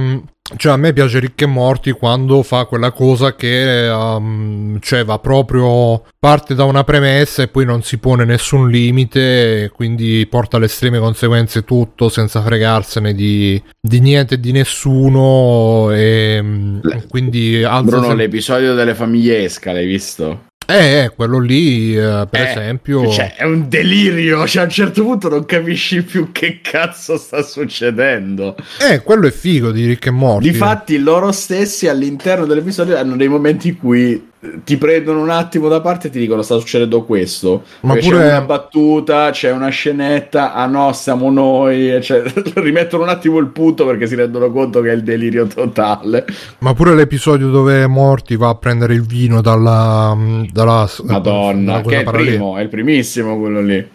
[0.57, 5.17] Cioè a me piace Rick e Morti quando fa quella cosa che um, cioè va
[5.17, 10.65] proprio parte da una premessa e poi non si pone nessun limite quindi porta alle
[10.65, 17.89] estreme conseguenze tutto senza fregarsene di, di niente e di nessuno e mm, quindi alza
[17.89, 20.51] Bruno, sem- l'episodio delle famiglie esca, l'hai visto?
[20.65, 24.47] Eh, eh, quello lì eh, per Eh, esempio Cioè, è un delirio.
[24.47, 28.55] Cioè, a un certo punto non capisci più che cazzo sta succedendo.
[28.79, 33.27] eh, quello è figo di Rick e Morti Difatti, loro stessi all'interno dell'episodio hanno dei
[33.27, 34.32] momenti in cui eh,
[34.63, 37.63] ti prendono un attimo da parte e ti dicono sta succedendo questo.
[37.81, 42.01] Ma pure- c'è una battuta, c'è una scenetta, ah no, siamo noi.
[42.01, 42.23] Cioè,
[42.55, 46.25] rimettono un attimo il punto perché si rendono conto che è il delirio totale.
[46.59, 50.17] Ma pure l'episodio dove Morty va a prendere il vino dalla,
[50.51, 53.89] dalla Madonna, dalla che è il primo, è il primissimo quello lì.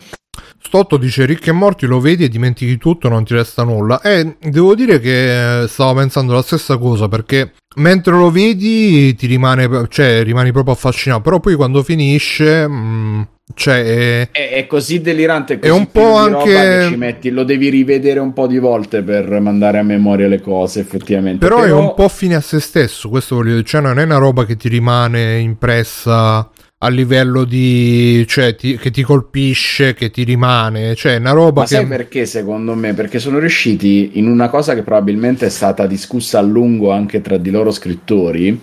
[0.69, 4.03] Stotto dice Rick e Morty lo vedi e dimentichi tutto, non ti resta nulla.
[4.03, 9.27] E devo dire che eh, stavo pensando la stessa cosa perché mentre lo vedi ti
[9.27, 15.01] rimane, cioè rimani proprio affascinato, però poi quando finisce, mh, cioè è- È, è così
[15.01, 19.01] delirante, è, È così un po' anche- metti, lo devi rivedere un po' di volte
[19.01, 21.39] per mandare a memoria le cose, effettivamente.
[21.49, 24.19] però è un po' fine a se stesso, questo voglio dire, cioè non è una
[24.19, 26.47] roba che ti rimane impressa
[26.81, 31.67] a livello di cioè ti- che ti colpisce, che ti rimane, cioè una roba Ma
[31.67, 32.95] che sai perché secondo me?
[32.95, 37.37] Perché sono riusciti in una cosa che probabilmente è stata discussa a lungo anche tra
[37.37, 38.61] di loro scrittori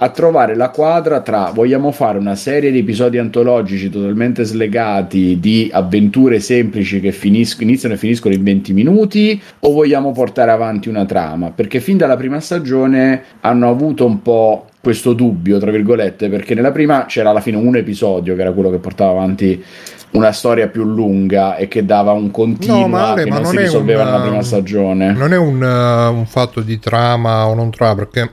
[0.00, 5.68] a trovare la quadra tra vogliamo fare una serie di episodi antologici totalmente slegati di
[5.72, 11.04] avventure semplici che finisco- iniziano e finiscono in 20 minuti o vogliamo portare avanti una
[11.04, 11.50] trama?
[11.50, 16.72] Perché fin dalla prima stagione hanno avuto un po' questo dubbio, tra virgolette, perché nella
[16.72, 19.62] prima c'era alla fine un episodio che era quello che portava avanti
[20.12, 23.42] una storia più lunga e che dava un continuo No, ma Ale, che ma non,
[23.44, 25.12] non si è risolveva un, nella prima um, stagione.
[25.12, 28.32] non è un, uh, un fatto di trama o non trama perché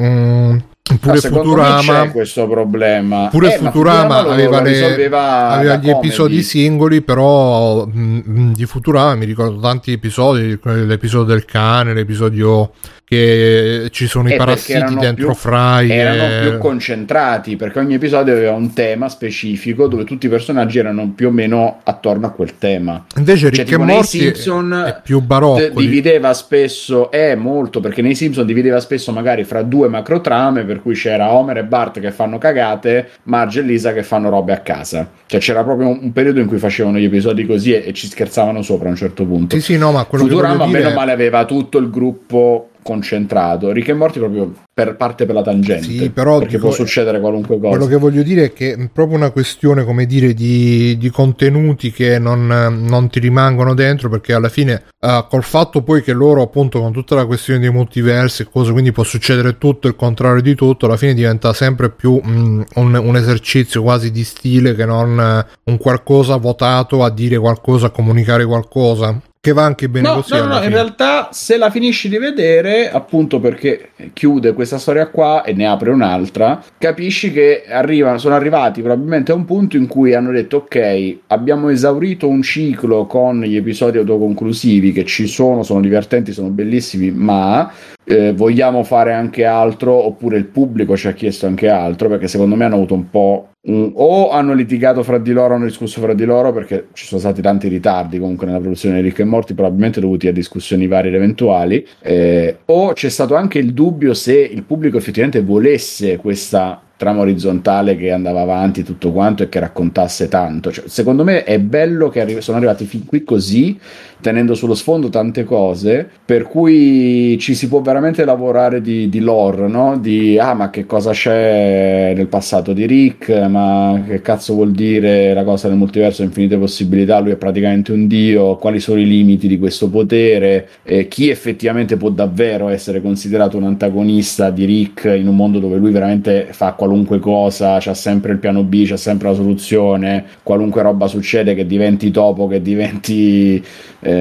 [0.00, 0.56] mm,
[1.00, 3.28] pure me Futurama questo problema.
[3.28, 6.42] pure Eh, ma Futurama lo- aveva, le- aveva gli episodi comedy.
[6.42, 12.72] singoli però mm, mm, di Futurama mi ricordo tanti episodi l'episodio del cane l'episodio
[13.14, 14.44] che ci sono Eh, i perché
[14.78, 19.86] parassiti dentro più- Fry erano e- più concentrati perché ogni episodio aveva un tema specifico
[19.86, 23.04] dove tutti i personaggi erano più o meno attorno a quel tema.
[23.16, 27.80] invece Cioè, Rick e nei Morty Simpson è, è più barocco divideva spesso, è molto
[27.80, 31.64] perché nei Simpson divideva spesso magari fra due macro trame, per cui c'era Homer e
[31.64, 35.08] Bart che fanno cagate, Marge e Lisa che fanno robe a casa.
[35.26, 38.06] Cioè c'era proprio un, un periodo in cui facevano gli episodi così e, e ci
[38.06, 39.56] scherzavano sopra a un certo punto.
[39.56, 43.72] sì sì no ma quello Futurama che dire meno male aveva tutto il gruppo concentrato.
[43.72, 45.84] Rick e Morty proprio per parte per la tangente.
[45.84, 47.70] Sì, però perché dico, può succedere qualunque cosa.
[47.70, 51.90] Quello che voglio dire è che è proprio una questione, come dire, di, di contenuti
[51.90, 56.42] che non, non, ti rimangono dentro, perché alla fine, uh, col fatto poi che loro,
[56.42, 60.42] appunto, con tutta la questione dei multiversi e cose, quindi può succedere tutto il contrario
[60.42, 64.84] di tutto, alla fine diventa sempre più mm, un, un, esercizio quasi di stile che
[64.84, 70.08] non uh, un qualcosa votato a dire qualcosa, a comunicare qualcosa che va anche bene
[70.08, 70.32] no, così.
[70.36, 75.42] No, no, in realtà se la finisci di vedere, appunto perché chiude questa storia qua
[75.42, 80.14] e ne apre un'altra, capisci che arrivano, sono arrivati probabilmente a un punto in cui
[80.14, 85.82] hanno detto ok, abbiamo esaurito un ciclo con gli episodi autoconclusivi che ci sono, sono
[85.82, 87.70] divertenti, sono bellissimi, ma
[88.04, 92.54] eh, vogliamo fare anche altro oppure il pubblico ci ha chiesto anche altro perché secondo
[92.54, 96.12] me hanno avuto un po' un, o hanno litigato fra di loro hanno discusso fra
[96.14, 99.54] di loro perché ci sono stati tanti ritardi comunque nella produzione di Rick e Morti
[99.54, 104.38] probabilmente dovuti a discussioni varie ed eventuali eh, o c'è stato anche il dubbio se
[104.38, 110.28] il pubblico effettivamente volesse questa trama orizzontale che andava avanti tutto quanto e che raccontasse
[110.28, 110.70] tanto.
[110.70, 113.78] Cioè, secondo me è bello che arri- sono arrivati fin qui così,
[114.24, 119.68] tenendo sullo sfondo tante cose, per cui ci si può veramente lavorare di, di lore,
[119.68, 119.98] no?
[119.98, 125.34] Di, ah, ma che cosa c'è nel passato di Rick, ma che cazzo vuol dire
[125.34, 129.46] la cosa del multiverso, infinite possibilità, lui è praticamente un dio, quali sono i limiti
[129.46, 135.28] di questo potere, eh, chi effettivamente può davvero essere considerato un antagonista di Rick in
[135.28, 139.28] un mondo dove lui veramente fa qualunque cosa, c'ha sempre il piano B, c'ha sempre
[139.28, 143.62] la soluzione, qualunque roba succede che diventi topo, che diventi
[144.00, 144.12] eh,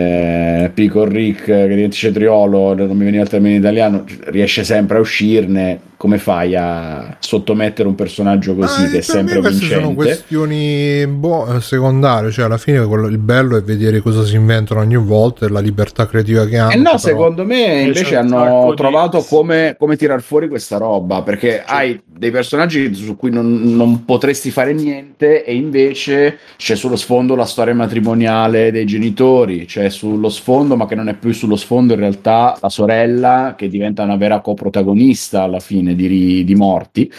[0.73, 4.99] Pico Rick, che diventi cetriolo, non mi veniva il termine in italiano, riesce sempre a
[4.99, 9.83] uscirne come fai a sottomettere un personaggio così ah, che è sempre queste vincente?
[9.83, 14.81] sono questioni boh, secondarie, cioè alla fine quello, il bello è vedere cosa si inventano
[14.81, 16.71] ogni volta e la libertà creativa che hanno.
[16.71, 16.97] Eh no, però...
[16.97, 19.25] secondo me invece hanno trovato di...
[19.29, 21.71] come, come tirar fuori questa roba, perché sì.
[21.73, 27.33] hai dei personaggi su cui non, non, potresti fare niente e invece c'è sullo sfondo
[27.35, 31.93] la storia matrimoniale dei genitori, c'è sullo sfondo, ma che non è più sullo sfondo
[31.93, 37.11] in realtà la sorella che diventa una vera coprotagonista alla fine di, di morti,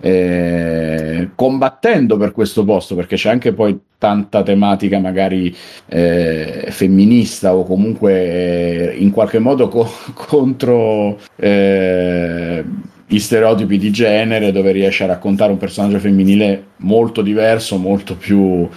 [0.00, 5.54] eh, combattendo per questo posto, perché c'è anche poi tanta tematica magari
[5.86, 12.64] eh, femminista o comunque eh, in qualche modo co- contro eh,
[13.06, 18.68] gli stereotipi di genere dove riesce a raccontare un personaggio femminile molto diverso, molto più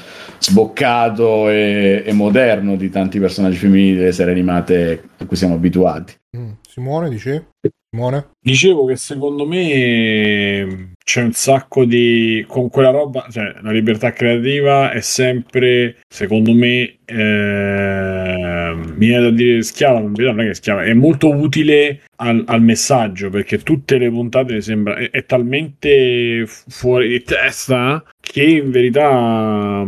[0.42, 6.16] sboccato e, e moderno di tanti personaggi femminili delle serie animate a cui siamo abituati.
[6.36, 7.50] Mm, Simone, dice?
[7.90, 8.32] Simone?
[8.40, 14.92] Dicevo che secondo me c'è un sacco di con quella roba, cioè la libertà creativa
[14.92, 20.94] è sempre, secondo me, eh, mi viene da dire schiava, non è che schiava, è
[20.94, 27.24] molto utile al, al, messaggio perché tutte le puntate sembra è, è talmente fuori di
[27.24, 28.02] testa
[28.32, 29.86] che in verità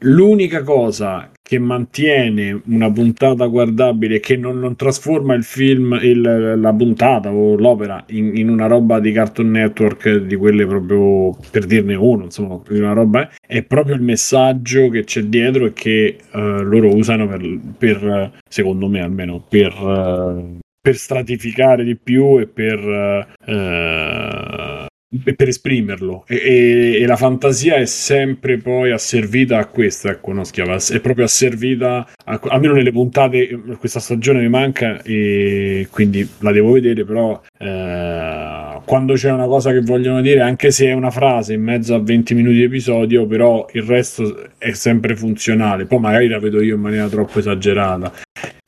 [0.00, 6.74] l'unica cosa che mantiene una puntata guardabile che non, non trasforma il film, il, la
[6.74, 11.94] puntata o l'opera in, in, una roba di Cartoon Network di quelle proprio per dirne
[11.94, 16.94] uno, insomma, una roba è proprio il messaggio che c'è dietro e che uh, loro
[16.94, 24.90] usano per, per, secondo me almeno, per, uh, per stratificare di più e per uh,
[25.34, 26.24] per esprimerlo.
[26.26, 30.76] E, e, e, la fantasia è sempre poi asservita a questo ecco no schiava?
[30.76, 36.72] È proprio asservita a, almeno nelle puntate questa stagione mi manca e quindi la devo
[36.72, 41.54] vedere però eh, quando c'è una cosa che vogliono dire anche se è una frase
[41.54, 45.86] in mezzo a 20 minuti di episodio però il resto è sempre funzionale.
[45.86, 48.12] Poi magari la vedo io in maniera troppo esagerata.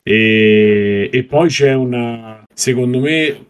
[0.03, 3.45] E, e poi c'è una secondo me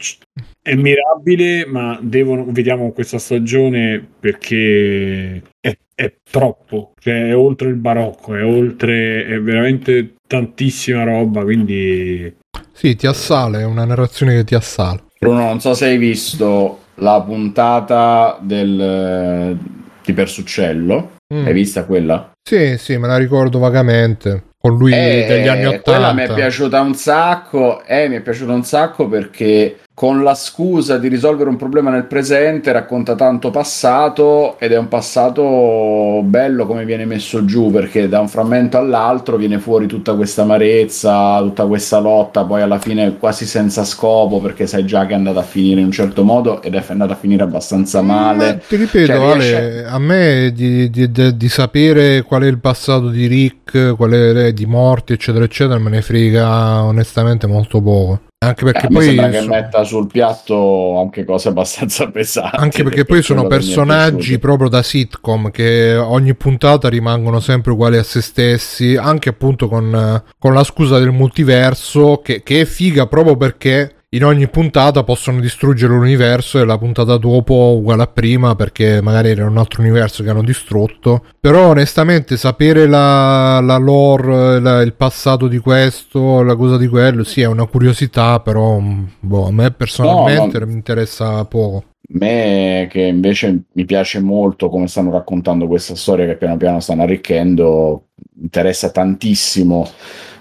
[0.66, 7.76] è mirabile, ma devono, vediamo questa stagione perché è, è, troppo, cioè è oltre il
[7.76, 12.36] barocco, è oltre, è veramente tantissima roba, quindi...
[12.72, 15.04] Sì, ti assale, è una narrazione che ti assale.
[15.20, 19.56] Bruno, non so se hai visto la puntata del,
[20.04, 21.46] di Persuccello, mm.
[21.46, 22.32] hai vista quella?
[22.42, 25.82] Sì, sì, me la ricordo vagamente con lui eh, degli anni 80.
[25.84, 30.36] Quella mi è piaciuta un sacco, eh, mi è piaciuta un sacco perché con la
[30.36, 36.66] scusa di risolvere un problema nel presente, racconta tanto passato ed è un passato bello
[36.66, 41.66] come viene messo giù perché da un frammento all'altro viene fuori tutta questa amarezza, tutta
[41.66, 45.44] questa lotta, poi alla fine quasi senza scopo perché sai già che è andata a
[45.44, 48.46] finire in un certo modo ed è andata a finire abbastanza male.
[48.46, 49.56] Ma ti ripeto, cioè, riesce...
[49.56, 54.12] Ale, a me di, di, di, di, sapere qual è il passato di Rick, qual
[54.12, 58.20] è di morti, eccetera, eccetera, me ne frega onestamente molto poco.
[58.48, 62.56] Anche perché Eh, poi sembra che metta sul piatto anche cose abbastanza pesanti.
[62.58, 68.04] anche perché poi sono personaggi proprio da sitcom che ogni puntata rimangono sempre uguali a
[68.04, 73.36] se stessi, anche appunto con, con la scusa del multiverso, che, che è figa proprio
[73.38, 79.02] perché in ogni puntata possono distruggere l'universo e la puntata dopo uguale a prima perché
[79.02, 81.26] magari era un altro universo che hanno distrutto.
[81.40, 87.24] Però onestamente sapere la, la lore, la- il passato di questo, la cosa di quello,
[87.24, 91.84] sì è una curiosità, però mm, boh, a me personalmente No, mi interessa poco.
[92.10, 97.02] me che invece mi piace molto come stanno raccontando questa storia che piano piano stanno
[97.04, 98.10] arricchendo,
[98.42, 99.88] interessa tantissimo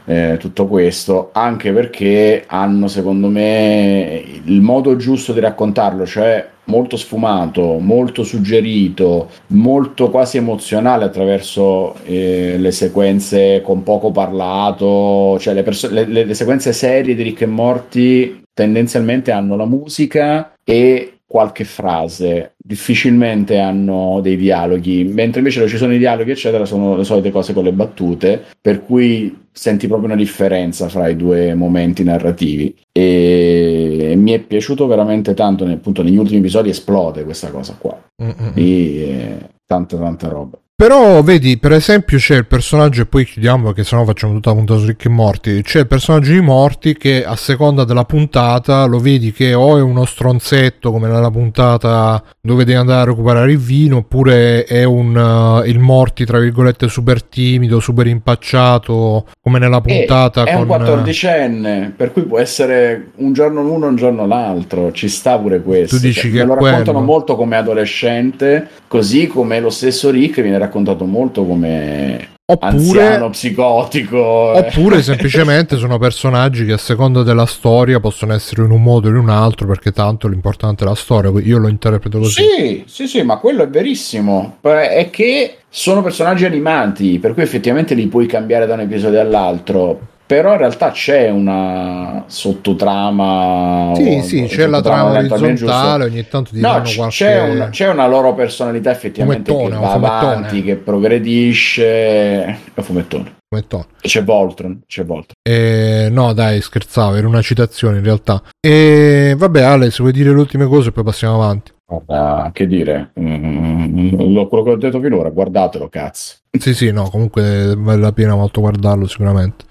[0.06, 6.97] eh, tutto questo, anche perché hanno secondo me il modo giusto di raccontarlo, cioè molto
[6.97, 15.62] sfumato, molto suggerito, molto quasi emozionale attraverso eh, le sequenze con poco parlato, cioè le,
[15.62, 21.64] perso- le- le- sequenze serie di Rick e Morty tendenzialmente hanno la musica e qualche
[21.64, 27.32] frase, difficilmente hanno dei dialoghi, mentre invece ci sono i dialoghi, eccetera, sono le solite
[27.32, 32.76] cose con le battute, per cui senti proprio una differenza fra i due momenti narrativi.
[32.90, 37.97] E mi è piaciuto veramente tanto, nel- appunto, negli ultimi episodi esplode questa cosa qua.
[38.22, 38.52] Mm-mm.
[38.55, 40.59] E eh, tanta tanta roba.
[40.77, 44.57] Però vedi, per esempio c'è il personaggio, e poi chiudiamo perché sennò facciamo tutta la
[44.57, 45.63] puntata su Rick e Morty.
[45.63, 49.81] C'è il personaggio di Morty che a seconda della puntata lo vedi che o è
[49.81, 55.15] uno stronzetto come nella puntata dove devi andare a recuperare il vino, oppure è un
[55.15, 60.67] uh, il Morty tra virgolette super timido, super impacciato come nella puntata è con un
[60.67, 64.91] quattordicenne, per cui può essere un giorno l'uno, un giorno l'altro.
[64.91, 65.99] Ci sta pure questo.
[65.99, 67.01] Tu dici che me è lo raccontano quello.
[67.01, 74.55] molto come adolescente, così come lo stesso Rick viene raccontato molto come anziano oppure psicotico.
[74.55, 74.59] eh.
[74.59, 79.11] Oppure semplicemente sono personaggi che a seconda della storia possono essere in un modo o
[79.11, 81.31] in un altro, perché tanto l'importante è la storia.
[81.43, 82.43] Io lo interpreto così.
[82.43, 84.59] Sì, sì, sì, ma quello è verissimo.
[84.61, 90.12] È che sono personaggi animati, per cui effettivamente li puoi cambiare da un episodio all'altro.
[90.27, 93.93] Però in realtà c'è una sottotrama.
[93.95, 97.15] Sì, sì, c'è la trama orizzontale, ogni tanto ti No, c- qualche...
[97.15, 101.85] c'è, una, c'è una loro personalità effettivamente Fumettone, che va avanti, che progredisce.
[101.85, 103.35] È un fumettone.
[103.47, 103.87] fumettone.
[104.01, 105.35] C'è Voltron, c'è Voltron.
[105.43, 108.43] Eh, no, dai, scherzavo, era una citazione in realtà.
[108.61, 111.71] E vabbè, Ale, se vuoi dire le ultime cose, poi passiamo avanti.
[111.86, 116.36] Guarda, che dire, mm, lo- quello che ho detto finora, guardatelo, cazzo.
[116.59, 119.65] Sì, sì, no, comunque vale la pena molto guardarlo sicuramente.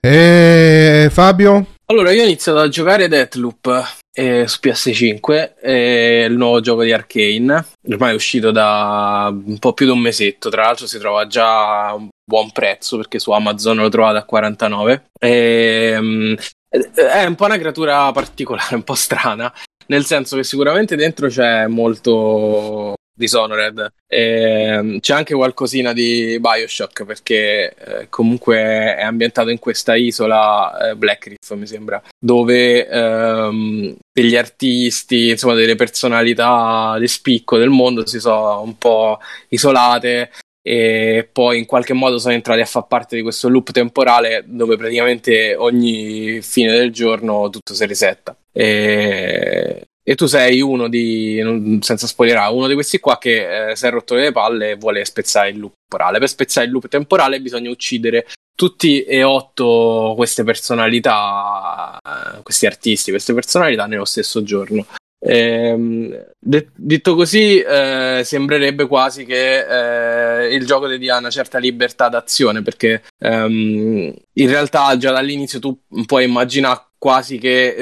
[0.00, 1.66] E Fabio?
[1.86, 6.92] Allora, io ho iniziato a giocare Deathloop eh, su PS5, eh, il nuovo gioco di
[6.92, 7.64] Arkane.
[7.88, 11.86] Ormai è uscito da un po' più di un mesetto, tra l'altro si trova già
[11.88, 15.04] a un buon prezzo perché su Amazon lo trovate a 49.
[15.20, 16.34] Ehm,
[16.68, 19.52] è un po' una creatura particolare, un po' strana,
[19.86, 23.92] nel senso che sicuramente dentro c'è molto Dishonored.
[24.06, 30.96] Ehm, c'è anche qualcosina di Bioshock perché eh, comunque è ambientato in questa isola eh,
[30.96, 38.06] Black Reef, mi sembra, dove ehm, degli artisti, insomma, delle personalità di spicco del mondo
[38.06, 39.18] si sono un po'
[39.48, 40.30] isolate
[40.68, 44.76] e poi in qualche modo sono entrati a far parte di questo loop temporale dove
[44.76, 48.36] praticamente ogni fine del giorno tutto si risetta.
[48.50, 53.86] E, e tu sei uno di, senza spoilerare, uno di questi qua che eh, si
[53.86, 56.18] è rotto le palle e vuole spezzare il loop temporale.
[56.18, 58.26] Per spezzare il loop temporale bisogna uccidere
[58.56, 64.84] tutti e otto queste personalità, eh, questi artisti, queste personalità nello stesso giorno.
[65.28, 71.58] Ehm, de- detto così, eh, sembrerebbe quasi che eh, il gioco ti dia una certa
[71.58, 75.76] libertà d'azione perché ehm, in realtà già dall'inizio tu
[76.06, 77.74] puoi immaginare quasi che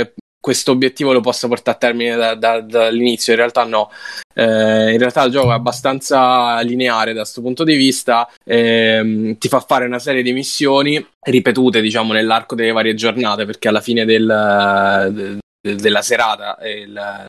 [0.00, 3.32] eh, questo obiettivo lo possa portare a termine da- da- dall'inizio.
[3.32, 3.90] In realtà, no.
[4.34, 8.26] Eh, in realtà, il gioco è abbastanza lineare da questo punto di vista.
[8.46, 13.68] Ehm, ti fa fare una serie di missioni ripetute, diciamo, nell'arco delle varie giornate perché
[13.68, 17.28] alla fine del- de- della serata eh, il-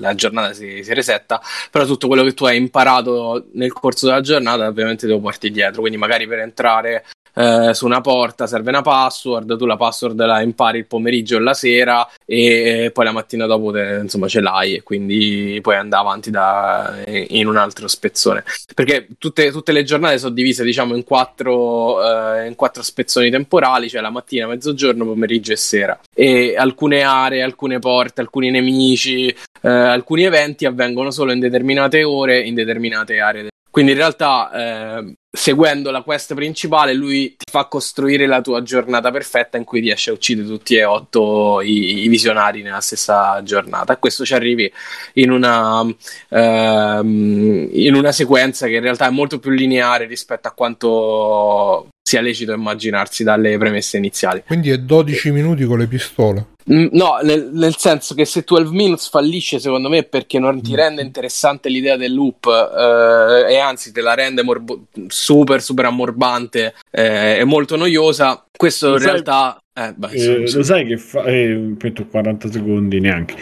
[0.00, 1.40] la giornata si, si resetta,
[1.70, 5.50] però tutto quello che tu hai imparato nel corso della giornata ovviamente te lo porti
[5.50, 10.18] dietro, quindi magari per entrare eh, su una porta serve una password, tu la password
[10.24, 14.40] la impari il pomeriggio e la sera e poi la mattina dopo te, insomma ce
[14.40, 18.44] l'hai e quindi puoi andare avanti da, in un altro spezzone.
[18.74, 23.88] Perché tutte, tutte le giornate sono divise diciamo in quattro, eh, in quattro spezzoni temporali,
[23.88, 25.98] cioè la mattina, mezzogiorno, pomeriggio e sera.
[26.14, 32.40] E alcune aree, alcune porte, alcuni nemici, eh, alcuni eventi avvengono solo in determinate ore,
[32.40, 38.24] in determinate aree Quindi in realtà eh, seguendo la quest principale, lui ti fa costruire
[38.24, 42.62] la tua giornata perfetta in cui riesci a uccidere tutti e otto i, i visionari
[42.62, 43.92] nella stessa giornata.
[43.92, 44.72] E questo ci arrivi
[45.14, 45.84] in una,
[46.28, 52.20] ehm, in una sequenza che in realtà è molto più lineare rispetto a quanto sia
[52.20, 54.42] lecito immaginarsi dalle premesse iniziali.
[54.46, 56.46] Quindi è 12 minuti con le pistole.
[56.70, 60.74] Mm, No, nel, nel senso che se 12 Minutes fallisce, secondo me, perché non ti
[60.74, 66.74] rende interessante l'idea del loop, eh, e anzi te la rende morbo- super, super ammorbante
[66.90, 68.44] eh, e molto noiosa.
[68.54, 69.58] Questo Lo in sai- realtà.
[69.76, 73.34] Eh, vai, Eh, lo sai che fa eh, penso 40 secondi neanche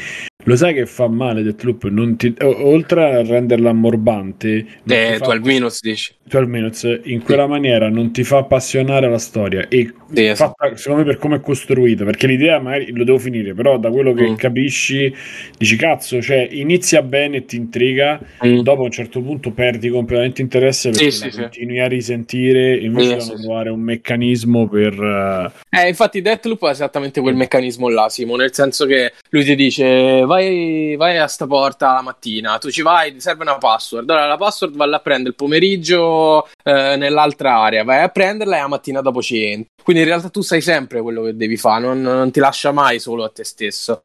[0.45, 5.25] lo sai che fa male Deathloop non ti, oltre a renderla ammorbante Eh, ti fa-
[5.27, 6.15] 12 Minutes dici.
[6.25, 10.55] 12 Minutes in quella maniera non ti fa appassionare la storia e Sì, esatto.
[10.59, 13.91] fatta secondo me per come è costruita perché l'idea magari lo devo finire però da
[13.91, 14.35] quello che Mm.
[14.35, 15.15] capisci
[15.57, 18.61] dici cazzo cioè inizia bene e ti intriga Mm.
[18.61, 21.41] dopo a un certo punto perdi completamente interesse perché Sì, sì, sì.
[21.41, 23.43] continui a risentire invece Sì, sì, sì.
[23.43, 25.51] trovare un meccanismo per eh,
[25.85, 30.25] Eh, infatti Deathloop ha esattamente quel meccanismo là, Simo, nel senso che lui ti dice
[30.27, 34.27] vai, vai a sta porta la mattina, tu ci vai, ti serve una password, allora
[34.27, 38.69] la password va a prendere il pomeriggio eh, nell'altra area, vai a prenderla e la
[38.69, 39.71] mattina dopo ci entri.
[39.83, 43.01] Quindi in realtà tu sai sempre quello che devi fare, non, non ti lascia mai
[43.01, 44.03] solo a te stesso.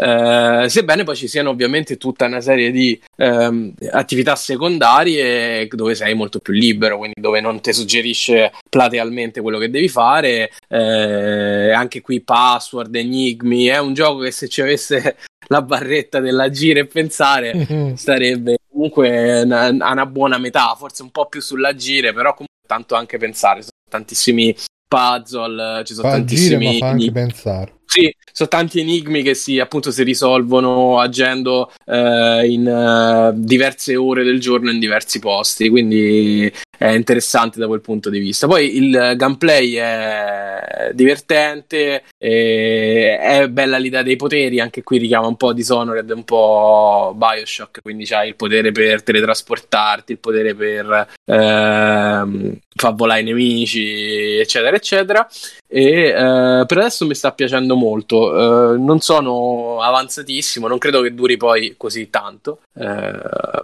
[0.00, 6.14] Eh, sebbene poi ci siano ovviamente tutta una serie di ehm, attività secondarie dove sei
[6.14, 12.00] molto più libero, quindi dove non ti suggerisce platealmente quello che devi fare, eh, anche
[12.00, 15.16] qui password, enigmi, è un gioco che se ci avesse
[15.48, 17.94] la barretta dell'agire e pensare Mhm.
[17.96, 23.18] sarebbe comunque una, una buona metà, forse un po' più sull'agire, però comunque tanto anche
[23.18, 24.54] pensare, ci sono tantissimi
[24.86, 27.72] puzzle, ci sono Fa agire, ma tantissimi fa anche pensare.
[27.90, 34.24] Sì, sono tanti enigmi che si, appunto, si risolvono agendo eh, in eh, diverse ore
[34.24, 38.46] del giorno in diversi posti, quindi è interessante da quel punto di vista.
[38.46, 45.54] Poi il gameplay è divertente, è bella l'idea dei poteri, anche qui richiama un po'
[45.54, 52.94] Dishonored, un po' Bioshock, quindi c'hai il potere per teletrasportarti, il potere per ehm, far
[52.94, 55.26] volare i nemici, eccetera, eccetera.
[55.66, 58.74] E eh, per adesso mi sta piacendo molto.
[58.74, 62.60] Eh, non sono avanzatissimo, non credo che duri poi così tanto.
[62.78, 63.12] eh,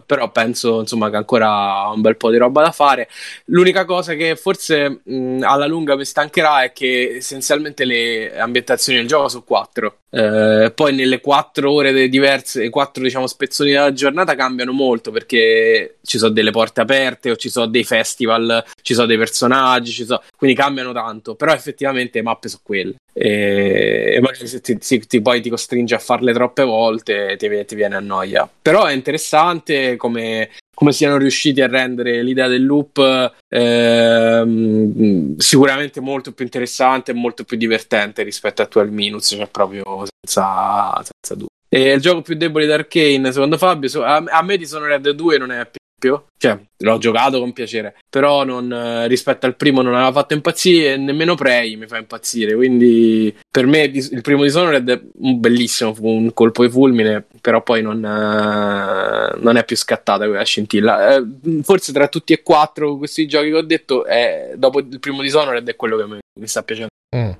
[0.07, 3.09] però penso insomma che ancora un bel po' di roba da fare.
[3.47, 9.07] L'unica cosa che forse mh, alla lunga mi stancherà è che essenzialmente le ambientazioni del
[9.09, 9.99] gioco sono quattro.
[10.11, 16.19] Eh, poi nelle quattro ore diverse, quattro diciamo spezzoni della giornata cambiano molto perché ci
[16.19, 20.23] sono delle porte aperte o ci sono dei festival, ci sono dei personaggi, ci sono-
[20.37, 21.35] quindi cambiano tanto.
[21.35, 22.95] Però effettivamente le mappe sono quelle.
[23.13, 27.65] E, e magari se ti, ti- ti- poi ti costringe a farle troppe volte ti,
[27.65, 28.49] ti viene a noia.
[28.61, 36.33] Però è interessante come, come siano riusciti a rendere l'idea del loop ehm, sicuramente molto
[36.33, 41.49] più interessante e molto più divertente rispetto a 12 Minutes, cioè proprio senza, senza dubbio.
[41.69, 45.69] E il gioco più debole di Arkane, secondo Fabio, a, me Dishonored 2 non è
[46.05, 50.35] più, cioè l'ho giocato con piacere, però non, eh, rispetto al primo non aveva fatto
[50.35, 55.41] impazzire e nemmeno Prey mi fa impazzire, quindi per me il primo Dishonored è un
[55.41, 60.45] bellissimo, fu un colpo di fulmine, però poi non, eh, non è più scattata quella
[60.45, 61.17] scintilla.
[61.17, 61.25] Eh,
[61.63, 65.67] forse tra tutti e quattro questi giochi che ho detto, è- dopo il primo Dishonored
[65.67, 66.91] è quello che mi, mi sta piacendo.
[67.17, 67.31] Mm.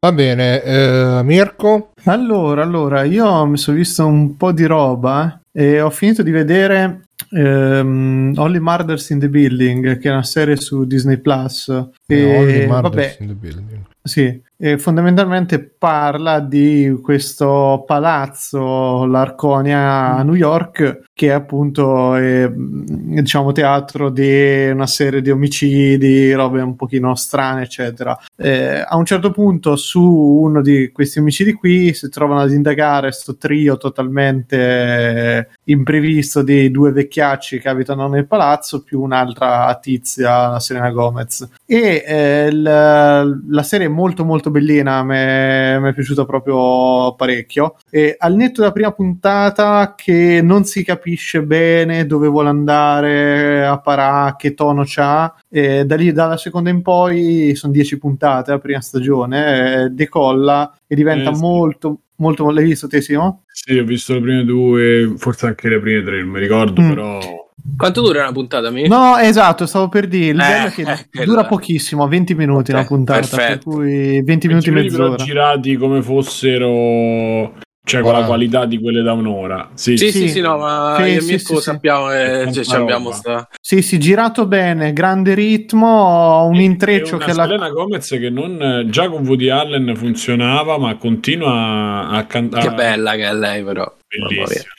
[0.00, 1.90] Va bene, eh, Mirko?
[2.04, 7.07] Allora, allora, io mi sono visto un po' di roba e ho finito di vedere
[7.30, 11.68] ehm, Only Murders in the Building, che è una serie su Disney Plus.
[11.68, 13.80] E, Eh, Only Murders vabbè, in the Building.
[14.02, 23.52] sì, e fondamentalmente parla di questo palazzo, l'Arconia a New York, che appunto è diciamo
[23.52, 28.18] teatro di una serie di omicidi, robe un pochino strane, eccetera.
[28.34, 33.12] Eh, a un certo punto su uno di questi omicidi qui si trovano ad indagare
[33.12, 40.60] sto trio totalmente imprevisto di due vecchiacci che abitano nel palazzo più un'altra tizia, la
[40.60, 41.48] Selena Gomez.
[41.64, 47.76] E eh, la, la serie è molto molto bellina, mi è piaciuta proprio parecchio.
[47.90, 53.78] E al netto della prima puntata che non si capisce bene dove vuole andare, a
[53.78, 58.58] parà, che tono c'ha, e da lì dalla seconda in poi sono dieci puntate la
[58.58, 61.40] prima stagione, eh, decolla e diventa Eh, sì.
[61.40, 63.44] molto molto l'hai visto te Simo?
[63.46, 66.88] Sì, ho visto le prime due, forse anche le prime tre, non mi ricordo, Mm.
[66.88, 67.46] però...
[67.76, 68.88] Quanto dura una puntata, mi?
[68.88, 72.34] No, esatto, stavo per dire, il Eh, bello è che eh, dura quello- pochissimo, 20
[72.34, 73.70] minuti Ok, una puntata, per perfetto.
[73.70, 75.14] cui 20 minuti e mezz'ora.
[75.22, 77.54] girati come fossero
[77.84, 79.70] Cioè con la qualità di quelle da un'ora.
[79.74, 80.18] Sì, Sì, Sì.
[80.18, 83.12] sì, sì, no, ma Sì, io e sì, sì, sappiamo, eh, Tanta cioè, ci abbiamo
[83.12, 83.48] sta...
[83.60, 87.42] Sì, sì, girato bene, grande ritmo, un intreccio È una che la...
[87.44, 92.68] Selena Gomez che non, già con Woody Allen funzionava, ma continua a cantare.
[92.68, 93.90] Che bella che è lei, però.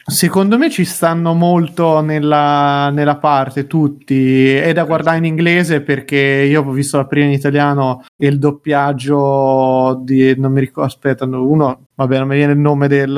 [0.05, 4.55] Secondo me ci stanno molto nella, nella parte tutti.
[4.55, 8.39] È da guardare in inglese perché io ho visto la prima in italiano e il
[8.39, 10.35] doppiaggio di.
[10.37, 11.87] Non mi ricordo, aspetta, no, uno.
[11.93, 13.13] Vabbè, non mi viene il nome del,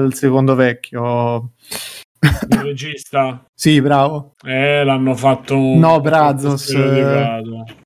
[0.00, 1.52] del secondo vecchio.
[2.22, 4.34] Il regista, Sì, bravo.
[4.44, 6.72] eh, l'hanno fatto No, Brazos.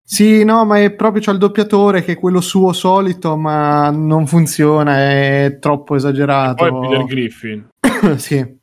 [0.02, 4.26] Sì, no, ma è proprio c'è il doppiatore che è quello suo solito, ma non
[4.26, 6.68] funziona, è troppo esagerato.
[6.68, 7.66] Poi Peter Griffin.
[8.16, 8.54] sì.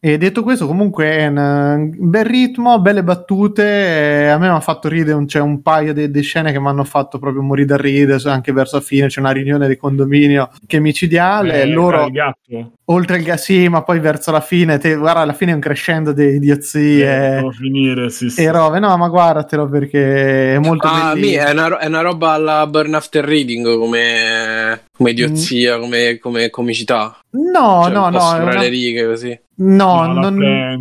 [0.00, 4.28] E detto questo, comunque è un bel ritmo, belle battute.
[4.30, 7.18] A me mi ha fatto ridere, c'è un paio di, scene che mi hanno fatto
[7.18, 8.18] proprio morire da ridere.
[8.20, 11.62] so- Anche verso la fine c'è una riunione di condominio che è micidiale.
[11.62, 12.72] Eh, loro, il gatto.
[12.90, 15.60] Oltre il gas, sì, ma poi verso la fine, te, guarda, alla fine è un
[15.60, 17.42] crescendo di idiozie.
[17.52, 18.42] Finire, sì, sì.
[18.42, 21.42] E robe, no, ma guardatelo perché è molto Ah, bellino.
[21.44, 27.18] è, una, è una roba alla Burn After Reading come, come idiozia, come, come comicità.
[27.30, 29.38] No, Cioè, no, no, una- le righe così.
[29.56, 30.80] no, No, la non,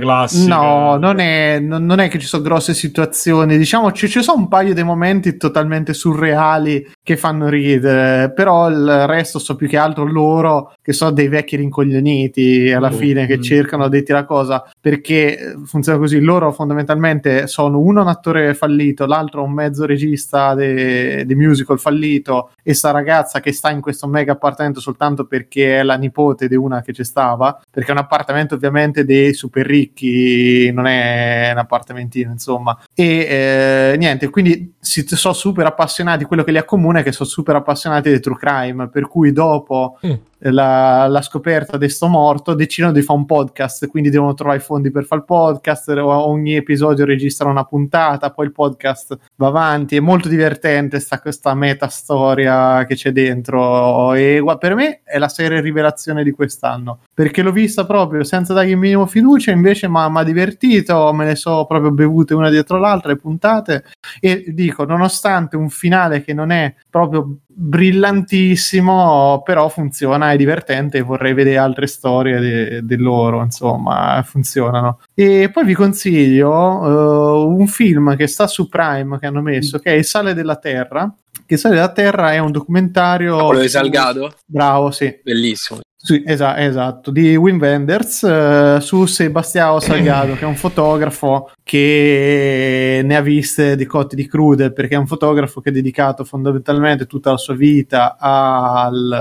[0.00, 0.56] classica.
[0.56, 4.38] No, non è, non, non è che ci sono grosse situazioni, diciamo ci, ci sono
[4.40, 9.76] un paio di momenti totalmente surreali che fanno ridere, però il resto so più che
[9.76, 13.42] altro loro che sono dei vecchi rincoglioniti alla Mm, fine che mm.
[13.42, 19.06] cercano di tirare cosa, perché eh, funziona così, loro fondamentalmente sono uno un attore fallito,
[19.06, 24.06] l'altro un mezzo regista di di musical fallito e sta ragazza che sta in questo
[24.06, 27.98] mega appartamento soltanto perché è la nipote di una che ci stava, perché è un
[27.98, 32.78] appartamento ovviamente dei super ricchi, non è un appartamentino, insomma.
[32.94, 37.28] E eh, niente, quindi si sono super appassionati, quello che li accomuna è che sono
[37.28, 40.12] super appassionati di true crime, per cui dopo Mm.
[40.50, 44.90] la, la scoperta di morto decidono di fare un podcast, quindi devono trovare i fondi
[44.90, 50.00] per fare il podcast, ogni episodio registra una puntata, poi il podcast va avanti, è
[50.00, 54.12] molto divertente sta, questa meta storia che c'è dentro.
[54.12, 58.70] E per me è la serie rivelazione di quest'anno, perché l'ho vista proprio senza dargli
[58.70, 63.12] il minimo fiducia, invece mi ha divertito, me le so proprio bevute una dietro l'altra
[63.12, 63.84] le puntate.
[64.20, 71.02] E dico, nonostante un finale che non è proprio brillantissimo, però funziona, è divertente e
[71.02, 75.00] vorrei vedere altre storie di di loro, insomma, funzionano.
[75.14, 79.92] E poi vi consiglio eh, un film che sta su Prime che hanno messo, che
[79.92, 81.12] è Il sale della terra.
[81.44, 83.44] Che sale della terra è un documentario.
[83.46, 84.34] Quello di Salgado?
[84.46, 85.20] Bravo, sì.
[85.22, 85.80] Bellissimo.
[86.04, 93.02] Sì, esa- esatto, di Wim Wenders eh, su Sebastiano Salgado, che è un fotografo che
[93.04, 97.06] ne ha viste di cotte di crude, perché è un fotografo che ha dedicato fondamentalmente
[97.06, 99.12] tutta la sua vita al,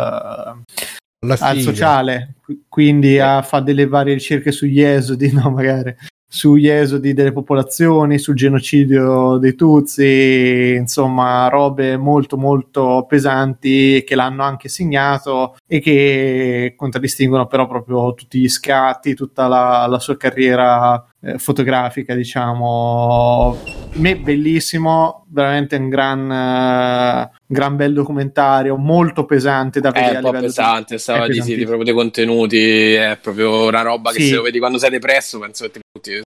[1.20, 5.96] al sociale, qui- quindi a fare delle varie ricerche sugli esodi, no, magari
[6.34, 14.44] sugli esodi delle popolazioni, sul genocidio dei Tutsi, insomma, robe molto molto pesanti che l'hanno
[14.44, 21.06] anche segnato e che contraddistinguono però proprio tutti gli scatti, tutta la, la sua carriera
[21.24, 23.58] eh, fotografica, diciamo.
[23.94, 30.22] Me bellissimo, veramente un gran, eh, gran bel documentario, molto pesante da vedere È un
[30.22, 34.12] po' livello di- pesante, stava di, sì, di proprio dei contenuti, è proprio una roba
[34.12, 34.28] che Sì.
[34.30, 36.22] se lo vedi quando sei depresso penso che ti butti.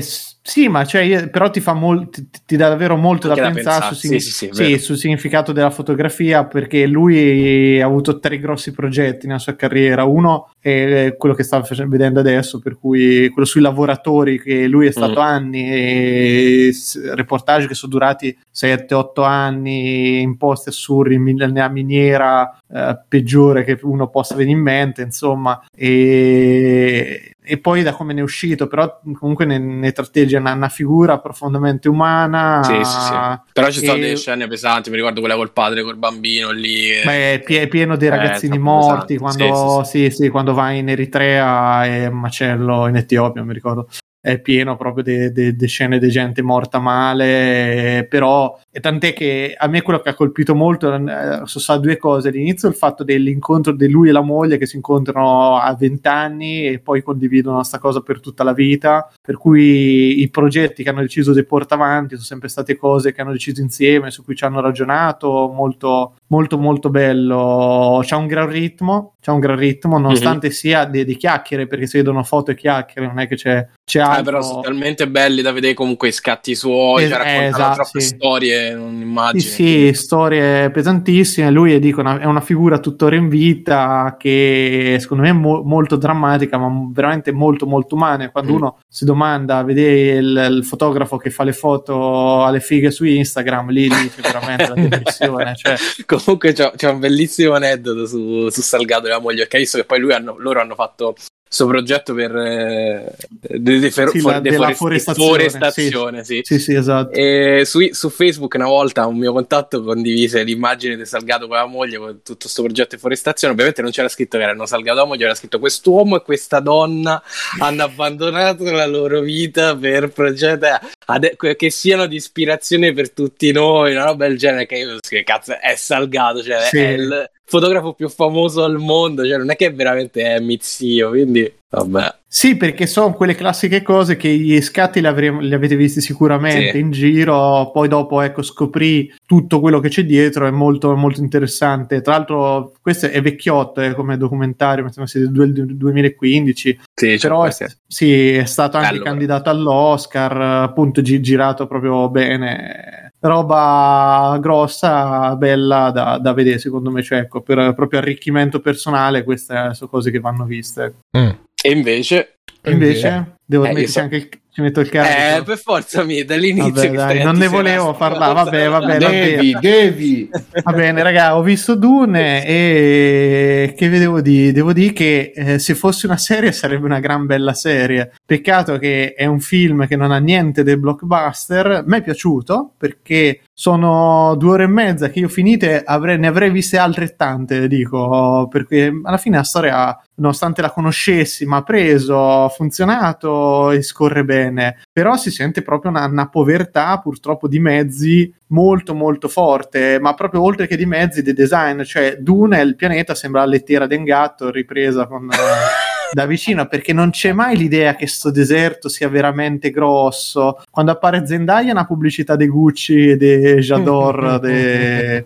[0.00, 3.34] S- sì, ma cioè, io- però ti fa molto, ti, ti dà davvero molto da
[3.34, 8.18] da pensare pensare, sul, sì, sì, sì, sul significato della fotografia, perché lui ha avuto
[8.18, 10.02] tre grossi progetti nella sua carriera.
[10.04, 14.90] Uno è quello che face- vedendo adesso, per cui quello sui lavoratori, che lui è
[14.90, 15.24] stato Mm.
[15.24, 16.72] anni, e
[17.14, 24.08] reportage che sono durati 7-8 anni in posti assurdi, nella miniera eh, peggiore che uno
[24.08, 29.44] possa venire in mente, insomma, e, e poi da come ne è uscito, però comunque
[29.44, 32.62] ne, ne tratteggia una, una figura profondamente umana.
[32.62, 33.50] Sì, sì, sì.
[33.52, 36.90] Però ci sono e- delle scene pesanti, mi ricordo quella col padre, col bambino lì.
[37.04, 40.70] Beh, è pie- pieno di Eh, ragazzini troppo morti quando, Sì, sì, sì, quando va
[40.70, 43.88] in Eritrea e macello in Etiopia, mi ricordo.
[44.24, 45.02] È pieno proprio
[45.42, 50.14] di scene di gente morta male, però e tant'è che a me quello che ha
[50.14, 52.28] colpito molto eh, sono state due cose.
[52.28, 56.66] All'inizio il fatto dell'incontro di lui e la moglie che si incontrano a 20 anni
[56.68, 61.00] e poi condividono questa cosa per tutta la vita, per cui i progetti che hanno
[61.00, 64.44] deciso di portare avanti sono sempre state cose che hanno deciso insieme, su cui ci
[64.44, 70.46] hanno ragionato, molto, molto molto bello, c'ha un gran ritmo, c'ha un gran ritmo, nonostante
[70.46, 70.52] Mhm.
[70.52, 73.98] sia di, di chiacchiere, perché si vedono foto e chiacchiere, non è che c'è, c'è
[73.98, 74.22] Eh, altro.
[74.24, 77.74] però sono talmente belli da vedere comunque i scatti suoi, Es- cioè eh, raccontano esatto,
[77.74, 78.06] troppe sì.
[78.06, 79.40] storie, non Sì, immagini.
[79.42, 81.50] sì, storie pesantissime.
[81.50, 85.96] Lui dico, una- è una figura tuttora in vita che secondo me è mo- molto
[85.96, 88.30] drammatica, ma veramente molto, molto umana.
[88.30, 88.56] Quando Mm.
[88.56, 93.68] uno si domanda, vede il, il fotografo che fa le foto alle fighe su Instagram,
[93.70, 95.54] lì, c'è veramente la depressione.
[95.54, 95.74] Cioè,
[96.24, 99.84] Comunque c'è, c'è un bellissimo aneddoto su, su Salgado e la moglie, hai visto che
[99.84, 101.14] poi hanno- loro hanno fatto
[101.52, 104.78] questo progetto per eh, de- de- fer- Sì, la- de- della forest-
[105.12, 106.40] forestazione, forestazione, sì.
[106.42, 107.10] sì, sì, esatto.
[107.12, 111.66] E su, su Facebook una volta un mio contatto condivise l'immagine di Salgado con la
[111.66, 113.52] moglie con tutto questo progetto di forestazione.
[113.52, 117.22] Ovviamente non c'era scritto che erano Salgado la moglie, era scritto quest'uomo e questa donna
[117.58, 120.66] hanno abbandonato la loro vita per progetti
[121.06, 124.64] ade- che siano di ispirazione per tutti noi, una roba del genere.
[124.64, 126.78] Che io che cazzo è Salgado, cioè Sì.
[126.78, 131.10] è il fotografo più famoso al mondo, cioè non è che veramente è mio zio,
[131.10, 132.14] quindi vabbè.
[132.26, 136.70] Sì, perché sono quelle classiche cose che gli scatti li, avremo- li avete visti sicuramente
[136.70, 136.78] Sì.
[136.78, 142.00] in giro, poi dopo ecco scoprì tutto quello che c'è dietro, è molto, molto interessante.
[142.00, 147.18] Tra l'altro questo è vecchiotto eh, come documentario, mi sembra del du- 2015, Sì, c'è
[147.18, 149.04] però è, qualche- sì, è stato anche però.
[149.04, 153.01] candidato all'Oscar, appunto gi- girato proprio bene.
[153.24, 159.74] Roba grossa, bella da, da vedere secondo me, cioè ecco, per proprio arricchimento personale queste
[159.74, 160.94] sono cose che vanno viste.
[161.16, 161.30] Mm.
[161.64, 162.34] E invece
[162.64, 165.44] Invece, devo Eh, io metterci so- anche il, ci metto il Eh, carico.
[165.44, 169.56] per forza mi dall'inizio Vabbè, che dai, non ne volevo parlare, vabbè, vabbè, va Devi,
[169.58, 170.30] devi.
[170.62, 174.52] Va bene, raga, ho visto Dune e che vedevo di?
[174.52, 178.12] Devo dire che eh, se fosse una serie sarebbe una gran bella serie.
[178.24, 181.84] Peccato che è un film che non ha niente del blockbuster.
[181.86, 186.50] Mi è piaciuto perché sono due ore e mezza che io finite avrei- ne avrei
[186.50, 192.48] viste altrettante, dico, perché alla fine la storia, nonostante la conoscessi, mi ha preso, ha
[192.48, 194.82] funzionato e scorre bene.
[194.90, 200.42] Però si sente proprio una, una povertà purtroppo di mezzi molto molto forte, ma proprio
[200.42, 204.50] oltre che di mezzi, di design, cioè Dune, il pianeta sembra la lettiera del gatto
[204.50, 205.28] ripresa con...
[206.12, 210.62] da vicino perché non c'è mai l'idea che sto deserto sia veramente grosso.
[210.70, 215.24] Quando appare Zendaya è una pubblicità di Gucci e di Jador de-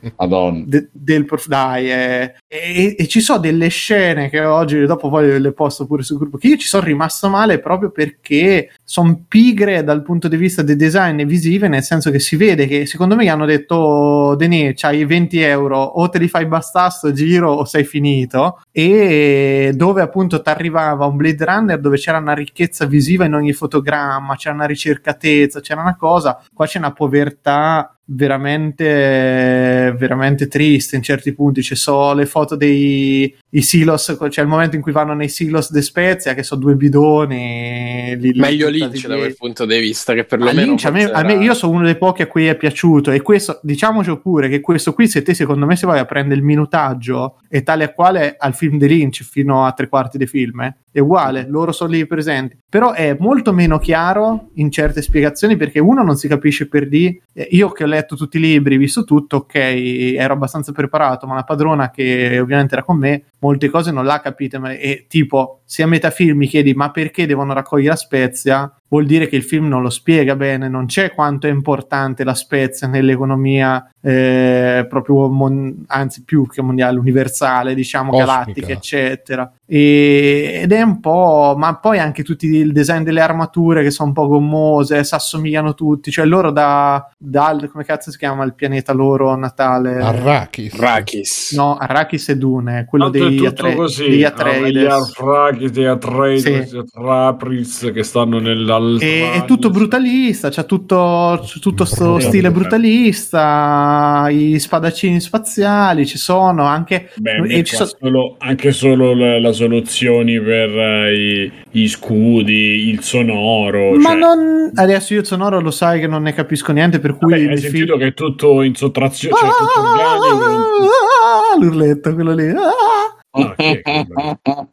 [0.67, 2.35] de- del prof- dai, eh.
[2.47, 6.39] e, e ci sono delle scene che oggi dopo poi le posto pure sul gruppo
[6.39, 10.77] che io ci sono rimasto male proprio perché sono pigre dal punto di vista del
[10.77, 14.73] design visive nel senso che si vede che secondo me gli hanno detto "Oh, Denis
[14.77, 20.03] c'hai 20 euro o te li fai bastare sto giro o sei finito e dove
[20.03, 24.55] appunto ti arrivava un Blade Runner dove c'era una ricchezza visiva in ogni fotogramma c'era
[24.55, 26.43] una ricercatezza c'era una cosa.
[26.53, 31.62] Qua c'è una povertà veramente veramente triste in certi punti.
[31.62, 35.70] Ci sono le foto dei i silos c'è il momento in cui vanno nei silos
[35.70, 39.20] de Spezia che sono due bidoni lì- lì Meglio buttati Lynch da lì.
[39.20, 41.97] quel punto di vista che perlomeno Lynch, a me, a me- io sono uno dei
[41.97, 45.66] pochi a cui è piaciuto e questo diciamoci pure che questo qui se te secondo
[45.66, 49.23] me se vai a prendere il minutaggio è tale a quale al film di Lynch
[49.23, 52.57] fino a tre quarti dei film eh, è uguale, loro sono lì presenti.
[52.69, 57.20] Però è molto meno chiaro in certe spiegazioni perché uno non si capisce per di
[57.51, 61.44] io che ho letto tutti i libri, visto tutto ok, ero abbastanza preparato ma la
[61.44, 65.82] padrona che ovviamente era con me molte cose non l'ha capite ma- e tipo se
[65.82, 69.43] a metà film mi chiedi ma perché devono raccogliere la spezia vuol dire che il
[69.43, 75.29] film non lo spiega bene, non c'è quanto è importante la spezia nell'economia eh, proprio
[75.29, 78.33] mon- anzi più che mondiale, universale, diciamo Cosmica.
[78.33, 79.53] galattica, eccetera.
[79.67, 84.09] E- ed è un po', ma poi anche tutti il design delle armature che sono
[84.11, 88.55] un po' gommose, si assomigliano tutti, cioè loro da, da come cazzo si chiama il
[88.55, 89.97] pianeta loro natale?
[90.01, 90.75] Arrakis.
[90.75, 91.53] Arrakis.
[91.57, 94.09] No, Arrakis e Dune, quello dei, tutto Atre- così.
[94.09, 94.83] degli Atreides.
[94.83, 96.77] gli Arfraki, gli Atreides, Sì.
[96.77, 98.39] gli Atrapris che stanno
[98.78, 99.07] nell'altra.
[99.07, 106.19] E, è tutto brutalista, c'è tutto, c'è tutto sto stile brutalista, i spadaccini spaziali ci
[106.19, 107.11] sono anche...
[107.16, 113.03] Beh, ci so- solo- anche solo le, le soluzioni per eh, i, gli scudi, il
[113.03, 113.94] sonoro.
[113.97, 114.70] Ma cioè- non...
[114.74, 117.32] Adesso io sonoro lo sai che non ne capisco niente, per cui...
[117.32, 120.44] Vabbè, hai sentito che è tutto in sottrazione, cioè tutto organico.
[120.44, 122.48] Ah, L'urletto, quello lì.
[122.48, 123.15] Ah!
[123.31, 123.82] Ah, che-.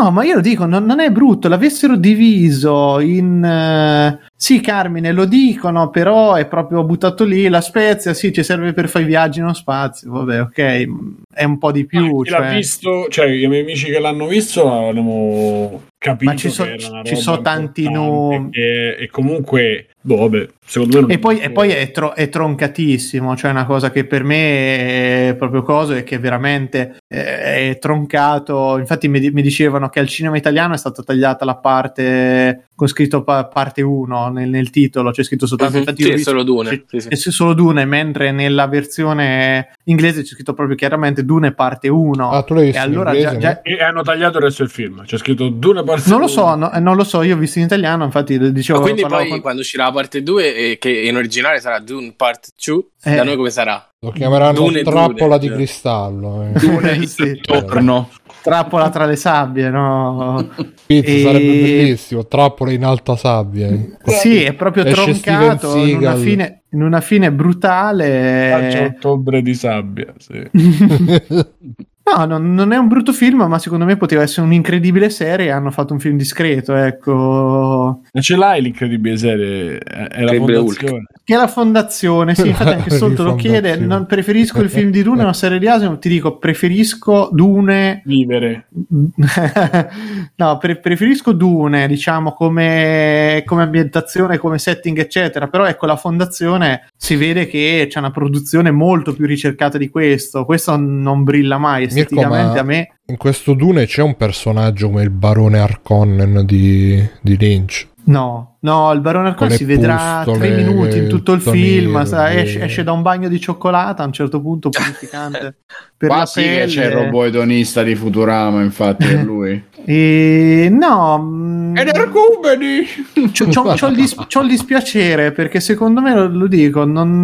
[0.00, 1.48] No, ma io lo dico, non, non è brutto.
[1.48, 3.44] L'avessero diviso in.
[3.44, 7.48] eh, sì, Carmine, lo dicono, però è proprio buttato lì.
[7.48, 10.10] La Spezia, sì, ci serve per fare i viaggi nello spazio.
[10.10, 10.84] Vabbè, ok,
[11.32, 12.18] è un po' di più.
[12.20, 16.36] Ah, chi l'ha cioè- visto, cioè i miei amici che l'hanno visto hanno capito Ma
[16.36, 18.48] ci so- che era una ci roba so tanti nomi.
[18.52, 22.28] e, e comunque Boh, vabbè, secondo me non E poi, e poi è, tro- è
[22.28, 27.78] troncatissimo, cioè una cosa che per me è proprio cosa è che veramente eh, è
[27.80, 28.76] troncato.
[28.76, 33.22] Infatti mi, mi dicevano che al cinema italiano è stata tagliata la parte con scritto
[33.22, 36.82] pa- parte 1 nel, nel titolo, c'è scritto soltanto infatti sì, è solo Dune, c'è-
[36.86, 37.08] sì, sì.
[37.08, 42.30] c'è solo Dune, mentre nella versione inglese c'è scritto proprio chiaramente Dune parte 1.
[42.30, 44.62] Ah, tu l'hai visto e in allora inglese, già- già- E hanno tagliato il resto
[44.62, 45.04] del film.
[45.04, 47.58] C'è scritto Dune parte non lo so, no- eh, non lo so, io ho visto
[47.58, 50.90] in italiano, infatti dicevo Ma quindi poi con- quando uscirà la parte 2, eh, che
[50.90, 53.14] in originale sarà Dune Part 2, Eh.
[53.14, 53.88] da noi come sarà?
[54.00, 55.54] Lo chiameranno Dune, trappola Dune, di cioè.
[55.56, 56.42] cristallo.
[56.54, 56.58] eh.
[56.58, 57.40] Dune, sì.
[57.40, 58.10] Torno.
[58.44, 60.50] Trappola tra le sabbie, no?
[60.86, 63.68] Pizza E- sarebbe bellissimo, trappola in alta sabbia.
[63.68, 63.96] eh.
[64.04, 68.84] Sì, è proprio Esce troncato in una, fine, in una fine brutale.
[68.84, 70.12] ottobre di sabbia.
[70.18, 70.42] Sì.
[72.06, 75.50] No, non, non è un brutto film, ma secondo me poteva essere un'incredibile serie.
[75.50, 78.02] Hanno fatto un film discreto, ecco.
[78.12, 79.78] Ma ce l'hai l'incredibile serie?
[79.78, 81.04] È la Incredibile fondazione.
[81.24, 83.76] Che è la fondazione, sì, infatti anche Solto lo chiede.
[83.76, 85.98] Non preferisco il film di Dune o una serie di Asimo.
[85.98, 88.66] Ti dico, preferisco Dune Vivere.
[90.36, 95.48] no, pre- preferisco Dune, diciamo, come, come ambientazione, come setting, eccetera.
[95.48, 100.44] Però ecco, la fondazione si vede che c'è una produzione molto più ricercata di questo.
[100.44, 102.88] Questo non brilla mai esteticamente ma a me.
[103.06, 107.88] in questo Dune c'è un personaggio come il barone Harkonnen di, di Lynch.
[108.06, 111.40] No, no, il Barone Arcon Con le si vedrà pustole, tre minuti in tutto il
[111.40, 112.04] film.
[112.04, 115.56] sa- esce, esce da un bagno di cioccolata a un certo punto purificante
[115.96, 116.66] per Qua la sì che pelle.
[116.66, 119.64] c'è il robot edonista di Futurama, infatti, è lui.
[119.86, 122.84] E no, mm, Ed Arcubeni!
[123.32, 127.22] c'ho, c'ho- c'ho il dis- c'ho il dispiacere perché secondo me lo, lo dico, non,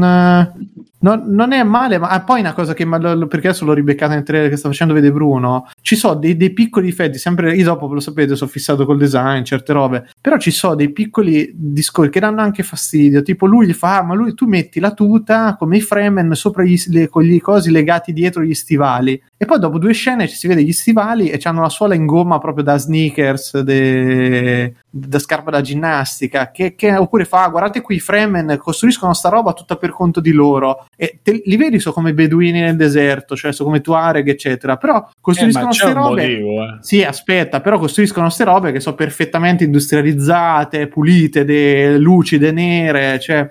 [1.01, 4.23] non- non è male, ma ah, poi una cosa che perché adesso l'ho ribeccata nel
[4.23, 5.69] trailer che sta facendo vedere Bruno.
[5.81, 9.43] Ci sono dei, dei piccoli difetti, sempre io dopo lo sapete, sono fissato col design,
[9.43, 13.23] certe robe, però ci sono dei piccoli discorsi che danno anche fastidio.
[13.23, 16.63] Tipo, lui gli fa: ah, Ma lui tu metti la tuta come i Fremen sopra
[16.65, 19.21] gli, le, con gli cosi legati dietro gli stivali.
[19.37, 22.05] E poi dopo due scene ci si vede gli stivali e hanno la suola in
[22.07, 26.51] gomma proprio da sneakers, de- da scarpa da ginnastica.
[26.51, 30.21] Che, che- oppure fa: "Ah, Guardate qui, i Fremen costruiscono sta roba tutta per conto
[30.21, 30.85] di loro.
[31.03, 34.77] E te- li vedi, sono come beduini nel deserto, cioè sono come Tuareg, eccetera.
[34.77, 36.21] Però Eh, costruiscono queste un robe.
[36.29, 36.77] motivo, eh.
[36.83, 43.49] Sì, aspetta, però costruiscono queste robe che sono perfettamente industrializzate, pulite, de- lucide, nere, cioè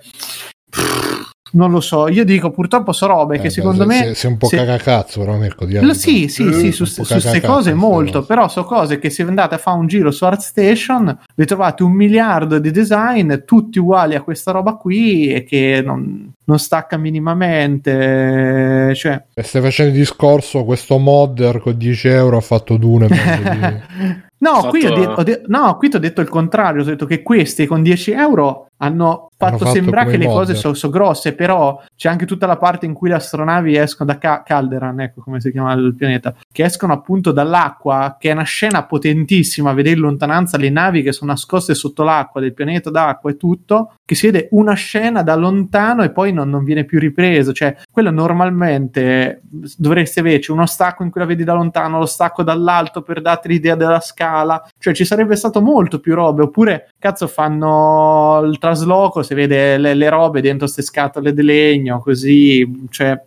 [1.54, 4.14] non lo so, io dico purtroppo so robe Eh, che beh, secondo se- me se-
[4.16, 7.42] sei un po' se- cagacazzo, però Mirko, di Lo- sì, sì, Eh, sì, su queste
[7.42, 8.26] cose molto, no.
[8.26, 11.92] però so cose che se andate a fare un giro su ArtStation vi trovate un
[11.92, 18.94] miliardo di design tutti uguali a questa roba qui e che non, non stacca minimamente,
[18.96, 23.08] cioè E stai facendo il discorso, questo modder con 10 euro ha fatto Dune.
[23.08, 23.18] di-
[24.42, 26.86] No, Fatto- qui ho de- ho de- no, qui ti ho detto il contrario, ho
[26.86, 30.92] detto che questi con 10 euro hanno fatto, fatto sembrare come che le cose sono
[30.92, 35.00] grosse, però c'è anche tutta la parte in cui le astronavi escono da Ca- Calderan,
[35.02, 39.74] ecco come si chiama il pianeta, che escono appunto dall'acqua, che è una scena potentissima,
[39.74, 43.94] vedere in lontananza le navi che sono nascoste sotto l'acqua del pianeta d'acqua e tutto,
[44.06, 47.76] che si vede una scena da lontano e poi non, non viene più ripreso, cioè
[47.92, 49.42] quello normalmente
[49.78, 53.48] dovresti averci uno stacco in cui la vedi da lontano, lo stacco dall'alto per darti
[53.50, 59.24] l'idea della scala, cioè ci sarebbe stato molto più robe, oppure cazzo fanno il trasloco,
[59.24, 63.20] si vede le, le robe dentro queste scatole di legno, così, cioè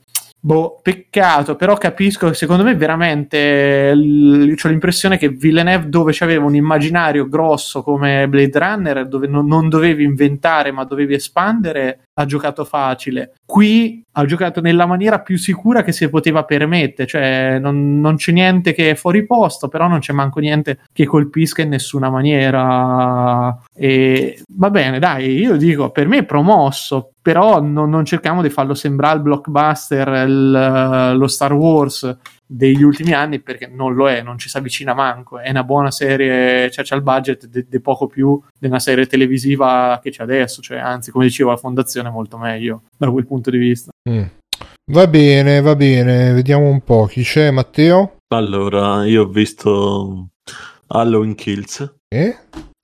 [0.44, 6.56] Boh, peccato, però capisco, secondo me veramente l- ho l'impressione che Villeneuve dove c'aveva un
[6.56, 12.64] immaginario grosso come Blade Runner, dove non, non dovevi inventare ma dovevi espandere, ha giocato
[12.64, 13.34] facile.
[13.46, 18.32] Qui ha giocato nella maniera più sicura che si poteva permettere, cioè non, non c'è
[18.32, 23.56] niente che è fuori posto, però non c'è manco niente che colpisca in nessuna maniera.
[23.72, 28.50] E va bene, dai, io dico, per me è promosso, però non, non cerchiamo di
[28.50, 34.20] farlo sembrare il blockbuster, il- lo Star Wars degli ultimi anni perché non lo è,
[34.20, 35.38] non ci si avvicina manco.
[35.38, 39.98] È una buona serie, cioè c'è il budget di poco più di una serie televisiva
[40.02, 43.50] che c'è adesso, cioè anzi, come dicevo, la fondazione è molto meglio da quel punto
[43.50, 43.90] di vista.
[44.10, 44.24] Mm.
[44.92, 48.16] Va bene, va bene, vediamo un po' chi c'è, Matteo?
[48.34, 50.28] Allora, io ho visto
[50.88, 51.94] Halloween Kills.
[52.08, 52.36] Eh?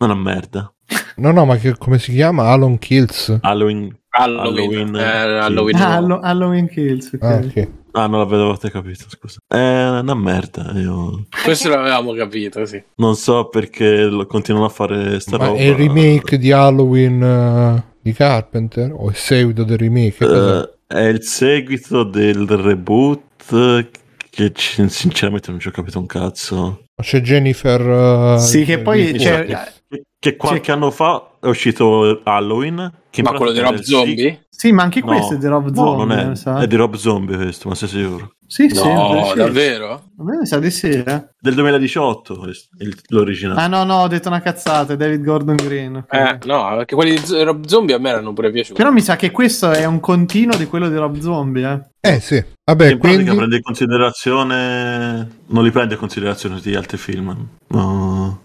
[0.03, 0.73] Una merda.
[1.17, 2.51] No, no, ma che, come si chiama?
[2.51, 3.39] Alon Kills.
[3.43, 3.95] Halloween.
[4.23, 4.95] Halloween.
[4.95, 4.97] Halloween.
[4.97, 7.11] Eh, Halloween Ah, Halloween Kills.
[7.15, 7.23] ok.
[7.23, 7.69] Ah, ok.
[7.93, 9.39] Ah, non l'avete capito, scusa.
[9.47, 9.57] È
[10.01, 10.71] una merda.
[10.75, 12.81] Io Questo l'avevamo capito, sì.
[12.97, 15.59] non so perché lo- continuano a fare sta Ma roba.
[15.59, 18.93] è il remake di Halloween eh, di Carpenter?
[18.95, 20.25] O il seguito del remake?
[20.25, 23.97] Eh, è il seguito del reboot
[24.31, 26.85] che c- sinceramente non ci ho capito un cazzo.
[27.01, 28.35] C'è Jennifer...
[28.37, 29.47] eh, Sì, che poi c'è-.
[29.89, 32.93] Che, che qualche anno fa è uscito Halloween
[33.23, 34.47] Ma quello di Rob Zombie?
[34.51, 36.15] Sì, ma anche No, questo è di Rob no, Zombie.
[36.17, 38.33] non è, è di Rob Zombie questo, ma sei sicuro?
[38.47, 39.37] Sì, sì, No, sì.
[39.37, 39.93] davvero?
[40.19, 41.29] A me mi sa di sì, eh.
[41.39, 43.61] Del 2018 questo, il- l'originale.
[43.61, 46.05] Ah no, no, ho detto una cazzata, è David Gordon Green.
[46.11, 48.75] Eh, no, perché quelli di Rob Zombie a me erano pure piaciuti.
[48.81, 52.15] Però mi sa che questo è un continuo di quello di Rob Zombie, eh.
[52.15, 53.37] Eh sì, vabbè, in pratica quindi...
[53.37, 58.45] prende in considerazione non li prende in considerazione tutti gli altri film no.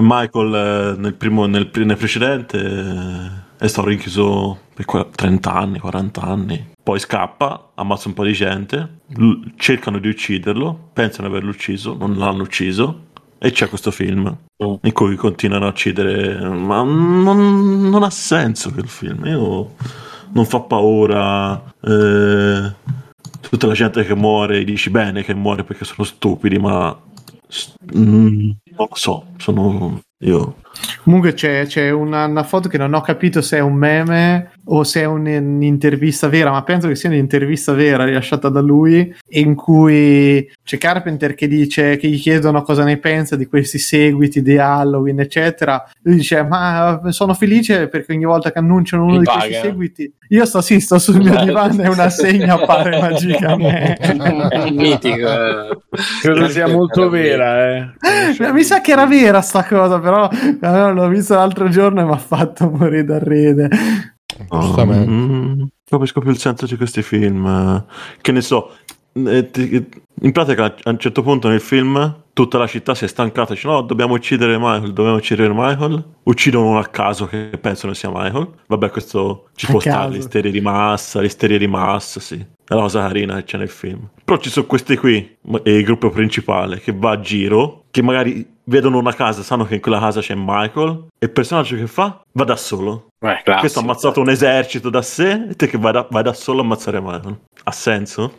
[0.00, 5.78] Michael eh, nel, primo, nel, nel precedente eh, è stato rinchiuso per qua- 30 anni
[5.78, 11.34] 40 anni poi scappa ammazza un po' di gente l- cercano di ucciderlo pensano di
[11.34, 13.08] averlo ucciso non l'hanno ucciso
[13.38, 14.74] e c'è questo film Mm.
[14.82, 19.74] in cui continuano a uccidere ma non, non ha senso quel film io
[20.34, 22.72] non fa paura eh,
[23.40, 26.96] tutta la gente che muore dici bene che muore perché sono stupidi ma
[27.52, 30.56] s- mm, non lo so sono io
[31.04, 34.84] Comunque c'è, c'è una, una foto che non ho capito se è un meme o
[34.84, 39.54] se è un- un'intervista vera, ma penso che sia un'intervista vera rilasciata da lui, in
[39.56, 44.56] cui c'è Carpenter che dice che gli chiedono cosa ne pensa di questi seguiti di
[44.58, 45.82] Halloween, eccetera.
[46.02, 49.60] Lui dice: Ma sono felice perché ogni volta che annunciano uno Mi di questi paga.
[49.62, 53.96] seguiti, io sto sì, sto sul mio divano e una segna appare magicamente.
[53.96, 55.28] È mitico.
[55.28, 55.78] eh.
[56.22, 57.76] Credo sia molto vera.
[57.76, 57.90] Eh,
[58.52, 60.28] Mi sa che era vera sta cosa, però
[60.76, 63.68] eh, l'ho vista l'altro giorno e mi ha fatto morire da ride.
[64.48, 65.10] Giustamente.
[65.10, 67.84] Mm, capisco più il senso di questi film
[68.20, 68.70] che ne so
[69.14, 73.68] in pratica a un certo punto nel film tutta la città si è stancata dice
[73.68, 78.48] no dobbiamo uccidere Michael dobbiamo uccidere Michael uccidono uno a caso che pensano sia Michael
[78.68, 79.96] vabbè questo ci A può caso.
[79.96, 83.68] stare l'isteria di massa l'isteria di massa sì è la cosa carina che c'è nel
[83.68, 88.48] film però ci sono questi qui il gruppo principale che va a giro che magari
[88.64, 92.22] vedono una casa sanno che in quella casa c'è Michael e il personaggio che fa
[92.32, 93.58] va da solo Eh, classico.
[93.58, 96.60] questo ha ammazzato un esercito da sé e te che vai da, vai da solo
[96.60, 97.38] a ammazzare Michael.
[97.64, 98.38] Ha senso?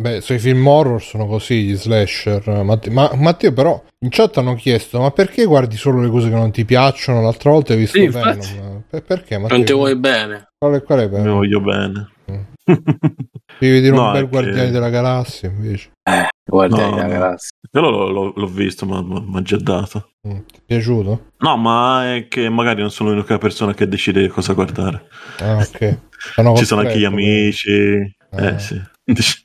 [0.00, 2.62] Beh, sui film horror sono così, gli slasher.
[2.64, 6.34] Matt- ma, Matteo, però, in chat hanno chiesto: ma perché guardi solo le cose che
[6.34, 7.20] non ti piacciono?
[7.20, 8.28] L'altra volta hai visto Sì, Venom.
[8.36, 8.60] infatti.
[8.88, 9.38] Per- perché?
[9.38, 9.56] Matteo?
[9.56, 10.48] Non ti vuoi bene.
[10.58, 11.34] Qual è, qual è Mi Venom?
[11.34, 12.10] voglio bene.
[13.58, 15.90] Devi vedere No, un bel che- Guardiani della Galassia, invece.
[16.50, 16.96] Guarda, No, no.
[17.02, 17.48] ragazzi.
[17.70, 20.10] Quello l'ho, l'ho- l'ho visto, ma mi ha già dato.
[20.26, 21.26] Mm, Ti è piaciuto?
[21.38, 25.06] No, ma è che magari non sono l'unica persona che decide cosa guardare.
[25.40, 25.98] Ah, ok.
[26.34, 28.16] Sono Ci sono anche gli amici.
[28.30, 28.44] Ah.
[28.46, 28.80] Eh sì.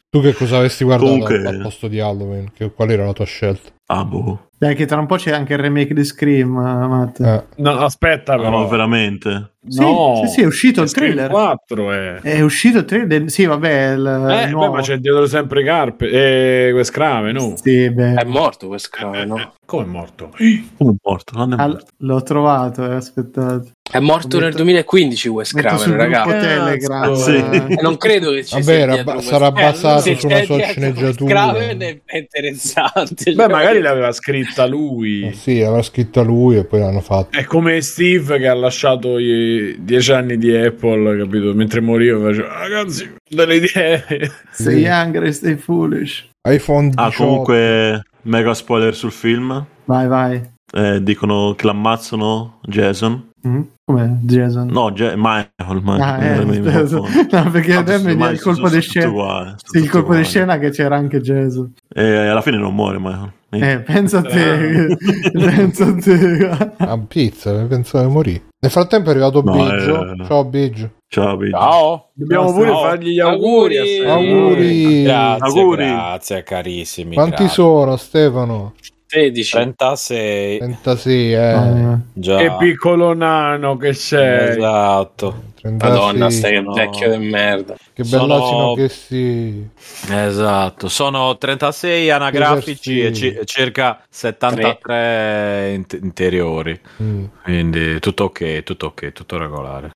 [0.10, 2.52] Tu che cosa avresti guardato Comunque- al posto di Halloween?
[2.54, 3.70] Che- qual era la tua scelta?
[3.88, 4.48] Ah, boh.
[4.58, 7.20] Dai, che tra un po' c'è anche il remake di Scream, eh, Matt.
[7.20, 8.68] Eh, No, aspetta, No, però.
[8.70, 9.56] veramente.
[9.68, 10.22] Sì, No.
[10.24, 11.30] sì, sì, è uscito il Scream trailer.
[11.32, 12.14] 4 è.
[12.22, 13.30] È uscito il trailer.
[13.30, 14.74] Sì, vabbè, il Eh, beh, nuovo.
[14.76, 17.54] ma c'è dietro sempre Carpe e queste crave, no?
[17.62, 18.14] Sì, beh.
[18.14, 19.54] È morto questo crave, no?
[19.66, 20.30] Come è morto?
[20.78, 21.38] Come è morto?
[21.38, 21.86] Non è Ah, morto.
[21.98, 23.72] l'ho trovato, eh, aspettate.
[23.88, 26.30] È morto nel Metto- 2015 Wes Craven, ragazzi.
[26.32, 27.02] Telegram.
[27.03, 27.16] Cazzo.
[27.16, 27.36] Sì.
[27.36, 27.78] eh.
[27.82, 31.30] Non credo che ci Vabbè, sia Wes- sarà Eh, basato se su una sua sceneggiatura.
[31.30, 33.32] Craven è, interessante.
[33.32, 35.28] Beh, cioè, magari l'aveva scritta lui.
[35.28, 37.38] eh, sì, l'aveva scritta lui e poi l'hanno fatto.
[37.38, 41.53] È come Steve che ha lasciato i dieci anni di Apple, capito?
[41.53, 44.03] Mentre moriva faceva, ragazzi, delle idee.
[44.52, 46.28] Stay young and stay foolish.
[46.49, 47.02] iPhone 18.
[47.02, 49.64] Ah, comunque, mega spoiler sul film.
[49.86, 50.41] Vai, vai.
[50.74, 53.30] Eh, dicono che l'ammazzano Jason.
[53.48, 53.62] Mm?
[53.88, 54.68] Com'è Jason?
[54.72, 55.82] No, Ja- Michael.
[55.84, 56.02] Michael.
[56.02, 56.57] Ah, eh, mi-
[57.32, 59.10] no, perché Ah, a me mi il colpo di scena.
[59.10, 60.24] uguali, sono Sì, il colpo di uguali.
[60.26, 61.72] scena che c'era anche Jason.
[61.94, 63.32] E alla fine non muore Michael.
[63.52, 64.98] Eh, pensa a te,
[65.32, 66.68] pensa a te.
[66.78, 68.41] A pizza, pensavo di morire.
[68.60, 70.12] Nel frattempo è arrivato No, Biggio.
[70.12, 70.90] eh, Ciao Biggio.
[71.07, 71.57] Ciao, Biggio.
[71.57, 72.10] Ciao.
[72.14, 72.82] Dobbiamo pure ciao.
[72.82, 73.78] fargli gli auguri.
[74.03, 75.03] Auguri.
[75.03, 75.86] Grazie, Auguri.
[75.86, 77.14] grazie carissimi.
[77.14, 77.53] Quanti grazie.
[77.53, 78.74] sono Stefano?
[79.16, 79.52] 16.
[79.52, 80.58] 36.
[80.60, 81.38] 36, eh.
[81.38, 82.38] Ah, Già.
[82.38, 84.50] Che piccolo nano che sei.
[84.50, 85.44] Esatto.
[85.62, 85.90] 36.
[85.90, 86.74] Madonna, stai No.
[86.74, 87.76] vecchio di merda.
[87.94, 89.68] Che Sono- bell'asino che si...
[90.12, 90.88] Esatto.
[90.90, 96.80] Sono 36 anagrafici e ci- circa 73 int- interiori.
[97.02, 97.26] Mm.
[97.44, 99.90] Quindi tutto ok, tutto ok, tutto regolare.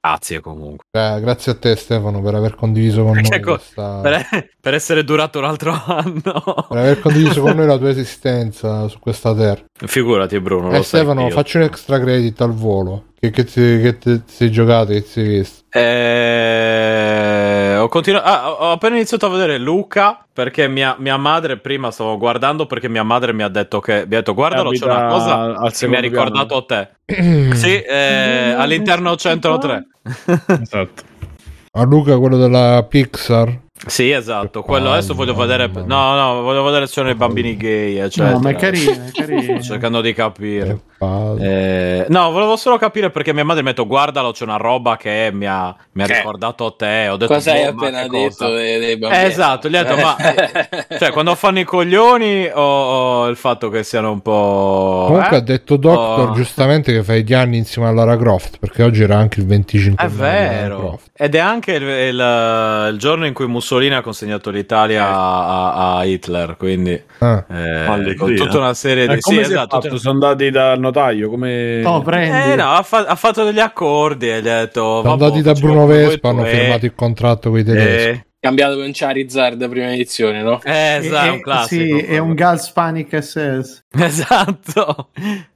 [0.00, 0.84] Grazie comunque.
[0.90, 4.00] Eh, grazie a te Stefano per aver condiviso con noi Ecco, questa...
[4.00, 6.66] Per, per essere durato un altro anno.
[6.68, 9.64] per aver condiviso con noi la tua esistenza su questa terra.
[9.72, 10.68] Figurati Bruno.
[10.68, 13.04] Eh lo sai Stefano, io- facci un extra credit al volo.
[13.30, 15.64] Che, che, ti, che ti, ti sei giocato, che ti sei visto.
[16.66, 21.90] Eh, ho, continuato, ah, ho appena iniziato a vedere Luca perché mia, mia madre prima
[21.90, 25.06] stavo guardando perché mia madre mi ha detto che mi ha detto guardalo c'è una
[25.06, 26.88] cosa al che mi ha ricordato te
[27.54, 29.86] sì eh, all'interno 103
[30.62, 31.02] Esatto.
[31.78, 33.64] A Luca, quello della Pixar.
[33.86, 37.96] sì esatto quello adesso voglio vedere no no voglio vedere se sono i bambini gay
[37.96, 39.42] eccetera No, ma è carino, è carino.
[39.42, 43.72] sto cercando di capire Ah, Eh, no, volevo solo capire perché mia madre mi ha
[43.72, 47.08] detto guardalo, c'è una roba che mi ha, mi ha ricordato te.
[47.08, 49.22] Ho detto, Cosa hai boh, appena detto dei, dei bambini?
[49.22, 50.16] Eh, esatto, gli ho detto, ma
[50.98, 55.04] cioè, quando fanno i coglioni o, o il fatto che siano un po'.
[55.08, 55.38] Comunque eh?
[55.38, 56.32] ha detto Doctor Oh.
[56.32, 60.04] giustamente che fai gli anni insieme a Lara Croft, perché oggi era anche il 25
[60.04, 65.06] È vero, ed è anche il, il- il giorno in cui Mussolini ha consegnato l'Italia
[65.08, 67.44] a, a Hitler, quindi Ah.
[67.50, 69.20] eh, con tutta una serie Eh, di...
[69.20, 69.96] come sì, esatto, fatto?
[69.98, 71.80] Sono andati dal notaio come...
[72.04, 72.52] Prendi.
[72.52, 74.80] Eh no, ha, fa- ha fatto degli accordi e gli ha detto...
[74.80, 78.25] Sono "Vabbè, andati da Bruno Vespa, tu", hanno firmato il contratto con i tedeschi.
[78.46, 80.60] E- Cambiato con Charizard prima edizione, no?
[80.62, 81.98] Eh, esatto, è E- un classico.
[81.98, 83.84] Sì, è un Gals Panic SS.
[83.98, 85.08] Esatto,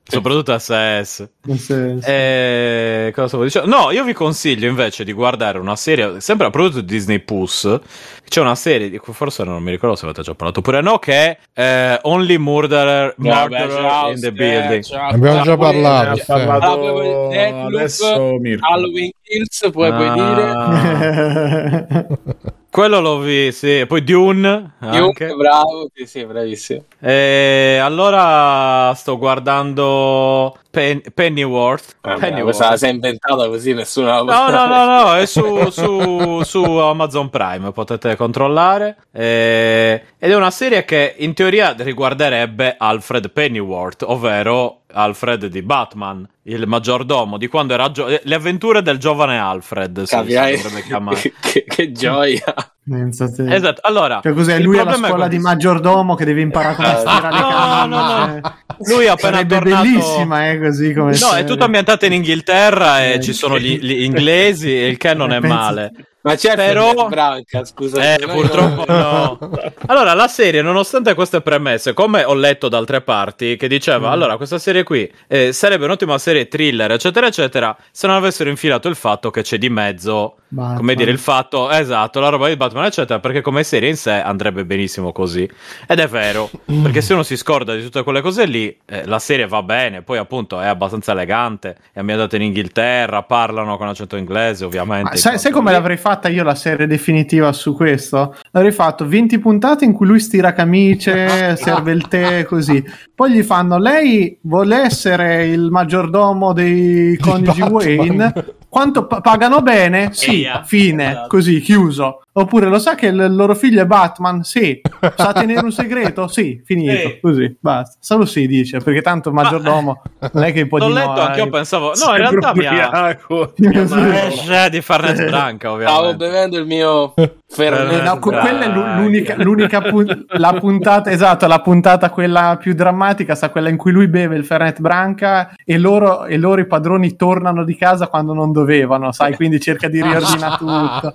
[0.03, 1.29] soprattutto SS.
[1.47, 2.07] SS.
[2.07, 3.69] Eh, cosa stavo dicendo?
[3.77, 7.79] No, io vi consiglio invece di guardare una serie, sempre a prodotto di Disney Plus.
[8.27, 10.99] C'è una serie, di cui forse non mi ricordo se avete già parlato oppure no,
[10.99, 14.83] che è eh, Only Murderer, Murderer ciao, in the eh, building.
[14.85, 15.09] ciao.
[15.11, 16.23] Abbiamo già Ah, poi- parlato.
[16.27, 18.67] Parlato Ah, poi- Deathloop, adesso Mirko.
[18.73, 22.07] Halloween Kills, puoi, puoi dire.
[22.71, 23.85] Quello l'ho visto, sì.
[23.87, 24.75] Poi Dune.
[24.79, 25.35] Anche.
[25.35, 26.85] bravo, sì, sì, bravissimo.
[27.01, 31.97] E allora sto guardando Pen- Pennyworth.
[32.01, 32.45] Vabbè, Pennyworth.
[32.45, 36.63] questa la sei inventata così nessuno la No, no, no, no, è su, su- su
[36.63, 38.97] Amazon Prime, potete controllare.
[39.13, 46.29] Eh, ed è una serie che in teoria riguarderebbe Alfred Pennyworth, ovvero Alfred di Batman,
[46.45, 50.07] il maggiordomo, di quando era gio- le avventure del giovane Alfred.
[50.07, 52.43] Capirai che, che- che gioia.
[52.89, 53.55] Pensa te.
[53.55, 54.21] Esatto, allora.
[54.23, 54.59] Cioè, cos'è?
[54.59, 55.49] Lui è scuola di questo.
[55.49, 57.89] maggiordomo che deve imparare come stirare le no, camicie.
[57.89, 58.55] no, no.
[58.79, 61.45] Lui è appena Sarebbe tornato- bellissima, eh, così come No, è serie.
[61.45, 65.33] tutto ambientato in Inghilterra e Eh, ci sono gli, gli inglesi, e il che non
[65.33, 65.93] è male.
[66.23, 67.09] Ma c'è Però-.
[67.09, 68.15] Branca, scusa.
[68.15, 69.39] Eh, purtroppo no.
[69.87, 74.13] Allora, la serie, nonostante queste premesse, come ho letto da altre parti, che diceva, Mm.
[74.13, 78.89] allora, questa serie qui eh, sarebbe un'ottima serie thriller, eccetera, eccetera, se non avessero infilato
[78.89, 80.77] il fatto che c'è di mezzo, Batman.
[80.77, 84.13] come dire, il fatto, esatto, la roba di Batman, eccetera, perché come serie in sé
[84.13, 85.49] andrebbe benissimo così.
[85.89, 86.51] Ed è vero,
[86.83, 90.03] perché se uno si scorda di tutte quelle cose lì, eh, la serie va bene,
[90.03, 95.11] poi appunto è abbastanza elegante, è ambientata in Inghilterra, parlano con accento inglese, ovviamente.
[95.11, 98.35] Ma sai, sai come l'avrei fatta io la serie definitiva su questo?
[98.51, 102.85] L'avrei fatto 20 puntate in cui lui stira camicie, serve il tè, così.
[103.15, 107.63] Poi gli fanno: Lei vuole essere il maggiordomo dei coniugi.
[107.63, 108.33] Wayne?
[108.71, 110.11] Quanto pa- pagano bene?
[110.13, 110.63] Sì, Via.
[110.63, 111.27] fine, Esatto.
[111.27, 112.23] così, chiuso.
[112.33, 114.45] Oppure lo sa che il loro figlio è Batman?
[114.45, 114.81] Sì.
[115.17, 116.29] Sa tenere un segreto?
[116.29, 117.09] Sì, finito.
[117.09, 117.19] Sì.
[117.21, 117.99] Così, basta.
[118.01, 120.03] Solo si dice, perché tanto il maggiordomo
[120.33, 121.51] non è che può L'ho dire letto no, anche io eh.
[121.51, 122.87] pensavo, no, in realtà mi ha...
[122.87, 123.55] ubriaco.
[123.57, 126.17] Eh, di Farnes Branca, Stavo ovviamente.
[126.25, 127.15] bevendo il mio
[127.51, 128.03] Eh, Fernet.
[128.05, 133.35] no, quella è l'u- l'unica, l'unica pun- la puntata, esatto, la puntata quella più drammatica,
[133.35, 137.17] sa quella in cui lui beve il Fernet Branca e loro, e loro i padroni
[137.17, 141.13] tornano di casa quando non dovevano, sai, quindi cerca di riordinare tutto.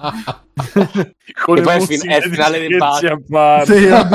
[1.43, 3.77] Con E poi è fin- è il finale a parte.
[3.77, 4.07] Sì, la,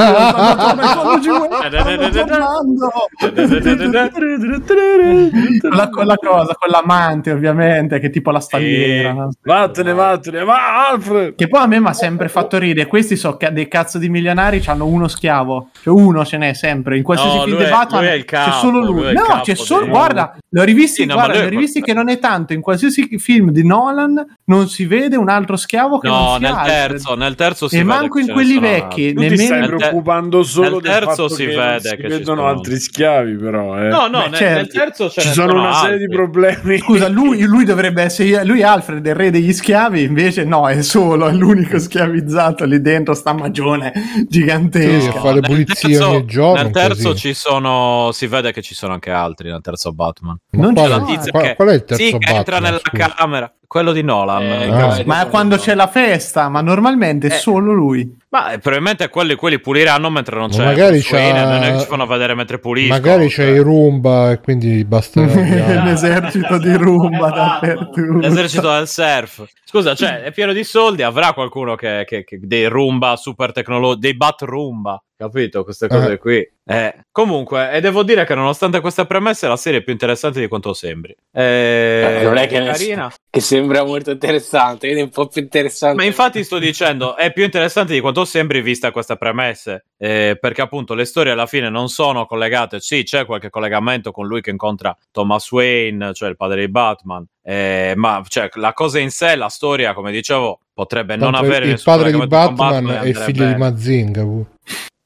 [6.05, 9.11] la cosa, con l'amante ovviamente, che è tipo la stalliera.
[9.11, 9.17] Sì.
[9.17, 9.31] no?
[9.43, 11.35] Vattene, vattene, va Alfred!
[11.35, 12.87] Che poi a me mi ha sempre fatto ridere.
[12.89, 15.71] Questi sono ca- dei cazzo di milionari, hanno uno schiavo.
[15.83, 16.97] Cioè, uno ce n'è sempre.
[16.97, 19.13] In qualsiasi No, film di è- Batman c'è solo lui lui.
[19.15, 19.85] No, capo c'è solo.
[19.85, 22.09] di- Guarda, li ho rivisti, Sì, no, guarda, ma lui- li ho rivisti che non
[22.09, 22.53] è tanto.
[22.53, 27.15] In qualsiasi film di Nolan non si vede un altro schiavo che No, nel terzo,
[27.15, 29.61] nel terzo si E vede manco che in quelli sono vecchi, Tu ti nemmeno stai
[29.61, 32.47] Nel te- preoccupando solo nel del terzo fatto si che vede si che vedono sono-
[32.47, 33.79] altri schiavi, però.
[33.79, 33.89] Eh.
[33.89, 34.55] No, no, Beh, nel, certo.
[34.57, 36.79] nel terzo ce Ci ne sono una serie di problemi.
[36.79, 38.45] Scusa, lui, lui dovrebbe essere.
[38.45, 40.03] Lui è Alfred, il re degli schiavi.
[40.03, 43.15] Invece, no, è solo, è l'unico schiavizzato lì dentro.
[43.15, 45.13] Sta magione Sì, gigantesca.
[45.13, 46.63] fa le nel pulizie terzo- ogni giorno.
[46.63, 48.11] Nel terzo ci sono.
[48.13, 50.37] Si vede che ci sono anche altri nel terzo Batman.
[50.53, 52.59] Ma Non qual, c'è la tizia qual- che- qual è il terzo sì, che entra
[52.61, 52.63] Batman?
[52.63, 53.15] nella scusa?
[53.17, 53.53] camera.
[53.71, 54.43] Quello di Nolan.
[54.43, 54.77] Eh, Ah.
[54.79, 57.37] cavolo, Ma quando c'è la festa, ma normalmente è Eh.
[57.37, 58.17] solo lui.
[58.31, 60.65] Ma eh, probabilmente quelli, quelli puliranno mentre non Ma c'è.
[60.65, 62.99] magari Bruce Wayne, c'ha- Non è che ci fanno vedere mentre puliscono.
[63.01, 63.55] Magari c'è cioè.
[63.55, 65.21] i Roomba e quindi basta.
[65.85, 68.19] L'esercito di rumba dappertutto.
[68.19, 69.45] L'esercito del surf.
[69.71, 74.01] Scusa, cioè, è pieno di soldi, avrà qualcuno che, che- che- dei rumba super tecnologici,
[74.01, 75.65] dei bat rumba, capito?
[75.65, 76.19] Queste cose Eh.
[76.19, 76.51] qui.
[76.65, 80.49] Eh, comunque, e devo dire che nonostante queste premesse, la serie è più interessante di
[80.49, 81.15] quanto sembri.
[81.33, 83.13] Eh, Eh, non è che carina.
[83.29, 85.97] Che sembra molto interessante, quindi un po' più interessante.
[85.97, 90.63] Ma infatti sto dicendo, è più interessante di quanto sembri vista queste premesse, eh, perché
[90.63, 94.51] appunto le storie alla fine non sono collegate, sì c'è qualche collegamento con lui che
[94.51, 99.35] incontra Thomas Wayne, cioè il padre di Batman, eh, ma cioè, la cosa in sé,
[99.37, 103.07] la storia, come dicevo, potrebbe non Tanto avere il padre di con Batman e è
[103.07, 104.27] il andrebbe- figlio di Mazinga.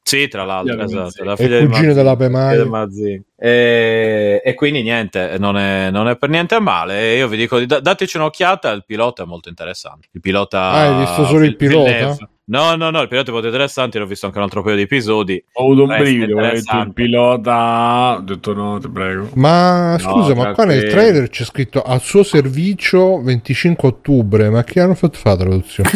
[0.06, 3.24] Sì, tra l'altro, esatto, la figlia di cugino della Mazzini.
[3.38, 7.14] E, e quindi niente, non è, non è per niente male.
[7.14, 10.08] Io vi dico, da- dateci un'occhiata, il pilota è molto interessante.
[10.12, 10.60] Il pilota...
[10.60, 11.90] Ah, hai visto solo il pilota?
[11.90, 12.28] Villeneuve.
[12.46, 14.82] No, no, no, il pilota è molto interessante, l'ho visto anche un altro paio di
[14.82, 15.42] episodi.
[15.54, 18.16] Ho avuto un brivido, ho detto il pilota.
[18.18, 19.30] Ho detto no, ti prego.
[19.36, 20.90] Ma scusa, ma qua nel tranquillo.
[20.90, 24.50] trailer c'è scritto al suo servizio 25 ottobre.
[24.50, 25.88] Ma che hanno fatto fare la traduzione?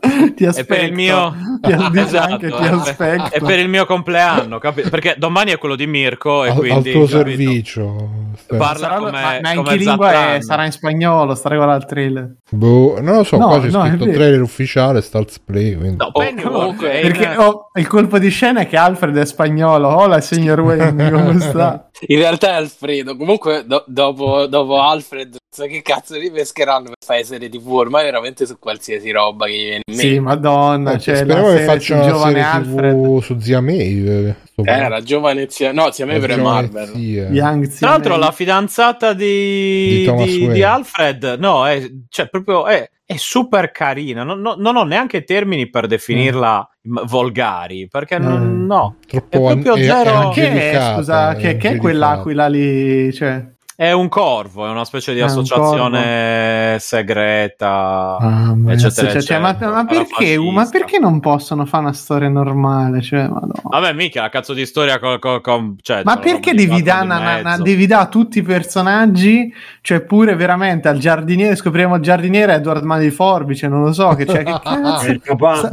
[0.15, 0.74] Eh, ti è aspetto.
[0.74, 1.34] per il mio...
[1.60, 3.30] Ti Esatto, anche ti è per- aspetto.
[3.32, 6.58] È per il mio compleanno, capi- perché domani è quello di Mirko e al, al
[6.60, 6.92] quindi...
[6.92, 7.16] tuo capito?
[7.16, 8.10] servizio.
[8.46, 10.40] Parla Sarà- come, ma, ma in come che lingua è?
[10.40, 11.34] Sarà in spagnolo?
[11.34, 12.34] Sta guardando il trailer.
[12.50, 15.74] Boh, non lo so, No, qua c'è no, è scritto trailer ufficiale, Stars Play.
[15.76, 15.96] Quindi.
[15.96, 19.24] No, Oh, comunque, è in- Perché oh, il colpo di scena è che Alfred è
[19.26, 19.88] spagnolo.
[19.88, 21.88] Hola, signor Wayne, come sta?
[22.08, 23.16] In realtà è Alfredo.
[23.16, 27.68] Comunque, do- dopo, dopo Alfred, so che cazzo ripescheranno per fare serie TV.
[27.72, 30.08] Ormai veramente su qualsiasi roba che gli viene in mente.
[30.08, 30.92] Sì, madonna.
[30.92, 32.92] Eh, Cioè, speriamo che facciano una giovane serie Alfred.
[33.02, 34.06] TV su Zia May.
[34.08, 35.72] eh, sto Eh, era giovane zia.
[35.72, 36.86] No, zia per giovane Marvel.
[36.88, 37.28] zia.
[37.28, 38.34] Young Tra l'altro, Zia la May.
[38.34, 44.22] fidanzata di, Di di- di Alfred, no, è, cioè, proprio è, è super carina.
[44.24, 48.66] Non, non- non ho neanche termini per definirla m- volgari, perché non, Mm.
[48.66, 53.12] no, Troppo È proprio an- zero- Che è, scusa, che, che è quell'aquila lì?
[53.12, 53.44] Cioè,
[53.78, 58.16] è un corvo, è una specie di È associazione segreta.
[58.20, 59.70] Mamma eccetera, cioè, cioè, ma, eccetera.
[59.72, 63.02] ma perché, ma perché non possono fare una storia normale?
[63.02, 63.28] Cioè.
[63.28, 65.18] Vabbè, mica la cazzo di storia con.
[65.18, 69.52] con- con- cioè, Ma c'è perché devi dare a tutti i personaggi?
[69.82, 74.08] Cioè, pure veramente al giardiniere, scopriamo il giardiniere Edward Mani di Forbice, non lo so,
[74.14, 75.18] che, cioè, che cazzo.
[75.26, 75.70] Sta,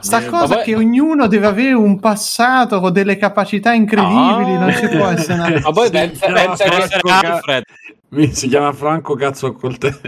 [0.00, 0.62] sta cosa vabbè.
[0.62, 4.58] che ognuno deve avere un passato con delle capacità incredibili, No.
[4.60, 5.60] non ci può essere una...
[5.62, 7.64] Ma poi pensa, pensa che Alfred.
[8.10, 9.98] Mi- Si chiama Franco cazzo a coltello.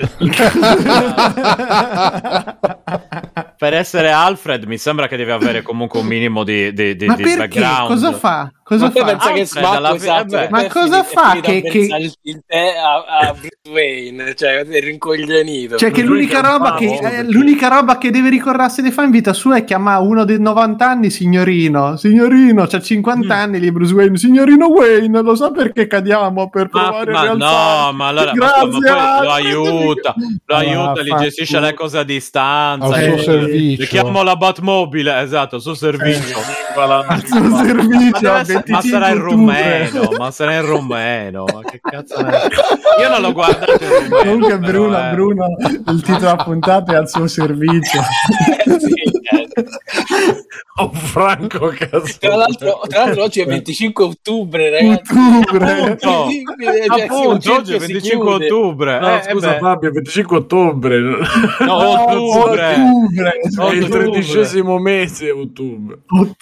[3.57, 7.15] Per essere Alfred, mi sembra che deve avere comunque un minimo di, di, di, Ma
[7.17, 7.39] di perché?
[7.39, 7.89] background.
[7.89, 8.53] Cosa fa?
[8.65, 9.05] Cosa fa?
[9.05, 13.05] pensa che smacco alla esatto, eh Ma cosa fa che- che- il, il tè a,
[13.29, 15.77] a Bruce Wayne, cioè è rincoglionito.
[15.77, 19.35] Cioè che l'unica roba che, eh, l'unica roba che deve ricordarsi di fare in vita
[19.35, 21.97] sua è chiamare uno dei 90 anni signorino.
[21.99, 24.17] Signorino, c'ha 50 anni lì Bruce Wayne.
[24.17, 28.91] Signorino Wayne, lo sa perché cadiamo per Ma, provare ma a no, ma allora Grazie,
[28.91, 30.15] ma poi lo aiuta,
[30.47, 32.87] lo Ah, aiuta, gli gestisce le cose a distanza.
[32.87, 33.87] al suo Eh, servizio.
[33.89, 36.39] chiamo la Batmobile, esatto, al suo servizio.
[36.77, 39.89] Al suo Ma, servizio, ma 25 sarà in ottobre.
[39.91, 41.45] rumeno, ma sarà in rumeno.
[41.53, 42.49] Ma che cazzo è?
[43.01, 44.17] Io non l'ho guardato in rumeno.
[44.17, 45.13] Comunque però, Bruno, eh.
[45.15, 45.47] Bruno,
[45.87, 48.01] il titolo della puntata è al suo servizio.
[48.79, 49.49] Sì, eh.
[50.77, 52.17] Oh, Franco cazzo.
[52.19, 55.13] Tra l'altro, tra l'altro oggi è 25 ottobre, ragazzi.
[55.13, 55.71] Ottobre.
[55.71, 58.45] Appunto, cioè, appunto oggi è si 25 chiude.
[58.51, 58.99] ottobre.
[58.99, 59.59] No, eh, scusa eh beh.
[59.61, 60.99] Fabio, 25 ottobre.
[60.99, 61.17] No,
[61.77, 62.75] Ottobre.
[62.75, 63.31] ottobre.
[63.31, 63.89] È il Ottobre.
[63.89, 65.99] tredicesimo mese, ottobre.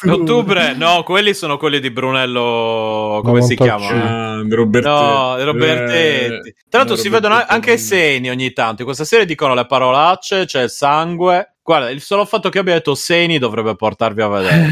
[0.08, 3.20] Ottobre, no, quelli sono quelli di Brunello.
[3.22, 4.38] Come si chiama?
[4.38, 4.94] Ah, di Robertetti.
[4.94, 6.48] No, Robertetti.
[6.48, 8.80] Eh, Tra l'altro eh, si vedono anche i segni ogni tanto.
[8.80, 11.54] In questa serie dicono le parolacce, c'è il sangue.
[11.62, 14.68] Guarda, il solo fatto che abbia detto segni dovrebbe portarvi a vedere.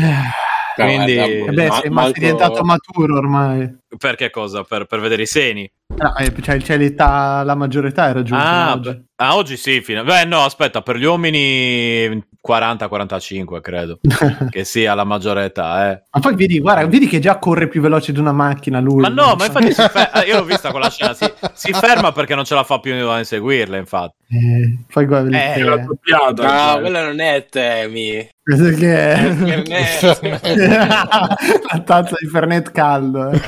[0.76, 3.78] No, Quindi- Eh beh, ma- sei, ma sei diventato maturo ormai.
[3.96, 4.64] Per che cosa?
[4.64, 5.70] Per, per vedere i segni?
[5.96, 9.04] No, eh, c'è, c'è l'età, la maggiore età è raggiunta Ah, oggi.
[9.16, 9.82] ah, oggi sì.
[9.82, 13.98] fino- Beh, no, aspetta, per gli uomini 40-45 credo
[14.50, 16.02] che sia la maggiore età, eh.
[16.10, 19.00] Ma poi vedi, guarda, vedi che già corre più veloce di una macchina lui.
[19.00, 22.12] Ma no, ma infatti si fe- eh, io l'ho vista quella scena, si, si ferma
[22.12, 24.14] perché non ce la fa più a inseguirla, infatti.
[24.30, 26.42] Eh, poi guarda Eh, doppiata.
[26.42, 26.80] No, cioè.
[26.80, 28.28] quello non è Temi.
[28.54, 29.98] Questo che è Non è-
[31.72, 33.30] la tazza di Fernet caldo.
[33.30, 33.40] eh.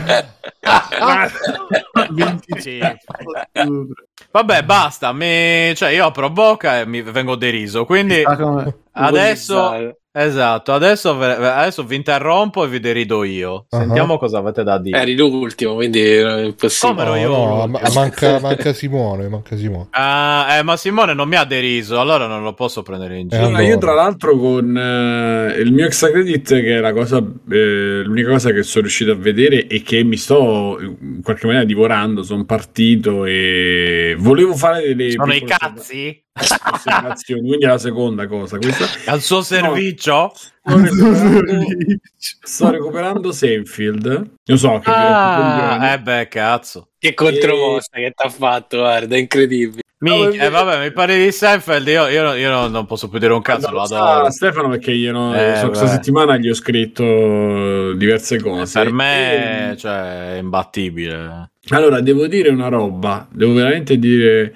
[2.10, 2.98] 25.
[4.30, 8.22] Vabbè, basta, mi- cioè io apro bocca e mi vengo deriso, quindi
[8.92, 9.96] adesso...
[10.14, 13.64] Esatto, adesso, ve- adesso vi interrompo e vi derido io.
[13.70, 15.00] Sentiamo cosa avete da dire.
[15.00, 17.04] Eri l'ultimo, quindi è impossibile.
[17.04, 17.46] Come ero No, io?
[17.56, 19.86] no, ma- manca, manca Simone, manca Simone.
[19.92, 23.30] Ah, eh, ma Simone non mi ha deriso, allora non lo posso prendere in Eh,
[23.30, 23.42] giro.
[23.44, 23.72] Allora, allora.
[23.72, 27.16] io tra l'altro con eh, il mio extra credit che è la cosa,
[27.50, 31.64] eh, l'unica cosa che sono riuscito a vedere e che mi sto in qualche maniera
[31.66, 36.21] divorando, sono partito e volevo fare delle Sono i cazzi?
[37.26, 38.58] Quindi è la seconda cosa.
[38.58, 40.32] Questa Al suo servizio?
[40.34, 41.66] sto recuperando,
[42.18, 44.30] sto recuperando Seinfeld.
[44.44, 46.88] Io so che Ah, eh beh, cazzo.
[46.98, 49.80] Che contromossa che ti ha fatto, guarda, è incredibile.
[50.02, 53.20] Mi- No, eh, vabbè, mi parli di Seinfeld, io, io- io non- non posso più
[53.20, 54.30] dire un cazzo, Non lo lo sa adoro.
[54.32, 58.82] Stefano perché io no, Eh, so, questa settimana gli ho scritto diverse cose.
[58.82, 61.50] Per me, E- cioè, è imbattibile.
[61.68, 64.52] Allora, devo dire una roba, devo veramente dire...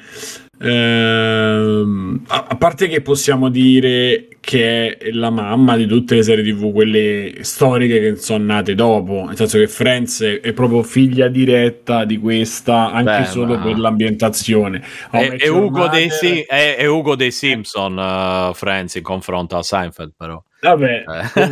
[0.60, 6.72] ehm, a, parte che possiamo dire che è la mamma di tutte le serie tv,
[6.72, 12.18] quelle storiche che sono nate dopo, nel senso che Friends è, proprio figlia diretta di
[12.18, 14.82] questa, anche Beh, solo ma- per l'ambientazione.
[15.10, 19.56] È, è Ugo dei, Mother- Si- è- è Ugo dei Simpson, uh, Friends, in confronto
[19.56, 20.42] a Seinfeld, però.
[20.68, 21.04] Vabbè,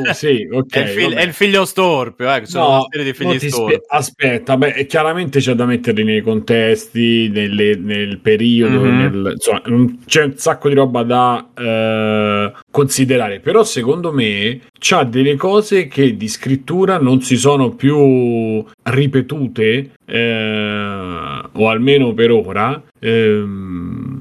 [0.08, 0.14] Eh.
[0.14, 0.74] sì, ok.
[0.74, 3.78] è, il fig- è il figlio storpio, eh, sono una serie di figli ti storpi.
[3.88, 8.96] aspetta, beh, chiaramente c'è da metterli nei contesti, nelle- nel periodo, Mhm.
[8.98, 9.62] nel- insomma,
[10.06, 16.16] c'è un sacco di roba da eh, considerare, però secondo me c'ha delle cose che
[16.16, 22.82] di scrittura non si sono più ripetute, eh, o almeno per ora.
[23.06, 24.13] ehm,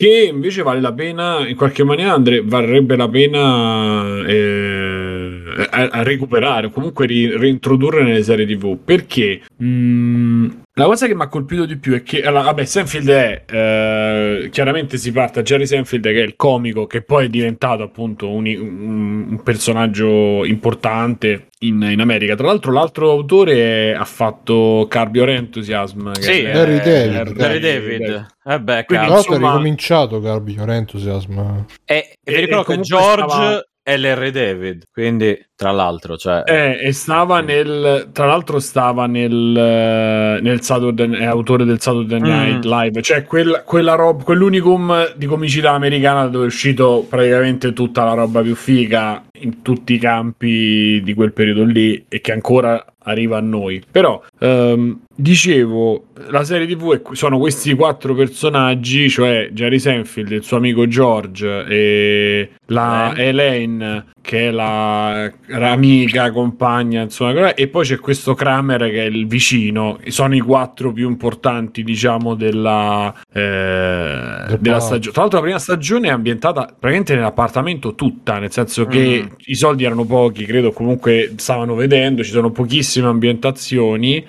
[0.00, 6.02] che invece vale la pena, in qualche maniera andre- varrebbe la pena eh, a, a
[6.02, 8.76] recuperare o comunque ri- reintrodurre nelle serie TV.
[8.84, 13.08] Perché mm, la cosa che mi ha colpito di più è che, allora, vabbè, Senfield
[13.10, 17.28] è eh, chiaramente si parte da Jerry Senfield, che è il comico, che poi è
[17.28, 22.34] diventato appunto un, un- un personaggio importante in, in America.
[22.34, 26.12] Tra l'altro, l'altro autore ha fatto Curb Your Enthusiasm.
[26.12, 27.36] che Sì, è- Larry è- David.
[27.36, 28.26] Larry è- David.
[28.42, 31.38] Eh beh, Quindi, l'altro è insomma- ricominciato Garbi Your Enthusiasm.
[31.38, 36.42] E, e vi e che comunque George stava- l'Harry David, quindi tra l'altro, cioè...
[36.46, 38.08] Eh, e stava nel.
[38.12, 39.56] Tra l'altro, stava nel.
[39.56, 42.24] eh, nel Saturday, è autore del Saturday Mm.
[42.24, 48.04] Night Live, cioè quel- quella roba, quell'unicum di comicità americana dove è uscito praticamente tutta
[48.04, 52.82] la roba più figa in tutti i campi di quel periodo lì e che ancora
[53.04, 53.82] arriva a noi.
[53.90, 60.42] Però, ehm, dicevo, la serie TV è- sono questi quattro personaggi, cioè Jerry Senfield, il
[60.42, 67.98] suo amico George e la Elaine, che è la, amica, compagna, insomma, e poi c'è
[67.98, 69.98] questo Kramer che è il vicino.
[70.08, 75.12] Sono i quattro più importanti, diciamo, della, eh, Del della stagione.
[75.12, 79.34] Tra l'altro, la prima stagione è ambientata praticamente nell'appartamento tutta, nel senso che Mm.
[79.46, 84.24] i soldi erano pochi, credo comunque stavano vedendo, ci sono pochissime ambientazioni.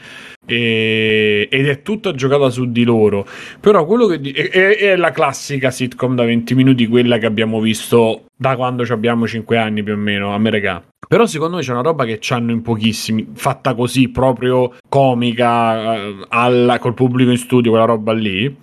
[0.46, 3.26] E- ed è tutta giocata su di loro.
[3.60, 7.60] Però quello che è, è- è la classica sitcom da 20 minuti quella che abbiamo
[7.60, 11.74] visto da quando abbiamo 5 anni più o meno a Merega però secondo me c'è
[11.74, 17.38] una roba che c'hanno in pochissimi fatta così proprio comica eh, alla- col pubblico in
[17.38, 18.56] studio quella roba lì.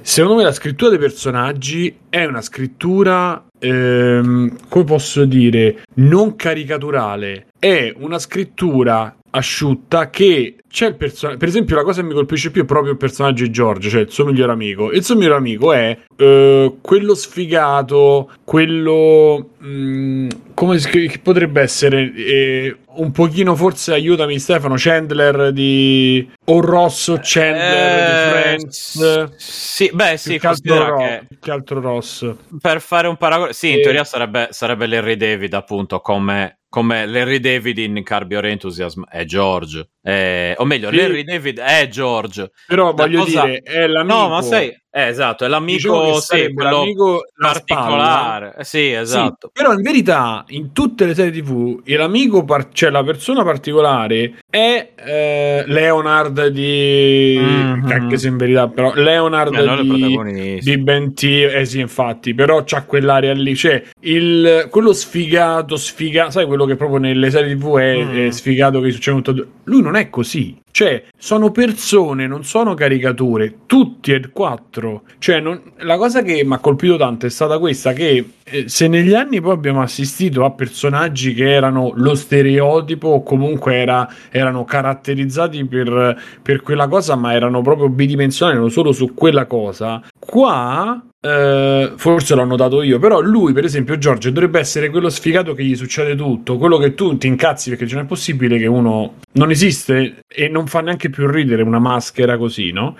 [0.00, 7.46] Secondo me la scrittura dei personaggi è una scrittura ehm, come posso dire non caricaturale.
[7.58, 12.50] È una scrittura asciutta che c'è il personaggio per esempio la cosa che mi colpisce
[12.50, 14.92] più è proprio il personaggio di George cioè il suo migliore amico.
[14.92, 22.12] Il suo migliore amico è eh, quello sfigato quello mh, come si- che potrebbe essere
[22.14, 29.90] eh, un pochino forse aiutami Stefano Chandler di o Rosso Chandler di Eh, Friends Sì,
[29.92, 33.70] beh, sì, che altro, Ro- che più che altro Ross per fare un paragone, sì,
[33.72, 33.82] in Eh.
[33.82, 39.24] teoria sarebbe, sarebbe Larry David, appunto, come, come Larry David in Curb Your Enthusiasm è
[39.24, 40.96] George, Eh, o meglio, Sì.
[40.96, 42.50] Larry David è George.
[42.66, 46.20] però Da voglio cosa- dire è l'amico No, ma sai, eh, esatto, è l'amico, Diciamo
[46.20, 48.54] sì, l'amico particolare.
[48.58, 49.50] Eh, Sì, esatto.
[49.52, 54.34] Sì, però in verità in tutte le serie tv l'amico, par- cioè la persona particolare
[54.50, 57.38] è eh, Leonard di...
[57.40, 57.90] Mhm.
[57.90, 60.58] Anche se in verità però Leonard Eh, di...
[60.60, 66.30] di Ben T, eh sì, infatti, però c'ha quell'area lì, cioè il, quello sfigato, sfigato,
[66.32, 68.26] sai quello che proprio nelle serie TV è, Mm.
[68.26, 69.46] è sfigato che succede tutto.
[69.64, 74.81] Lui non è così, cioè sono persone, non sono caricature, tutti e quattro.
[75.18, 78.88] Cioè, non- la cosa che mi ha colpito tanto è stata questa: che eh, se
[78.88, 84.64] negli anni poi abbiamo assistito a personaggi che erano lo stereotipo, o comunque era- erano
[84.64, 90.02] caratterizzati per, per quella cosa, ma erano proprio bidimensionali, erano solo su quella cosa.
[90.18, 95.54] Qua eh, forse l'ho notato io, però lui, per esempio, Giorgio, dovrebbe essere quello sfigato
[95.54, 99.14] che gli succede tutto, quello che tu ti incazzi perché non è possibile che uno
[99.34, 102.96] non esiste e non fa neanche più ridere una maschera così, no?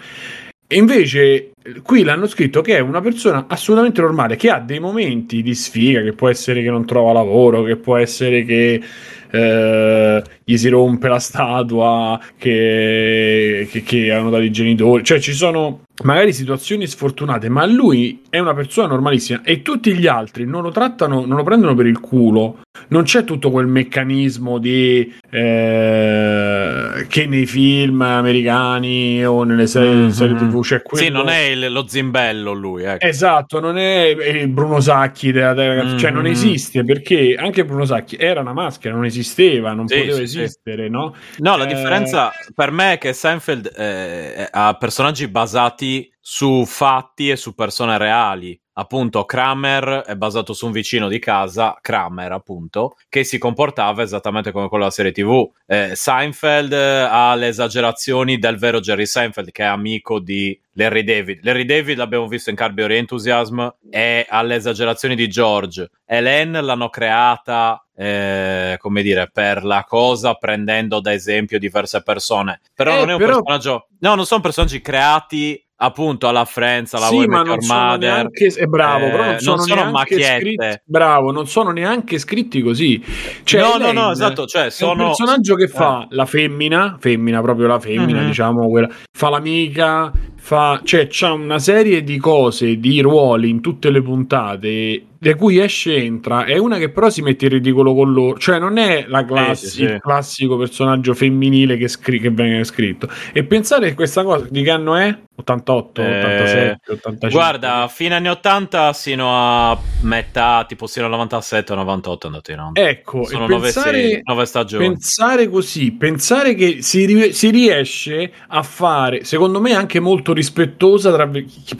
[0.72, 1.50] E invece
[1.82, 6.00] qui l'hanno scritto che è una persona assolutamente normale, che ha dei momenti di sfiga,
[6.00, 8.82] che può essere che non trova lavoro, che può essere che
[9.30, 10.22] eh,
[10.52, 15.80] gli si rompe la statua che, che, che hanno dato i genitori, cioè ci sono
[16.04, 20.70] magari situazioni sfortunate, ma lui è una persona normalissima e tutti gli altri non lo
[20.70, 22.60] trattano, non lo prendono per il culo.
[22.88, 30.08] Non c'è tutto quel meccanismo di eh, che nei film americani o nelle serie, Mhm.
[30.10, 31.04] serie TV c'è quello.
[31.04, 33.04] Sì, non è il- lo zimbello lui, ecco.
[33.06, 36.30] Esatto, non è il Bruno Sacchi della della- cioè non Mhm.
[36.30, 40.22] esiste perché anche Bruno Sacchi era una maschera, non esisteva, non Sì, poteva sì.
[40.42, 41.14] Esistere, no?
[41.38, 47.30] No, la Eh, differenza per me è che Seinfeld eh, ha personaggi basati su fatti
[47.30, 48.60] e su persone reali.
[48.74, 54.50] Appunto Kramer è basato su un vicino di casa, Kramer appunto, che si comportava esattamente
[54.52, 55.50] come quello della serie TV.
[55.66, 61.04] Eh, Seinfeld eh, ha le esagerazioni del vero Jerry Seinfeld, che è amico di Larry
[61.04, 61.40] David.
[61.42, 65.90] Larry David l'abbiamo visto in Carbi Your Enthusiasm e alle esagerazioni di George.
[66.06, 72.60] Helen l'hanno creata, eh, come dire, per la cosa prendendo da esempio diverse persone.
[72.74, 73.88] Però Eh, non è un però- personaggio...
[74.00, 77.64] No, non sono personaggi creati appunto alla Friends, alla Sì, Way ma Met non Your
[77.64, 80.38] sono neanche è bravo, Eh, però non non sono, sono neanche macchiette.
[80.40, 83.04] scritti bravo, non sono neanche scritti così.
[83.44, 85.06] Cioè, no, no, Elaine no, esatto, cioè È un sono...
[85.06, 88.26] personaggio che fa la femmina, femmina proprio la femmina, Mhm.
[88.26, 90.12] diciamo, quella, fa l'amica,
[90.44, 95.58] fa, cioè c'ha una serie di cose, di ruoli in tutte le puntate, da cui
[95.60, 98.76] esce e entra, è una che però si mette in ridicolo con loro, cioè non
[98.76, 99.82] è la classi- sì, sì.
[99.84, 103.08] il classico personaggio femminile che, scri- che viene scritto.
[103.32, 105.16] E pensare che questa cosa di che anno è?
[105.34, 107.28] 88, Eh, 87, 85.
[107.30, 112.50] Guarda, fine anni 80 sino a metà, tipo sino al 97 o 98 è andato
[112.52, 112.88] in onda.
[112.88, 114.88] Ecco, Sono nove, pensare, sì, nove stagioni.
[114.88, 121.12] pensare così, pensare che si, si riesce a fare, secondo me, anche molto rispettosa.
[121.12, 121.30] Tra,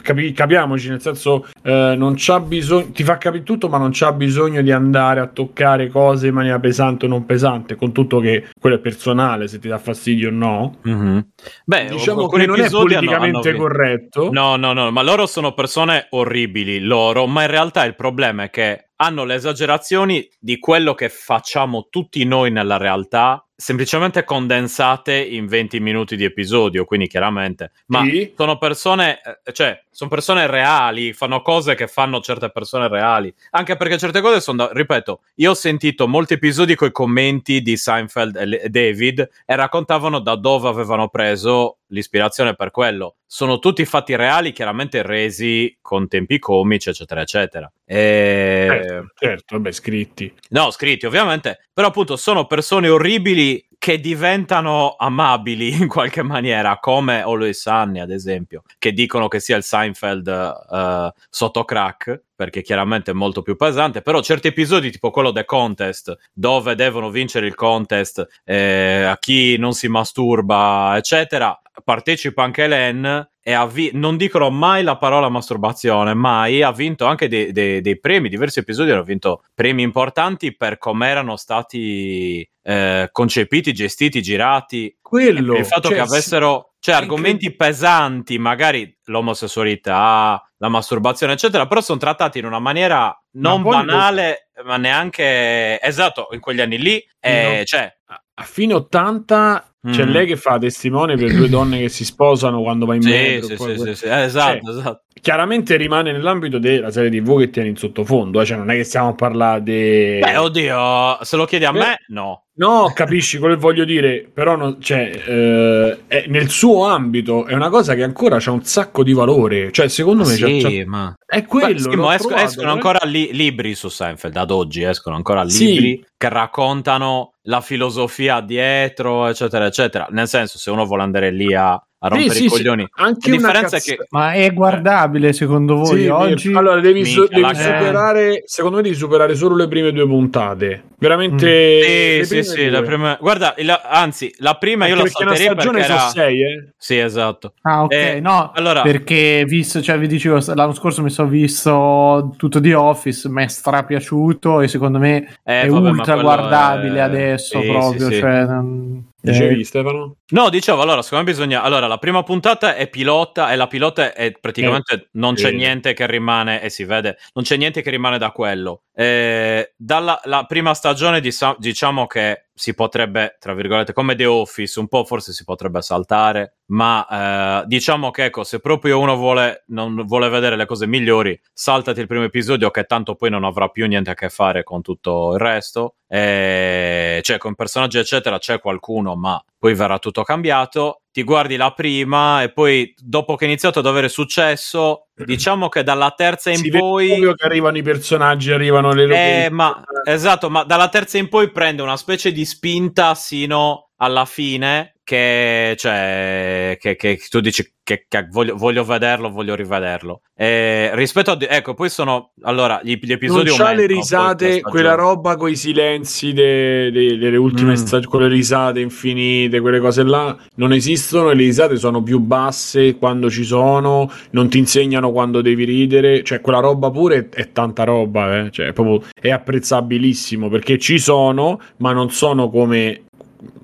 [0.03, 4.13] capi- capiamoci, nel senso, eh, non c'ha bisogno, ti fa capire tutto, ma non c'ha
[4.13, 7.77] bisogno di andare a toccare cose in maniera pesante o non pesante.
[7.77, 10.77] Con tutto che quello è personale, se ti dà fastidio o no.
[10.83, 11.27] Mhm.
[11.65, 13.59] Beh, diciamo che non è hanno- politicamente hanno vinto.
[13.59, 14.31] corretto.
[14.33, 18.51] No, no, no, ma loro sono persone orribili, loro, ma in realtà il problema è
[18.51, 25.47] che hanno le esagerazioni di quello che facciamo tutti noi nella realtà, semplicemente condensate in
[25.47, 28.33] 20 minuti di episodio, quindi chiaramente, ma Sì.
[28.37, 33.77] sono persone, eh, cioè, sono persone reali, fanno cose che fanno certe persone reali, anche
[33.77, 37.77] perché certe cose sono, da- ripeto, io ho sentito molti episodi con i commenti di
[37.77, 43.17] Seinfeld e David e raccontavano da dove avevano preso l'ispirazione per quello.
[43.27, 47.73] Sono tutti fatti reali, chiaramente resi con tempi comici, eccetera, eccetera.
[47.85, 48.67] E...
[48.69, 50.33] Certo, certo, vabbè, scritti.
[50.51, 57.21] No, scritti ovviamente, però appunto sono persone orribili che diventano amabili in qualche maniera, come
[57.21, 63.11] Always Sunny ad esempio, che dicono che sia il Seinfeld eh, sotto crack, perché chiaramente
[63.11, 67.57] è molto più pesante, però certi episodi tipo quello The Contest, dove devono vincere il
[67.57, 74.17] contest eh, a chi non si masturba, eccetera, partecipa anche Len e ha vi- non
[74.17, 78.93] dicono mai la parola masturbazione, mai, ha vinto anche dei, dei- dei premi, diversi episodi
[78.93, 85.89] hanno vinto premi importanti per come erano stati eh, concepiti, gestiti, girati, Quello, il fatto
[85.89, 92.45] cioè, che avessero cioè, argomenti pesanti, magari l'omosessualità, la masturbazione, eccetera, però sono trattati in
[92.47, 97.65] una maniera non banale, ma neanche esatto, in quegli anni lì, eh, No.
[97.65, 97.93] cioè,
[98.35, 100.11] a- fine 80 c'è Mm.
[100.11, 103.49] lei che fa testimone per due donne che si sposano quando va in sì, metro.
[103.49, 105.03] sì, sì, que- sì, sì, eh, esatto, esatto.
[105.23, 108.83] Chiaramente rimane nell'ambito della serie TV che tiene in sottofondo, eh, cioè non è che
[108.83, 110.19] stiamo a parlare di...
[110.21, 112.47] Beh, oddio, se lo chiedi a Beh, me, no.
[112.55, 117.55] No, capisci quello che voglio dire, però non- cioè, eh, è nel suo ambito è
[117.55, 120.85] una cosa che ancora c'ha un sacco di valore, cioè secondo me c'ha- sì, c'ha-
[120.91, 121.15] ma...
[121.25, 121.79] è quello.
[121.79, 122.73] Sì, ma esco- trovato, escono eh.
[122.73, 125.67] ancora li- libri su Seinfeld ad oggi, escono ancora Sì.
[125.67, 130.09] libri che raccontano la filosofia dietro, eccetera, eccetera.
[130.11, 132.89] Nel senso, se uno vuole andare lì a, a Sì, rompere sì, i sì, coglioni,
[132.95, 136.53] anche la una differenza è cazz- che Ma è guardabile secondo voi Sì, oggi?
[136.53, 140.07] Allora devi, su- Minchia, devi la- superare, secondo me devi superare solo le prime due
[140.07, 140.83] puntate.
[140.99, 142.23] Veramente Mm.
[142.23, 142.71] Sì, sì, sì, due.
[142.71, 143.17] la prima...
[143.21, 146.01] Guarda, il- anzi, la prima io Anche la perché una salterei stagione perché era...
[146.09, 146.73] sono sei, eh.
[146.77, 147.53] Sì, esatto.
[147.63, 152.35] Ah, ok, Eh, no, allora- perché visto, cioè vi dicevo, l'anno scorso mi sono visto
[152.37, 157.03] tutto di Office, mi è strapiaciuto e secondo me Eh, è vabbè, ultra guardabile è-
[157.03, 158.21] adesso sì, proprio, sì, sì.
[158.21, 160.17] cioè, non- Dicevi eh, Stefano?
[160.31, 161.63] No, dicevo, allora, secondo me bisogna...
[161.63, 165.11] Allora, la prima puntata è pilota e la pilota è praticamente...
[165.13, 165.57] non c'è sì.
[165.57, 168.83] niente che rimane, e si vede, non c'è niente che rimane da quello.
[168.95, 174.79] Eh, dalla la prima stagione disa- diciamo che si potrebbe, tra virgolette, come The Office,
[174.79, 179.65] un po' forse si potrebbe saltare, ma eh, diciamo che, ecco, se proprio uno vuole,
[179.67, 183.67] non vuole vedere le cose migliori, saltati il primo episodio che tanto poi non avrà
[183.67, 185.97] più niente a che fare con tutto il resto.
[186.07, 191.02] Eh, cioè, con personaggi, eccetera, c'è qualcuno, ma poi verrà tutto cambiato.
[191.15, 195.83] Ti guardi la prima e poi, dopo che è iniziato ad avere successo, diciamo che
[195.83, 197.09] dalla terza in Si poi.
[197.09, 199.51] proprio che arrivano i personaggi, arrivano le Eh, robe.
[199.51, 204.92] ma esatto, ma dalla terza in poi prende una specie di spinta sino alla fine
[205.05, 210.21] che, cioè, che, che tu dici che, che voglio, voglio, vederlo, voglio rivederlo.
[210.37, 211.39] Eh, rispetto a.
[211.41, 212.31] Ecco, poi sono.
[212.43, 213.49] Allora, gli, gli episodi.
[213.49, 217.75] Non c'ha le risate, quella roba con i silenzi de, de, delle ultime mm.
[217.75, 220.37] stagioni, quelle risate infinite, quelle cose là.
[220.57, 224.11] Non esistono e le risate sono più basse quando ci sono.
[224.31, 226.23] Non ti insegnano quando devi ridere.
[226.23, 228.51] Cioè, quella roba pure è, è tanta roba, eh.
[228.53, 233.03] Cioè, proprio è apprezzabilissimo perché ci sono, ma non sono come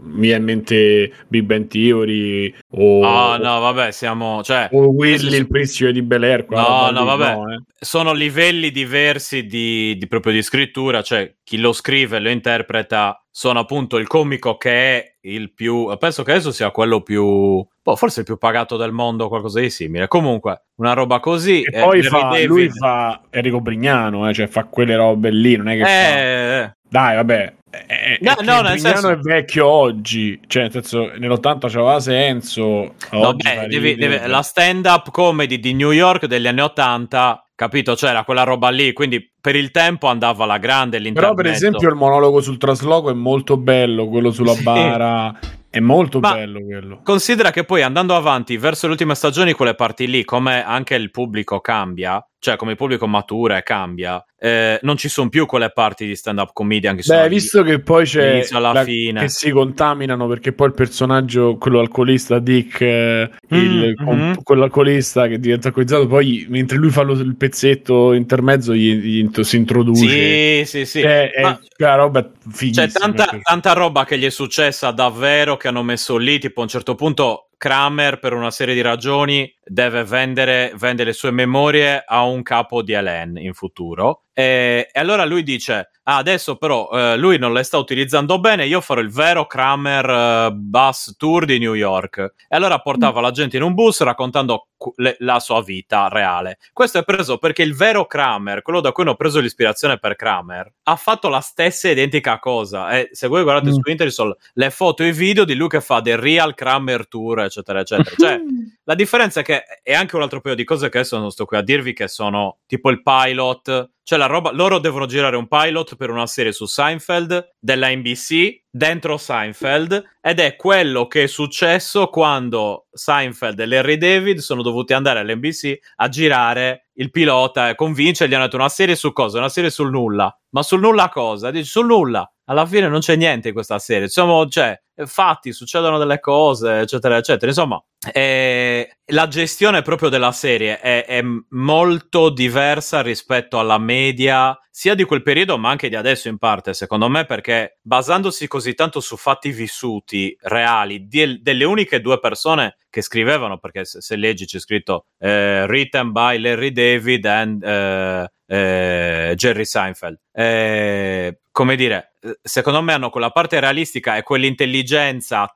[0.09, 5.37] mi viene in mente Big Bang Theory o ah no vabbè siamo cioè o Willy
[5.37, 7.63] il principe di Bel Air no no vabbè no, eh.
[7.79, 13.23] sono livelli diversi di, di, proprio di scrittura cioè chi lo scrive e lo interpreta
[13.31, 17.97] sono appunto il comico che è il più penso che adesso sia quello più boh,
[17.97, 20.09] forse il più pagato del mondo qualcosa di simile.
[20.09, 24.97] Comunque una roba così e poi fa, lui fa Enrico Brignano eh, cioè fa quelle
[24.97, 26.77] robe lì non è che eh, fa...
[26.89, 29.11] dai vabbè è, no, è no, nel senso...
[29.11, 32.95] è vecchio oggi, cioè nel senso nell'80 c'aveva senso.
[33.11, 37.95] No, beh, devi, deve, la stand-up comedy di New York degli anni 80, capito?
[37.95, 41.95] C'era quella roba lì, quindi per il tempo andava alla grande Però per esempio il
[41.95, 44.63] monologo sul trasloco è molto bello, quello sulla sì.
[44.63, 45.39] bara
[45.71, 47.01] è molto Ma bello quello.
[47.03, 51.11] Considera che poi andando avanti verso le ultime stagioni, quelle parti lì, come anche il
[51.11, 55.71] pubblico cambia, cioè come il pubblico matura e cambia, eh, non ci sono più quelle
[55.71, 59.21] parti di stand-up comedian che Beh, visto che poi c'è alla la, fine.
[59.23, 64.33] che si contaminano perché poi il personaggio, quello alcolista Dick, eh, mm, il, mm-hmm.
[64.45, 69.29] quello alcolista che diventa alcolizzato, poi mentre lui fa lo, il pezzetto intermezzo gli, gli
[69.41, 70.65] si introduce.
[70.65, 71.01] Sì, sì, sì.
[71.01, 72.87] È, è una roba fighissima.
[72.87, 76.63] C'è tanta, tanta roba che gli è successa davvero che hanno messo lì, tipo a
[76.63, 82.03] un certo punto Kramer per una serie di ragioni deve vendere, vende le sue memorie
[82.07, 84.27] a un capo di Elen in futuro.
[84.33, 88.67] E, e allora lui dice ah, adesso però eh, lui non le sta utilizzando bene
[88.67, 92.19] io farò il vero Kramer eh, bus tour di New York
[92.49, 93.23] e allora portava mm.
[93.23, 97.63] la gente in un bus raccontando le, la sua vita reale questo è preso perché
[97.63, 101.89] il vero Kramer quello da cui hanno preso l'ispirazione per Kramer ha fatto la stessa
[101.89, 103.73] identica cosa e se voi guardate mm.
[103.73, 107.07] su internet sono le foto e i video di lui che fa The Real Kramer
[107.09, 108.15] Tour eccetera, eccetera.
[108.17, 108.41] Cioè,
[108.85, 111.45] la differenza è che è anche un altro paio di cose che adesso non sto
[111.45, 113.91] qui a dirvi, che sono tipo il pilot.
[114.09, 118.63] Cioè, la roba, loro devono girare un pilot per una serie su Seinfeld della NBC
[118.71, 124.95] dentro Seinfeld ed è quello che è successo quando Seinfeld e Larry David sono dovuti
[124.95, 129.37] andare all'NBC a girare il pilota e convincergli hanno detto una serie su cosa?
[129.37, 130.35] Una serie sul nulla.
[130.55, 131.51] Ma sul nulla cosa?
[131.51, 134.05] Dici sul nulla alla fine non c'è niente in questa serie.
[134.05, 137.51] Insomma, cioè, fatti, succedono delle cose, eccetera, eccetera.
[137.51, 141.21] Insomma, eh, la gestione proprio della serie è, è,
[141.51, 146.75] molto diversa rispetto alla media sia di quel periodo ma anche di adesso in parte
[146.75, 152.77] secondo me perché basandosi così tanto su fatti vissuti reali di, delle uniche due persone
[152.89, 158.31] che scrivevano perché se, se leggi c'è scritto eh, written by Larry David and eh,
[158.47, 164.88] eh, Jerry Seinfeld eh, come dire eh, secondo me hanno quella parte realistica e quell'intelligenza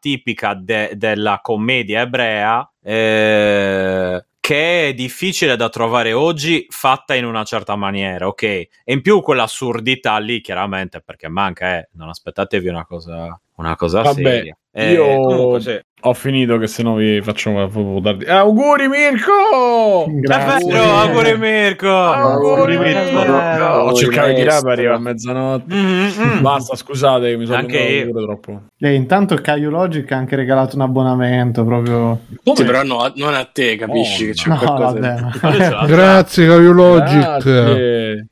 [0.00, 7.44] tipica de- della commedia ebrea eh, che è difficile da trovare oggi fatta in una
[7.44, 8.42] certa maniera, ok?
[8.42, 14.03] E in più quell'assurdità lì, chiaramente, perché manca, eh, non aspettatevi una cosa, una cosa
[14.03, 14.57] Vabbè, seria.
[14.74, 15.79] Eh, io comunque, sì.
[16.01, 17.69] ho finito che se no vi facciamo
[18.01, 18.24] tardi.
[18.24, 20.07] Eh, auguri Mirko!
[20.09, 20.79] Grazie.
[20.79, 21.91] auguri Mirko!
[21.91, 23.24] Auguri Mirko!
[23.24, 25.74] No, ho cercato di tirare per arrivare a mezzanotte.
[25.74, 26.41] Mm-hmm.
[26.41, 28.12] Basta, scusate, mi sono anche io.
[28.24, 28.62] troppo.
[28.79, 32.20] E intanto Caio Logic ha anche regalato un abbonamento proprio.
[32.43, 32.57] Come?
[32.57, 35.85] Sì, però no, non a te, capisci oh, che c'è no, qualcosa.
[35.85, 37.19] Grazie Caio Logic.
[37.19, 38.27] Grazie.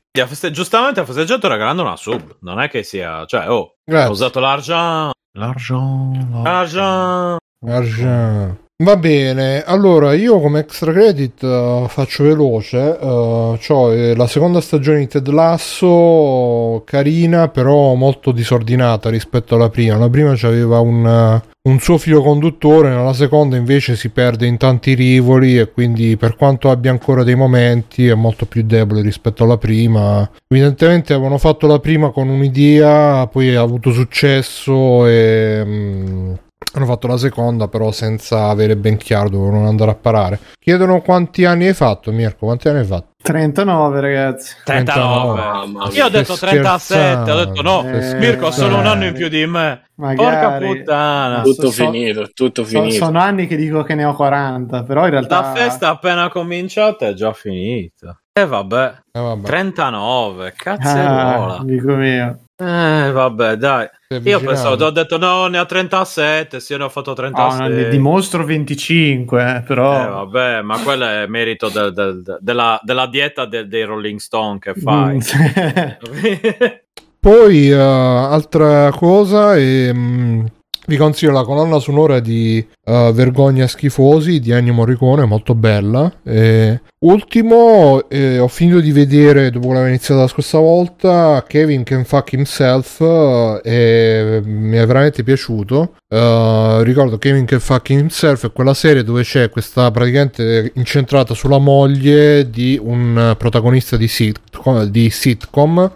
[0.51, 4.07] Giustamente ha festeggiato regalando una sub, non è che sia, cioè, oh, Grazie.
[4.07, 6.43] ha usato l'argent L'argent.
[6.43, 7.37] L'argent.
[7.65, 8.59] L'argent.
[8.83, 14.99] Va bene, allora io come extra credit uh, faccio veloce, uh, cioè la seconda stagione
[14.99, 21.50] di Ted Lasso carina però molto disordinata rispetto alla prima, la prima aveva un, uh,
[21.63, 26.35] un suo filo conduttore, nella seconda invece si perde in tanti rivoli e quindi per
[26.35, 30.27] quanto abbia ancora dei momenti è molto più debole rispetto alla prima.
[30.47, 35.61] Evidentemente avevano fatto la prima con un'idea, poi ha avuto successo e...
[35.63, 36.39] Um,
[36.73, 40.39] hanno fatto la seconda, però senza avere ben chiaro dove non andare a parare.
[40.57, 42.45] Chiedono quanti anni hai fatto, Mirko?
[42.45, 43.10] Quanti anni hai fatto?
[43.21, 44.55] 39 ragazzi.
[44.63, 45.93] 39, 39.
[45.93, 49.27] io ho detto 37 ho detto no eh, Mirko ha solo un anno in più
[49.27, 49.85] di me.
[49.95, 50.17] Magari.
[50.17, 51.41] porca puttana.
[51.41, 52.91] Tutto so, finito tutto finito.
[52.91, 56.29] so, sono anni che dico che ne ho 40 però in realtà la festa appena
[56.29, 58.19] cominciata è già finita.
[58.33, 59.45] E eh vabbè, eh vabbè.
[59.45, 63.89] 39 cazzo ah, amico mio Eh, vabbè, dai.
[64.07, 67.69] È Io pensavo, ho detto no, ne ha 37, sì, ne ho fatto Ah, 36.
[67.69, 69.99] ne dimostro 25, eh, però...
[70.03, 74.19] Eh, vabbè, ma quello è merito del- del- del- della, della dieta de- dei Rolling
[74.19, 75.15] Stone che fai.
[75.15, 75.19] Mm.
[77.19, 80.45] Poi eh, altra cosa, ehm,
[80.87, 86.11] vi consiglio la colonna sonora di eh, Vergogna Schifosi di Ennio Morricone, molto bella.
[86.23, 91.83] E ultimo, eh, ho finito di vedere, dopo che l'avevo iniziata la scorsa volta, Kevin
[91.83, 95.93] Can Fuck Himself eh, e mi è veramente piaciuto.
[96.09, 101.59] Eh, ricordo Kevin Can Fuck Himself è quella serie dove c'è questa praticamente incentrata sulla
[101.59, 105.91] moglie di un protagonista di sitcom, di sitcom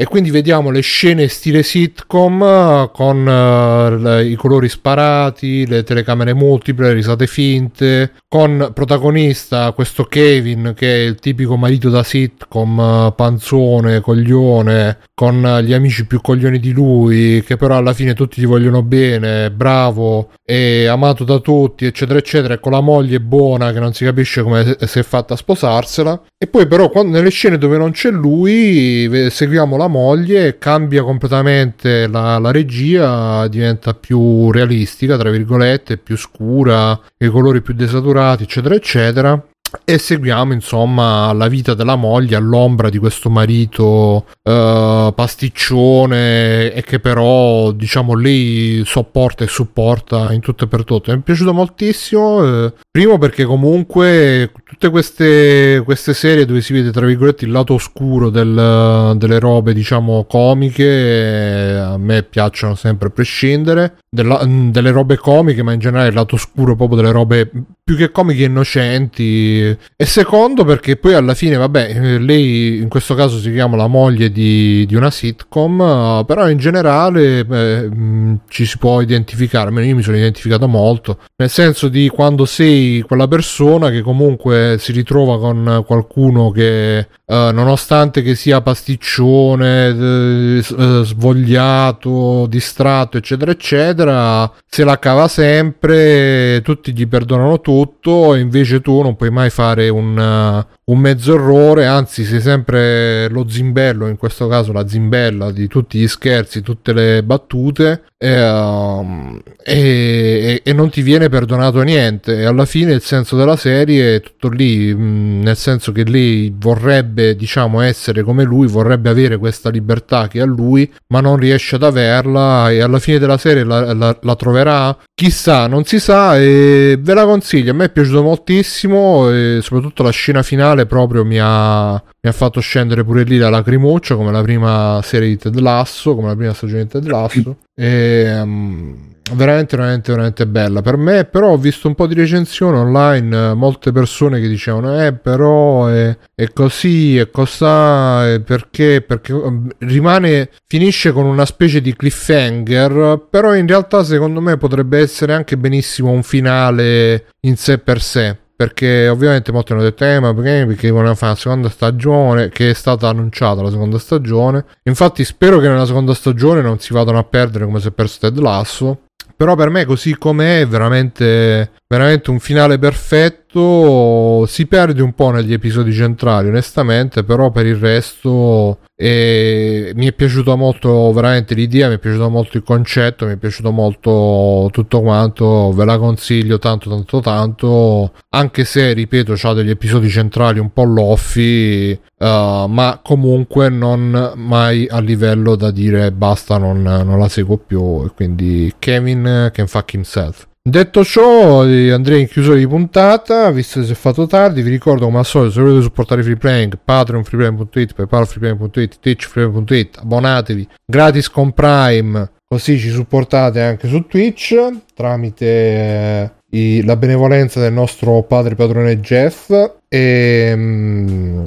[0.00, 6.32] e quindi vediamo le scene stile sitcom eh, con le- i colori sparati, le telecamere
[6.32, 12.80] multiple, le risate finte, con protagonista questo Kevin che è il tipico marito da sitcom,
[12.80, 18.40] eh, panzone, coglione, con gli amici più coglioni di lui, che però alla fine tutti
[18.40, 23.70] gli vogliono bene, bravo e amato da tutti, eccetera, eccetera, e con la moglie buona
[23.70, 26.22] che non si capisce come si è fatta a sposarsela.
[26.38, 32.06] E poi però quando, nelle scene dove non c'è lui, seguiamo la moglie, cambia completamente
[32.06, 38.74] la, la regia, diventa più realistica, tra virgolette, più scura, i colori più desaturati, eccetera,
[38.74, 39.49] eccetera.
[39.84, 46.98] E seguiamo insomma la vita della moglie all'ombra di questo marito eh, pasticcione e che
[46.98, 51.12] però diciamo lei sopporta e supporta in tutto e per tutto.
[51.12, 52.44] Mi è piaciuto moltissimo.
[52.66, 57.74] eh, primo perché comunque tutte queste, queste serie dove si vede tra virgolette il lato
[57.74, 65.16] oscuro del- delle robe diciamo comiche a me piacciono sempre a prescindere della- delle robe
[65.16, 67.50] comiche ma in generale il lato oscuro proprio delle robe
[67.84, 69.59] più che comiche innocenti
[69.96, 73.86] e secondo perché poi alla fine vabbè eh, lei in questo caso si chiama la
[73.86, 79.68] moglie di, di una sitcom eh, però in generale eh, mh, ci si può identificare
[79.68, 84.76] almeno io mi sono identificato molto nel senso di quando sei quella persona che comunque
[84.78, 90.62] si ritrova con qualcuno che eh, nonostante che sia pasticcione eh,
[91.04, 99.02] svogliato distratto eccetera eccetera se la cava sempre tutti gli perdonano tutto e invece tu
[99.02, 104.16] non puoi mai fare un, eh, un mezzo errore anzi sei sempre lo zimbello in
[104.16, 110.72] questo caso la zimbella di tutti gli scherzi tutte le battute e, um, e- e
[110.74, 112.36] non ti viene perdonato niente.
[112.40, 116.54] E alla fine il senso della serie è tutto lì mh, nel senso che lei
[116.54, 121.76] vorrebbe diciamo essere come lui vorrebbe avere questa libertà che ha lui ma non riesce
[121.76, 124.94] ad averla e alla fine della serie la, la- la troverà.
[125.14, 127.70] Chissà non si sa e ve la consiglio.
[127.70, 132.32] A me è piaciuto moltissimo e soprattutto la scena finale proprio mi ha, mi ha
[132.32, 136.36] fatto scendere pure lì la lacrimuccia come la prima serie di Ted Lasso come la
[136.36, 138.94] prima stagione di Ted Lasso e um,
[139.32, 143.54] veramente veramente veramente bella per me però ho visto un po' di recensioni online eh,
[143.54, 149.00] molte persone che dicevano eh però è, è così è cosà è perché?
[149.00, 154.98] Perché um, rimane finisce con una specie di cliffhanger però in realtà secondo me potrebbe
[154.98, 160.20] essere anche benissimo un finale in sé per sé perché ovviamente molti hanno detto eh
[160.20, 162.50] ma perché, perché fare la seconda stagione?
[162.50, 164.66] Che è stata annunciata la seconda stagione.
[164.82, 168.18] Infatti spero che nella seconda stagione non si vadano a perdere come si è perso
[168.20, 169.04] Ted Lasso.
[169.34, 175.30] Però per me così com'è è veramente veramente un finale perfetto si perde un po'
[175.30, 181.88] negli episodi centrali onestamente però per il resto eh, mi è piaciuta molto veramente l'idea
[181.88, 186.58] mi è piaciuto molto il concetto mi è piaciuto molto tutto quanto ve la consiglio
[186.58, 193.00] tanto tanto tanto anche se ripeto ha degli episodi centrali un po' loffi Uh, ma
[193.02, 198.70] comunque non mai a livello da dire basta non, non la seguo più e quindi
[198.78, 203.92] Kevin can fuck himself Detto ciò, eh, andrei in chiusura di puntata, visto che si
[203.92, 207.92] è fatto tardi, vi ricordo come al solito, se volete supportare Free Playing, Patreon freeplaying.it,
[207.94, 214.54] Paypal freeplaying.it, Twitch freeplaying.it, abbonatevi, gratis con Prime, così ci supportate anche su Twitch,
[214.94, 219.50] tramite eh, i- la benevolenza del nostro padre padrone Jeff,
[219.88, 221.44] e mm,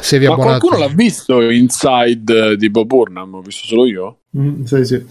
[0.00, 0.58] se vi Ma abbonate...
[0.58, 3.34] qualcuno l'ha visto Inside di Bob Burnham?
[3.34, 4.18] Ho visto solo io?
[4.38, 4.94] Mm, sì, sì.
[4.94, 5.04] Eh,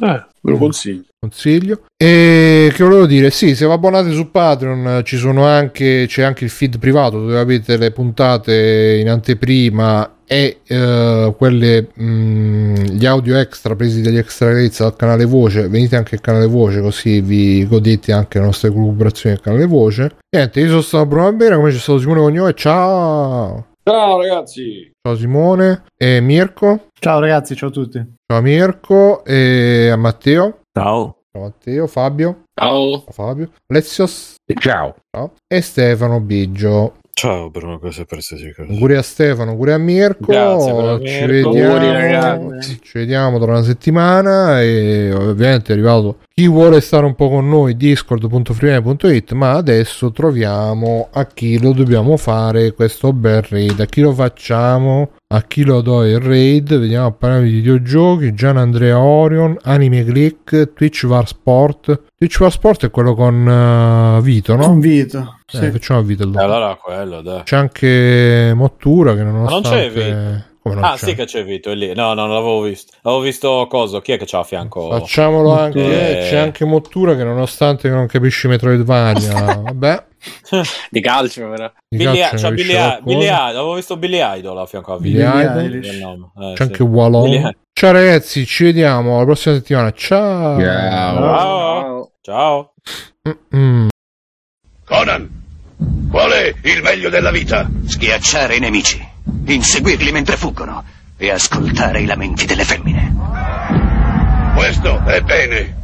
[0.00, 0.58] ve lo Mm.
[0.58, 1.02] consiglio.
[1.18, 1.80] consiglio.
[1.96, 6.22] E che volevo dire, sì, se vi abbonate su Patreon eh, ci sono anche, c'è
[6.22, 13.06] anche il feed privato dove avete le puntate in anteprima e eh, quelle, mh, gli
[13.06, 15.66] audio extra presi dagli extra credits dal canale voce.
[15.68, 20.16] Venite anche al canale voce così vi godete anche le nostre collaborazioni al canale voce.
[20.36, 23.66] Niente, io sono stato Bruno Bera, come c'è stato Simone Cognò e ciao!
[23.88, 24.90] Ciao ragazzi.
[25.00, 26.88] Ciao Simone e Mirko.
[27.00, 28.16] Ciao ragazzi, ciao a tutti.
[28.30, 30.58] Ciao Mirko e a Matteo.
[30.78, 31.20] Ciao.
[31.32, 32.42] Ciao Matteo, Fabio.
[32.52, 33.00] Ciao.
[33.00, 33.50] Ciao Fabio.
[33.72, 34.34] Lezios.
[34.60, 34.94] Ciao.
[35.10, 35.32] Ciao.
[35.46, 36.96] E Stefano Biggio.
[37.18, 38.70] Ciao Bruno, cosa per qualsiasi cosa.
[38.70, 40.26] Auguri a Stefano, auguri a Mirko.
[40.26, 41.50] Grazie per Ci Mirko.
[41.50, 42.80] vediamo, Auguri, ragazzi.
[42.80, 47.48] ci vediamo tra una settimana e ovviamente è arrivato chi vuole stare un po' con
[47.48, 54.00] noi discord.freeway.it ma adesso troviamo a chi lo dobbiamo fare questo bel raid a chi
[54.02, 58.96] lo facciamo a chi lo do il raid vediamo a parlare di videogiochi Gian Andrea
[59.00, 64.66] Orion Anime Click Twitch Var Sport Twitch Var Sport è quello con eh, Vito no?
[64.66, 65.18] Convito.
[65.18, 65.70] Eh, Sì.
[65.70, 66.40] facciamo a Vito allora.
[66.40, 67.42] Eh, allora quello, dai.
[67.42, 69.68] C'è anche Mottura che non nonostante...
[69.70, 70.46] c'è Vito?
[70.60, 71.06] Come non Ah, c'è?
[71.06, 71.94] sì che c'è Vito, è lì.
[71.94, 72.92] No, no, non l'avevo visto.
[73.02, 74.00] Avevo visto coso.
[74.00, 74.90] Chi è che c'ha a fianco?
[74.90, 76.28] Facciamolo anche, Eh.
[76.28, 79.32] c'è anche Mottura che nonostante che non capisci Metroidvania,
[79.64, 80.04] vabbè,
[80.90, 81.72] Di calcio, però.
[81.88, 82.74] di Billy, calcio c'ha ne Billy.
[83.02, 85.30] Billy avevo visto Billy Idol a fianco a Billy Vito.
[85.30, 85.64] Billie Idol.
[85.64, 86.30] Il.
[86.44, 86.62] Eh, c'è sì.
[86.62, 87.22] anche Wallon.
[87.30, 89.92] Billy- Ciao ragazzi, ci vediamo la prossima settimana.
[89.92, 90.58] Ciao.
[90.60, 92.10] Ciao.
[92.20, 92.72] Ciao.
[93.56, 93.88] Mm.
[94.84, 95.37] Conan,
[96.10, 97.68] qual è il meglio della vita?
[97.86, 99.06] Schiacciare i nemici,
[99.46, 100.84] inseguirli mentre fuggono
[101.16, 103.14] e ascoltare i lamenti delle femmine.
[104.54, 105.76] Questo è bene.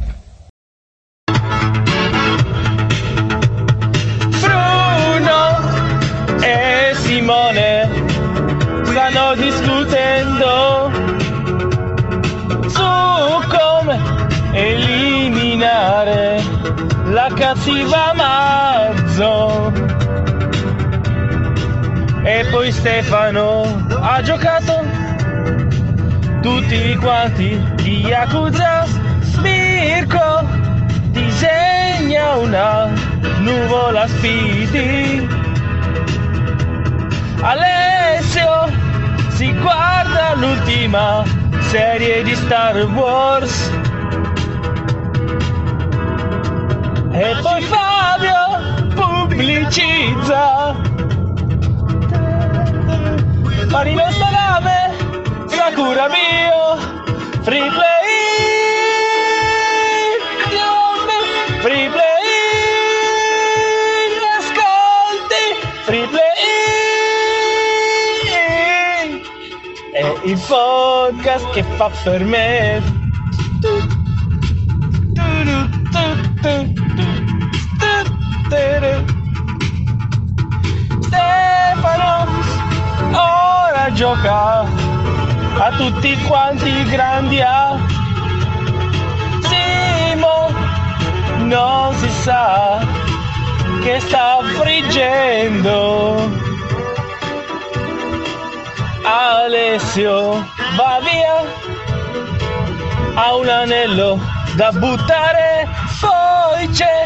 [4.41, 5.59] Bruno
[6.41, 7.89] e Simone
[8.83, 10.91] stanno discutendo
[12.67, 12.83] su
[13.47, 13.99] come
[14.53, 16.41] eliminare
[17.05, 18.13] la cattiva
[19.15, 19.71] Mazzo.
[22.25, 23.63] E poi Stefano
[24.01, 24.83] ha giocato
[26.41, 28.85] tutti quanti di Yakuza.
[29.41, 30.45] Mirko
[31.11, 32.91] disegna una
[33.39, 35.27] nuvola spiti.
[37.41, 38.69] Alessio
[39.29, 41.23] si guarda l'ultima
[41.69, 43.71] serie di Star Wars.
[47.11, 48.84] E poi Fabio
[49.27, 50.75] pubblicizza.
[53.69, 54.93] Marino Salame,
[55.47, 56.77] Sakura Bio,
[57.41, 57.93] Free Play.
[61.61, 62.27] Free Play.
[64.37, 65.43] Ascolti,
[65.85, 66.23] Free Play.
[69.93, 73.03] È il podcast che fa per me.
[78.45, 79.14] Stefano
[83.91, 84.59] gioca
[85.57, 87.77] a tutti quanti grandi A.
[89.41, 90.49] Simo
[91.45, 92.79] non si sa
[93.83, 96.29] che sta friggendo.
[99.03, 101.43] Alessio va via,
[103.13, 104.19] ha un anello
[104.55, 105.67] da buttare,
[105.99, 107.05] poi c'è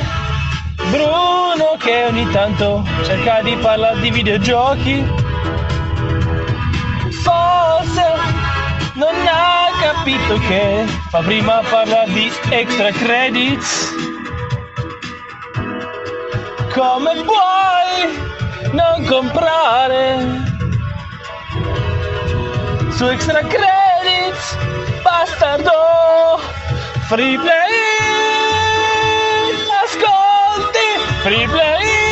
[0.91, 5.18] Bruno che ogni tanto cerca di parlare di videogiochi.
[7.69, 8.03] Forse
[8.93, 13.93] non ha capito che fa prima parlare di extra credits.
[16.73, 20.17] Come puoi non comprare?
[22.89, 24.57] Su extra credits
[25.03, 26.39] bastardo.
[27.07, 27.77] Free play.
[29.83, 30.87] Ascolti
[31.21, 32.08] free play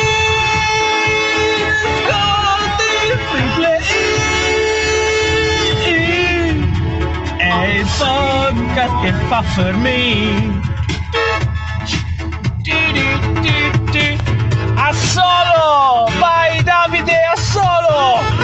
[9.00, 10.66] che fa per me.
[14.76, 18.37] A solo vai Davide a solo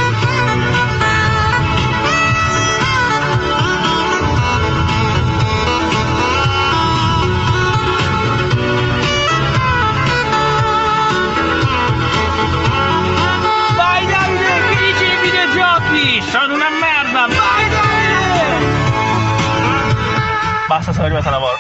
[20.69, 21.53] Basta, sono arrivato a lavoro.